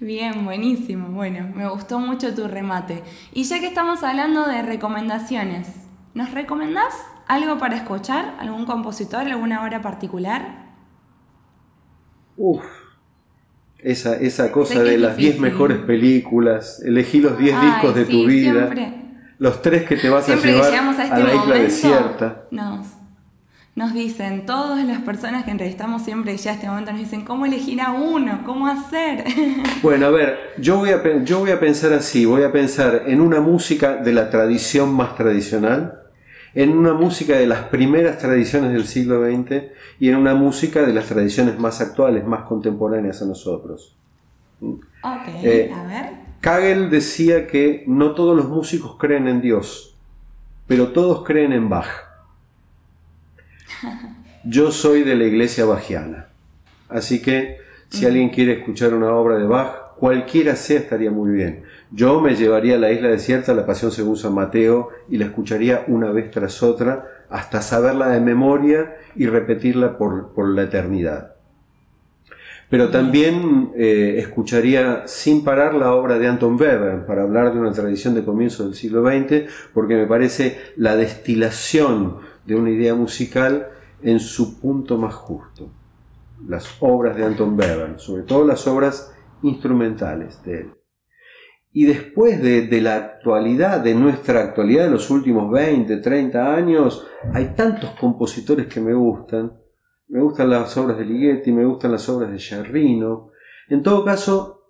Bien, 0.00 0.44
buenísimo. 0.44 1.10
Bueno, 1.10 1.48
me 1.54 1.68
gustó 1.68 2.00
mucho 2.00 2.34
tu 2.34 2.48
remate. 2.48 3.04
Y 3.32 3.44
ya 3.44 3.60
que 3.60 3.68
estamos 3.68 4.02
hablando 4.02 4.48
de 4.48 4.62
recomendaciones, 4.62 5.68
¿nos 6.14 6.32
recomendás 6.32 6.92
algo 7.28 7.58
para 7.58 7.76
escuchar? 7.76 8.34
¿Algún 8.40 8.66
compositor, 8.66 9.20
alguna 9.20 9.64
obra 9.64 9.80
particular? 9.80 10.72
Uf, 12.36 12.64
esa, 13.78 14.16
esa 14.16 14.50
cosa 14.50 14.82
de 14.82 14.98
las 14.98 15.16
10 15.16 15.38
mejores 15.38 15.78
películas, 15.78 16.82
elegí 16.84 17.20
los 17.20 17.38
10 17.38 17.60
discos 17.60 17.94
de 17.94 18.04
tu 18.04 18.26
vida, 18.26 18.70
los 19.42 19.60
tres 19.60 19.82
que 19.82 19.96
te 19.96 20.08
vas 20.08 20.28
a 20.28 20.36
llevar 20.36 20.72
a, 20.72 21.02
este 21.02 21.20
la 21.20 21.34
isla 21.34 21.54
desierta. 21.56 22.44
Nos, 22.52 22.86
nos 23.74 23.92
dicen, 23.92 24.46
todas 24.46 24.86
las 24.86 25.00
personas 25.02 25.44
que 25.44 25.50
entrevistamos 25.50 26.02
siempre 26.02 26.36
ya 26.36 26.52
a 26.52 26.54
este 26.54 26.68
momento 26.68 26.92
nos 26.92 27.00
dicen, 27.00 27.24
¿cómo 27.24 27.44
elegir 27.44 27.80
a 27.80 27.90
uno? 27.90 28.42
¿Cómo 28.46 28.68
hacer? 28.68 29.24
Bueno, 29.82 30.06
a 30.06 30.10
ver, 30.10 30.38
yo 30.58 30.78
voy 30.78 30.90
a, 30.90 31.24
yo 31.24 31.40
voy 31.40 31.50
a 31.50 31.58
pensar 31.58 31.92
así, 31.92 32.24
voy 32.24 32.44
a 32.44 32.52
pensar 32.52 33.02
en 33.08 33.20
una 33.20 33.40
música 33.40 33.96
de 33.96 34.12
la 34.12 34.30
tradición 34.30 34.94
más 34.94 35.16
tradicional, 35.16 36.02
en 36.54 36.78
una 36.78 36.94
música 36.94 37.36
de 37.36 37.48
las 37.48 37.64
primeras 37.64 38.18
tradiciones 38.18 38.72
del 38.72 38.86
siglo 38.86 39.26
XX 39.26 39.72
y 39.98 40.08
en 40.08 40.18
una 40.18 40.36
música 40.36 40.82
de 40.82 40.92
las 40.92 41.06
tradiciones 41.06 41.58
más 41.58 41.80
actuales, 41.80 42.24
más 42.24 42.42
contemporáneas 42.42 43.20
a 43.22 43.24
nosotros. 43.24 43.96
Ok, 44.60 45.26
eh, 45.42 45.72
a 45.74 45.82
ver. 45.88 46.31
Kagel 46.42 46.90
decía 46.90 47.46
que 47.46 47.84
no 47.86 48.14
todos 48.14 48.36
los 48.36 48.48
músicos 48.48 48.96
creen 48.98 49.28
en 49.28 49.40
Dios, 49.40 49.96
pero 50.66 50.88
todos 50.88 51.24
creen 51.24 51.52
en 51.52 51.68
Bach. 51.68 51.86
Yo 54.44 54.72
soy 54.72 55.04
de 55.04 55.14
la 55.14 55.24
iglesia 55.24 55.64
bajiana, 55.64 56.26
así 56.88 57.22
que 57.22 57.58
si 57.90 58.06
alguien 58.06 58.30
quiere 58.30 58.54
escuchar 58.54 58.92
una 58.92 59.14
obra 59.14 59.38
de 59.38 59.46
Bach, 59.46 59.94
cualquiera 59.96 60.56
sea 60.56 60.80
estaría 60.80 61.12
muy 61.12 61.30
bien. 61.30 61.62
Yo 61.92 62.20
me 62.20 62.34
llevaría 62.34 62.74
a 62.74 62.78
la 62.78 62.90
isla 62.90 63.08
desierta 63.08 63.54
la 63.54 63.64
Pasión 63.64 63.92
según 63.92 64.16
San 64.16 64.34
Mateo 64.34 64.88
y 65.08 65.18
la 65.18 65.26
escucharía 65.26 65.84
una 65.86 66.10
vez 66.10 66.32
tras 66.32 66.60
otra 66.64 67.06
hasta 67.30 67.62
saberla 67.62 68.08
de 68.08 68.20
memoria 68.20 68.96
y 69.14 69.26
repetirla 69.26 69.96
por, 69.96 70.48
la 70.48 70.64
eternidad. 70.64 71.36
Pero 72.72 72.88
también 72.88 73.72
eh, 73.76 74.14
escucharía 74.16 75.02
sin 75.04 75.44
parar 75.44 75.74
la 75.74 75.92
obra 75.92 76.18
de 76.18 76.26
Anton 76.26 76.58
Weber 76.58 77.04
para 77.04 77.24
hablar 77.24 77.52
de 77.52 77.60
una 77.60 77.70
tradición 77.70 78.14
de 78.14 78.24
comienzo 78.24 78.64
del 78.64 78.74
siglo 78.74 79.04
XX, 79.06 79.42
porque 79.74 79.94
me 79.94 80.06
parece 80.06 80.56
la 80.76 80.96
destilación 80.96 82.16
de 82.46 82.54
una 82.54 82.70
idea 82.70 82.94
musical 82.94 83.68
en 84.02 84.20
su 84.20 84.58
punto 84.58 84.96
más 84.96 85.12
justo. 85.12 85.68
Las 86.48 86.66
obras 86.80 87.14
de 87.14 87.26
Anton 87.26 87.58
Weber, 87.58 87.98
sobre 87.98 88.22
todo 88.22 88.46
las 88.46 88.66
obras 88.66 89.12
instrumentales 89.42 90.42
de 90.42 90.60
él. 90.60 90.70
Y 91.74 91.84
después 91.84 92.42
de, 92.42 92.68
de, 92.68 92.80
la 92.80 92.96
actualidad, 92.96 93.80
de 93.80 93.94
nuestra 93.94 94.40
actualidad 94.40 94.84
de 94.84 94.92
los 94.92 95.10
últimos 95.10 95.52
20, 95.52 95.98
30 95.98 96.54
años, 96.54 97.06
hay 97.34 97.52
tantos 97.54 97.90
compositores 98.00 98.66
que 98.66 98.80
me 98.80 98.94
gustan. 98.94 99.61
Me 100.12 100.20
gustan 100.20 100.50
las 100.50 100.76
obras 100.76 100.98
de 100.98 101.06
Ligeti, 101.06 101.52
me 101.52 101.64
gustan 101.64 101.92
las 101.92 102.06
obras 102.10 102.30
de 102.30 102.38
Sciarrino. 102.38 103.30
En 103.70 103.82
todo 103.82 104.04
caso, 104.04 104.66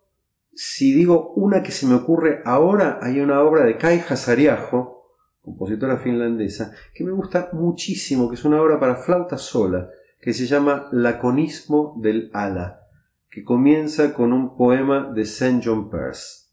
si 0.54 0.94
digo 0.94 1.32
una 1.32 1.64
que 1.64 1.72
se 1.72 1.84
me 1.88 1.96
ocurre 1.96 2.42
ahora, 2.44 3.00
hay 3.02 3.18
una 3.18 3.42
obra 3.42 3.64
de 3.64 3.76
Kai 3.76 4.04
Hasariajo, 4.08 5.04
compositora 5.40 5.96
finlandesa, 5.96 6.72
que 6.94 7.02
me 7.02 7.10
gusta 7.10 7.50
muchísimo, 7.54 8.28
que 8.28 8.36
es 8.36 8.44
una 8.44 8.62
obra 8.62 8.78
para 8.78 8.94
flauta 8.94 9.36
sola, 9.36 9.90
que 10.20 10.32
se 10.32 10.46
llama 10.46 10.86
Laconismo 10.92 11.96
del 12.00 12.30
Ala, 12.32 12.86
que 13.28 13.42
comienza 13.42 14.14
con 14.14 14.32
un 14.32 14.56
poema 14.56 15.10
de 15.12 15.22
St. 15.22 15.60
John 15.64 15.90
Peirce. 15.90 16.52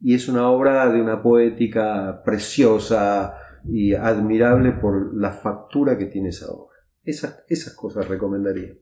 Y 0.00 0.14
es 0.14 0.28
una 0.28 0.50
obra 0.50 0.90
de 0.90 1.00
una 1.00 1.22
poética 1.22 2.20
preciosa 2.24 3.36
y 3.64 3.94
admirable 3.94 4.72
por 4.72 5.14
la 5.14 5.30
factura 5.30 5.96
que 5.96 6.06
tiene 6.06 6.30
esa 6.30 6.50
obra. 6.50 6.67
Esas, 7.08 7.38
esas 7.48 7.72
cosas 7.72 8.06
recomendaría. 8.06 8.74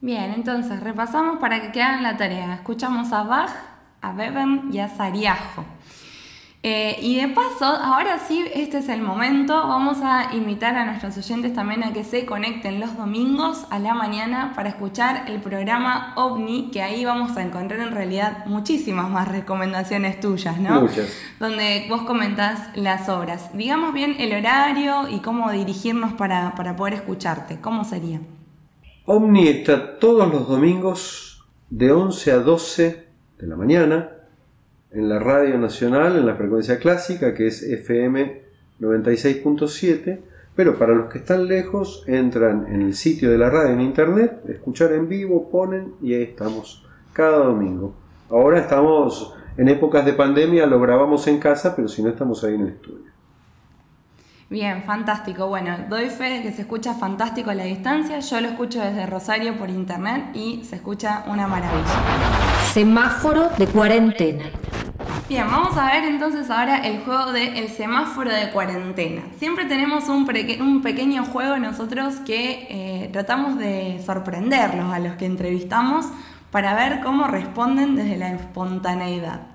Bien, 0.00 0.32
entonces 0.32 0.80
repasamos 0.80 1.38
para 1.40 1.60
que 1.60 1.70
queden 1.70 2.02
la 2.02 2.16
tarea. 2.16 2.54
Escuchamos 2.54 3.12
a 3.12 3.22
Bach, 3.24 3.50
a 4.00 4.12
Beben 4.14 4.70
y 4.72 4.78
a 4.78 4.88
Sariajo. 4.88 5.62
Eh, 6.64 6.96
y 7.02 7.16
de 7.16 7.26
paso, 7.26 7.64
ahora 7.64 8.20
sí, 8.20 8.44
este 8.54 8.78
es 8.78 8.88
el 8.88 9.02
momento, 9.02 9.52
vamos 9.52 9.98
a 10.00 10.32
invitar 10.32 10.76
a 10.76 10.84
nuestros 10.84 11.18
oyentes 11.18 11.54
también 11.54 11.82
a 11.82 11.92
que 11.92 12.04
se 12.04 12.24
conecten 12.24 12.78
los 12.78 12.96
domingos 12.96 13.66
a 13.70 13.80
la 13.80 13.94
mañana 13.94 14.52
para 14.54 14.68
escuchar 14.68 15.24
el 15.26 15.40
programa 15.40 16.12
OVNI, 16.14 16.70
que 16.70 16.80
ahí 16.80 17.04
vamos 17.04 17.36
a 17.36 17.42
encontrar 17.42 17.80
en 17.80 17.90
realidad 17.90 18.46
muchísimas 18.46 19.10
más 19.10 19.26
recomendaciones 19.26 20.20
tuyas, 20.20 20.60
¿no? 20.60 20.82
Muchas. 20.82 21.12
Donde 21.40 21.86
vos 21.88 22.02
comentás 22.02 22.68
las 22.76 23.08
obras. 23.08 23.50
Digamos 23.56 23.92
bien 23.92 24.14
el 24.20 24.32
horario 24.32 25.08
y 25.08 25.18
cómo 25.18 25.50
dirigirnos 25.50 26.12
para, 26.12 26.54
para 26.54 26.76
poder 26.76 26.94
escucharte. 26.94 27.60
¿Cómo 27.60 27.82
sería? 27.82 28.20
OVNI 29.06 29.48
está 29.48 29.98
todos 29.98 30.32
los 30.32 30.48
domingos 30.48 31.44
de 31.70 31.90
11 31.90 32.30
a 32.30 32.38
12 32.38 33.06
de 33.38 33.46
la 33.48 33.56
mañana 33.56 34.21
en 34.94 35.08
la 35.08 35.18
radio 35.18 35.58
nacional, 35.58 36.16
en 36.16 36.26
la 36.26 36.34
frecuencia 36.34 36.78
clásica, 36.78 37.34
que 37.34 37.46
es 37.46 37.62
FM 37.62 38.42
96.7, 38.80 40.20
pero 40.54 40.78
para 40.78 40.94
los 40.94 41.10
que 41.10 41.18
están 41.18 41.46
lejos, 41.46 42.04
entran 42.06 42.66
en 42.68 42.82
el 42.82 42.94
sitio 42.94 43.30
de 43.30 43.38
la 43.38 43.48
radio 43.48 43.72
en 43.72 43.80
internet, 43.80 44.42
escuchar 44.48 44.92
en 44.92 45.08
vivo, 45.08 45.48
ponen 45.50 45.94
y 46.02 46.14
ahí 46.14 46.22
estamos, 46.22 46.86
cada 47.12 47.38
domingo. 47.38 47.94
Ahora 48.28 48.58
estamos 48.58 49.34
en 49.56 49.68
épocas 49.68 50.04
de 50.04 50.12
pandemia, 50.12 50.66
lo 50.66 50.80
grabamos 50.80 51.26
en 51.26 51.38
casa, 51.38 51.74
pero 51.74 51.88
si 51.88 52.02
no 52.02 52.10
estamos 52.10 52.44
ahí 52.44 52.54
en 52.54 52.62
el 52.62 52.68
estudio. 52.68 53.12
Bien, 54.52 54.82
fantástico. 54.82 55.48
Bueno, 55.48 55.74
doy 55.88 56.10
fe 56.10 56.24
de 56.24 56.42
que 56.42 56.52
se 56.52 56.62
escucha 56.62 56.92
fantástico 56.92 57.48
a 57.48 57.54
la 57.54 57.64
distancia. 57.64 58.18
Yo 58.18 58.38
lo 58.42 58.48
escucho 58.48 58.80
desde 58.80 59.06
Rosario 59.06 59.56
por 59.56 59.70
internet 59.70 60.26
y 60.34 60.62
se 60.64 60.76
escucha 60.76 61.24
una 61.26 61.46
maravilla. 61.46 61.88
Semáforo 62.70 63.48
de 63.56 63.66
cuarentena. 63.66 64.44
Bien, 65.28 65.46
vamos 65.50 65.76
a 65.78 65.86
ver 65.86 66.04
entonces 66.04 66.50
ahora 66.50 66.78
el 66.78 67.00
juego 67.04 67.32
del 67.32 67.56
el 67.56 67.68
semáforo 67.68 68.30
de 68.30 68.50
cuarentena. 68.50 69.22
Siempre 69.38 69.64
tenemos 69.64 70.08
un, 70.08 70.28
un 70.60 70.82
pequeño 70.82 71.24
juego 71.24 71.56
nosotros 71.58 72.16
que 72.26 72.66
eh, 72.68 73.08
tratamos 73.12 73.56
de 73.56 74.02
sorprenderlos 74.04 74.92
a 74.92 74.98
los 74.98 75.14
que 75.14 75.24
entrevistamos 75.24 76.06
para 76.50 76.74
ver 76.74 77.00
cómo 77.02 77.28
responden 77.28 77.94
desde 77.96 78.16
la 78.16 78.32
espontaneidad. 78.32 79.46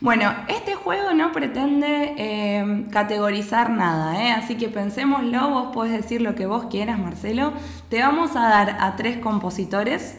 Bueno, 0.00 0.32
este 0.46 0.76
juego 0.76 1.12
no 1.12 1.32
pretende 1.32 2.14
eh, 2.16 2.86
categorizar 2.92 3.70
nada, 3.70 4.22
¿eh? 4.22 4.30
así 4.30 4.54
que 4.54 4.68
pensémoslo, 4.68 5.50
vos 5.50 5.74
podés 5.74 5.92
decir 5.92 6.22
lo 6.22 6.36
que 6.36 6.46
vos 6.46 6.66
quieras, 6.66 7.00
Marcelo. 7.00 7.52
Te 7.88 8.00
vamos 8.00 8.36
a 8.36 8.42
dar 8.42 8.76
a 8.78 8.94
tres 8.94 9.18
compositores 9.18 10.18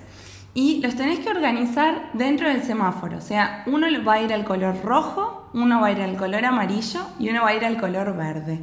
y 0.54 0.82
los 0.82 0.96
tenés 0.96 1.20
que 1.20 1.30
organizar 1.30 2.10
dentro 2.14 2.48
del 2.48 2.64
semáforo. 2.64 3.18
O 3.18 3.22
sea, 3.22 3.64
uno 3.68 3.88
va 4.04 4.14
a 4.14 4.22
ir 4.22 4.34
al 4.34 4.46
color 4.46 4.82
rojo, 4.84 5.50
uno 5.54 5.82
va 5.82 5.88
a 5.88 5.92
ir 5.92 6.02
al 6.02 6.16
color 6.16 6.46
amarillo 6.46 7.02
y 7.20 7.30
uno 7.30 7.44
va 7.44 7.50
a 7.50 7.56
ir 7.56 7.66
al 7.66 7.78
color 7.78 8.16
verde. 8.16 8.60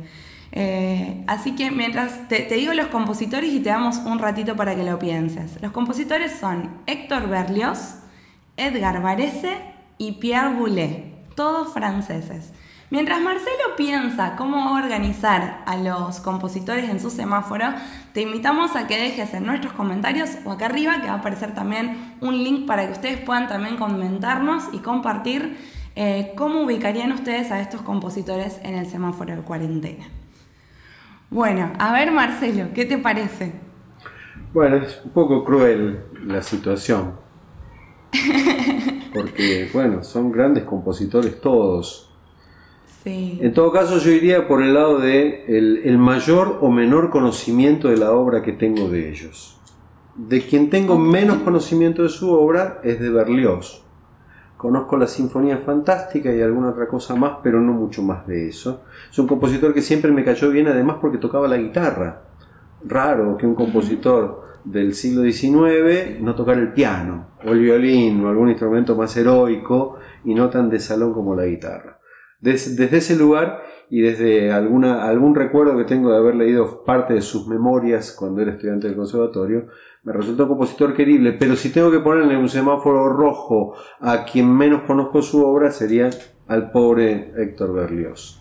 Eh, 0.53 1.25
así 1.27 1.55
que 1.55 1.71
mientras 1.71 2.29
te, 2.29 2.41
te, 2.41 2.55
digo 2.55 2.73
los 2.73 2.87
compositores 2.87 3.53
y 3.53 3.61
te 3.61 3.69
damos 3.69 3.99
un 3.99 4.19
ratito 4.19 4.57
para 4.57 4.75
que 4.75 4.85
lo 4.85 4.99
pienses. 4.99 5.61
Los 5.61 5.73
compositores 5.73 6.33
son 6.33 6.71
Héctor 6.87 7.29
Berlioz, 7.29 7.97
Edgar 8.57 9.03
Varese 9.03 9.59
y 9.99 10.13
Pierre 10.13 10.55
Boulez, 10.55 11.05
todos 11.35 11.73
franceses. 11.73 12.53
Mientras 12.89 13.21
Marcelo 13.21 13.75
piensa 13.77 14.37
cómo 14.37 14.75
organizar 14.75 15.63
a 15.67 15.77
los 15.77 16.21
compositores 16.21 16.89
en 16.89 17.01
su 17.01 17.11
semáforo, 17.11 17.67
te 18.13 18.23
invitamos 18.23 18.77
a 18.77 18.87
que 18.87 18.97
dejes 18.97 19.35
en 19.35 19.45
nuestros 19.45 19.73
comentarios 19.73 20.31
o 20.45 20.53
acá 20.53 20.67
arriba 20.67 21.01
que 21.01 21.09
va 21.09 21.15
a 21.15 21.19
aparecer 21.19 21.53
también 21.53 22.15
un 22.21 22.45
link 22.45 22.67
para 22.67 22.87
que 22.87 22.93
ustedes 22.93 23.19
puedan 23.19 23.49
también 23.49 23.77
comentarnos 23.77 24.65
y 24.73 24.79
compartir 24.79 25.57
Eh, 25.99 26.35
¿Cómo 26.37 26.61
ubicarían 26.61 27.11
ustedes 27.13 27.51
a 27.51 27.59
estos 27.63 27.81
compositores 27.81 28.61
en 28.63 28.75
el 28.75 28.85
semáforo 28.85 29.35
de 29.35 29.41
cuarentena? 29.41 30.05
Bueno, 31.31 31.73
a 31.79 31.91
ver 31.95 32.13
Marcelo, 32.13 32.67
¿qué 32.75 32.85
te 32.85 32.99
parece? 32.99 33.55
Bueno, 34.53 34.77
es 34.77 35.01
un 35.03 35.13
poco 35.13 35.43
cruel 35.43 36.05
la 36.23 36.43
situación. 36.43 37.15
Porque, 39.15 39.71
bueno, 39.73 40.05
son 40.05 40.31
grandes 40.31 40.65
compositores 40.65 41.41
todos. 41.41 42.06
Sí. 43.07 43.39
En 43.41 43.55
todo 43.55 43.71
caso, 43.71 43.99
yo 43.99 44.11
iría 44.11 44.49
por 44.49 44.65
el 44.65 44.75
lado 44.75 44.99
de 44.99 45.45
el, 45.47 45.83
el 45.85 45.97
mayor 45.97 46.59
o 46.61 46.73
menor 46.73 47.09
conocimiento 47.09 47.87
de 47.87 47.99
la 47.99 48.11
obra 48.11 48.43
que 48.43 48.51
tengo 48.53 48.89
de 48.89 49.11
ellos. 49.11 49.61
De 50.17 50.41
quien 50.41 50.71
tengo 50.71 50.99
menos 50.99 51.37
conocimiento 51.39 52.03
de 52.03 52.09
su 52.09 52.33
obra 52.33 52.81
es 52.83 52.99
de 52.99 53.11
Berlioz. 53.11 53.85
Conozco 54.57 54.97
la 54.97 55.07
Sinfonía 55.07 55.59
Fantástica 55.59 56.35
y 56.35 56.43
alguna 56.43 56.71
otra 56.71 56.89
cosa 56.89 57.15
más, 57.15 57.35
pero 57.45 57.61
no 57.61 57.75
mucho 57.75 58.03
más 58.03 58.27
de 58.27 58.49
eso. 58.49 58.83
Es 59.09 59.17
un 59.21 59.29
compositor 59.29 59.73
que 59.73 59.83
siempre 59.83 60.11
me 60.11 60.25
cayó 60.25 60.51
bien, 60.51 60.67
además 60.67 60.97
porque 61.01 61.19
tocaba 61.19 61.47
la 61.47 61.59
guitarra. 61.59 62.23
Raro 62.85 63.37
que 63.37 63.47
un 63.47 63.55
compositor 63.55 64.47
del 64.65 64.95
siglo 64.95 65.23
XIX 65.23 66.21
no 66.21 66.35
tocara 66.35 66.61
el 66.61 66.73
piano, 66.73 67.27
o 67.47 67.53
el 67.53 67.61
violín, 67.61 68.25
o 68.25 68.29
algún 68.31 68.49
instrumento 68.49 68.97
más 68.97 69.17
heroico 69.17 69.97
y 70.25 70.35
no 70.35 70.51
tan 70.51 70.69
de 70.69 70.81
salón 70.81 71.13
como 71.13 71.37
la 71.37 71.45
guitarra. 71.45 71.96
Des- 72.47 72.77
desde 72.77 72.99
ese 72.99 73.17
lugar 73.17 73.63
y 73.91 74.01
desde 74.01 74.53
algún 74.53 75.35
recuerdo 75.35 75.77
que 75.77 75.85
tengo 75.85 76.11
de 76.11 76.19
haber 76.19 76.35
leído 76.37 76.85
parte 76.85 77.15
de 77.15 77.21
sus 77.21 77.47
memorias 77.49 78.13
cuando 78.19 78.41
era 78.43 78.53
estudiante 78.53 78.87
del 78.87 78.97
conservatorio, 78.97 79.67
me 80.05 80.13
resultó 80.13 80.45
un 80.45 80.51
compositor 80.51 80.95
querible, 80.95 81.33
pero 81.33 81.57
si 81.57 81.71
tengo 81.71 81.91
que 81.91 81.99
ponerle 81.99 82.37
un 82.37 82.49
semáforo 82.49 83.09
rojo 83.09 83.75
a 84.01 84.25
quien 84.25 84.49
menos 84.57 84.83
conozco 84.83 85.23
su 85.23 85.45
obra 85.45 85.71
sería 85.71 86.11
al 86.47 86.71
pobre 86.71 87.33
Héctor 87.37 87.73
Berlioz. 87.75 88.41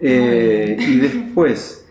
Eh, 0.00 0.76
y 0.80 0.96
después 0.98 1.86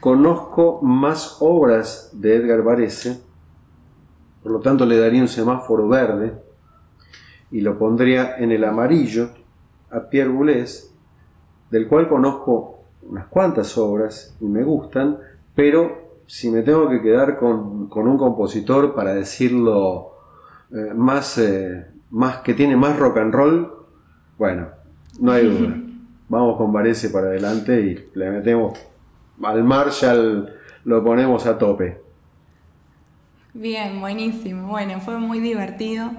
conozco 0.00 0.80
más 0.82 1.36
obras 1.40 2.10
de 2.12 2.36
Edgar 2.36 2.62
Varese, 2.62 3.20
por 4.42 4.52
lo 4.52 4.60
tanto 4.60 4.84
le 4.84 4.98
daría 4.98 5.22
un 5.22 5.28
semáforo 5.28 5.88
verde 5.88 6.34
y 7.50 7.60
lo 7.60 7.78
pondría 7.78 8.36
en 8.38 8.50
el 8.52 8.64
amarillo 8.64 9.30
a 9.94 10.08
Pierre 10.08 10.30
Boulez, 10.30 10.92
del 11.70 11.86
cual 11.88 12.08
conozco 12.08 12.80
unas 13.02 13.26
cuantas 13.26 13.76
obras 13.78 14.36
y 14.40 14.46
me 14.46 14.62
gustan, 14.62 15.18
pero 15.54 16.04
si 16.26 16.50
me 16.50 16.62
tengo 16.62 16.88
que 16.88 17.00
quedar 17.00 17.38
con, 17.38 17.88
con 17.88 18.08
un 18.08 18.16
compositor 18.16 18.94
para 18.94 19.14
decirlo 19.14 20.12
eh, 20.70 20.92
más, 20.94 21.38
eh, 21.38 21.86
más 22.10 22.38
que 22.38 22.54
tiene 22.54 22.76
más 22.76 22.98
rock 22.98 23.18
and 23.18 23.34
roll, 23.34 23.72
bueno, 24.38 24.68
no 25.20 25.32
hay 25.32 25.46
duda. 25.46 25.76
Vamos 26.28 26.56
con 26.56 26.72
Varese 26.72 27.10
para 27.10 27.26
adelante 27.26 27.80
y 27.80 28.18
le 28.18 28.30
metemos 28.30 28.78
al 29.42 29.62
Marshall, 29.62 30.52
lo 30.84 31.04
ponemos 31.04 31.46
a 31.46 31.58
tope. 31.58 31.98
Bien, 33.52 34.00
buenísimo. 34.00 34.68
Bueno, 34.68 35.00
fue 35.00 35.18
muy 35.18 35.38
divertido. 35.38 36.10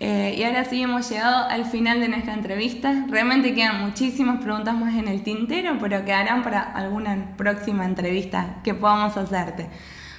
Eh, 0.00 0.36
y 0.38 0.44
ahora 0.44 0.64
sí 0.64 0.80
hemos 0.80 1.10
llegado 1.10 1.48
al 1.48 1.64
final 1.64 1.98
de 2.00 2.08
nuestra 2.08 2.32
entrevista. 2.34 3.04
Realmente 3.08 3.52
quedan 3.54 3.80
muchísimas 3.84 4.40
preguntas 4.42 4.76
más 4.76 4.94
en 4.94 5.08
el 5.08 5.22
tintero, 5.22 5.76
pero 5.80 6.04
quedarán 6.04 6.42
para 6.44 6.60
alguna 6.62 7.32
próxima 7.36 7.84
entrevista 7.84 8.56
que 8.62 8.74
podamos 8.74 9.16
hacerte. 9.16 9.68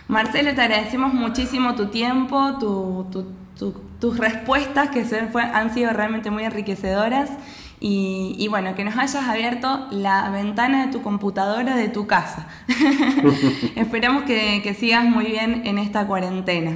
Marcelo, 0.10 0.54
te 0.54 0.62
agradecemos 0.62 1.14
muchísimo 1.14 1.76
tu 1.76 1.88
tiempo, 1.88 2.58
tu- 2.60 3.08
tu- 3.12 3.32
tu- 3.58 3.82
tus 4.02 4.18
respuestas 4.18 4.90
que 4.90 5.06
han 5.54 5.74
sido 5.74 5.92
realmente 5.94 6.30
muy 6.32 6.44
enriquecedoras. 6.44 7.30
Y, 7.82 8.36
y 8.38 8.50
bueno, 8.50 8.76
que 8.76 8.84
nos 8.84 8.98
hayas 8.98 9.26
abierto 9.30 9.88
la 9.92 10.30
ventana 10.32 10.86
de 10.88 10.92
tu 10.92 11.02
computadora 11.02 11.78
de 11.78 11.88
tu 11.88 12.08
casa. 12.08 12.48
Esperamos 13.78 14.24
que 14.24 14.76
sigas 14.78 15.06
muy 15.06 15.28
bien 15.28 15.62
en 15.66 15.78
esta 15.78 16.06
cuarentena. 16.06 16.72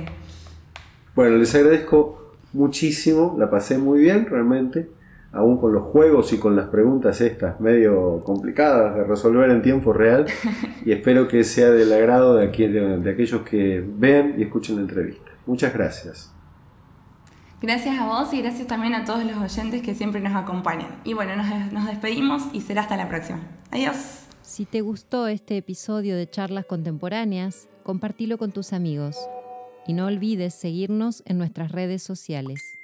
Bueno, 1.13 1.35
les 1.35 1.53
agradezco 1.53 2.22
muchísimo, 2.53 3.35
la 3.37 3.49
pasé 3.49 3.77
muy 3.77 3.99
bien 3.99 4.25
realmente, 4.25 4.89
aún 5.31 5.57
con 5.57 5.73
los 5.73 5.83
juegos 5.85 6.31
y 6.33 6.37
con 6.37 6.55
las 6.55 6.67
preguntas 6.67 7.19
estas 7.21 7.59
medio 7.59 8.21
complicadas 8.23 8.95
de 8.95 9.03
resolver 9.03 9.49
en 9.49 9.61
tiempo 9.63 9.91
real 9.93 10.25
y 10.85 10.91
espero 10.91 11.27
que 11.27 11.43
sea 11.43 11.71
del 11.71 11.91
agrado 11.91 12.35
de, 12.35 12.45
aquí- 12.47 12.67
de- 12.67 12.99
de 12.99 13.09
aquellos 13.11 13.41
que 13.41 13.83
vean 13.85 14.35
y 14.37 14.43
escuchen 14.43 14.75
la 14.75 14.81
entrevista. 14.83 15.31
Muchas 15.47 15.73
gracias. 15.73 16.29
Gracias 17.61 17.97
a 17.97 18.05
vos 18.07 18.33
y 18.33 18.41
gracias 18.41 18.67
también 18.67 18.93
a 18.93 19.05
todos 19.05 19.23
los 19.23 19.37
oyentes 19.37 19.81
que 19.81 19.95
siempre 19.95 20.19
nos 20.21 20.35
acompañan. 20.35 20.99
Y 21.05 21.13
bueno, 21.13 21.35
nos, 21.37 21.71
nos 21.71 21.85
despedimos 21.87 22.43
y 22.53 22.59
será 22.61 22.81
hasta 22.81 22.97
la 22.97 23.07
próxima. 23.07 23.39
Adiós. 23.71 24.19
Si 24.41 24.65
te 24.65 24.81
gustó 24.81 25.27
este 25.27 25.55
episodio 25.57 26.17
de 26.17 26.29
Charlas 26.29 26.65
Contemporáneas, 26.65 27.69
compartilo 27.83 28.37
con 28.37 28.51
tus 28.51 28.73
amigos. 28.73 29.15
Y 29.85 29.93
no 29.93 30.05
olvides 30.05 30.53
seguirnos 30.53 31.23
en 31.25 31.37
nuestras 31.37 31.71
redes 31.71 32.03
sociales. 32.03 32.77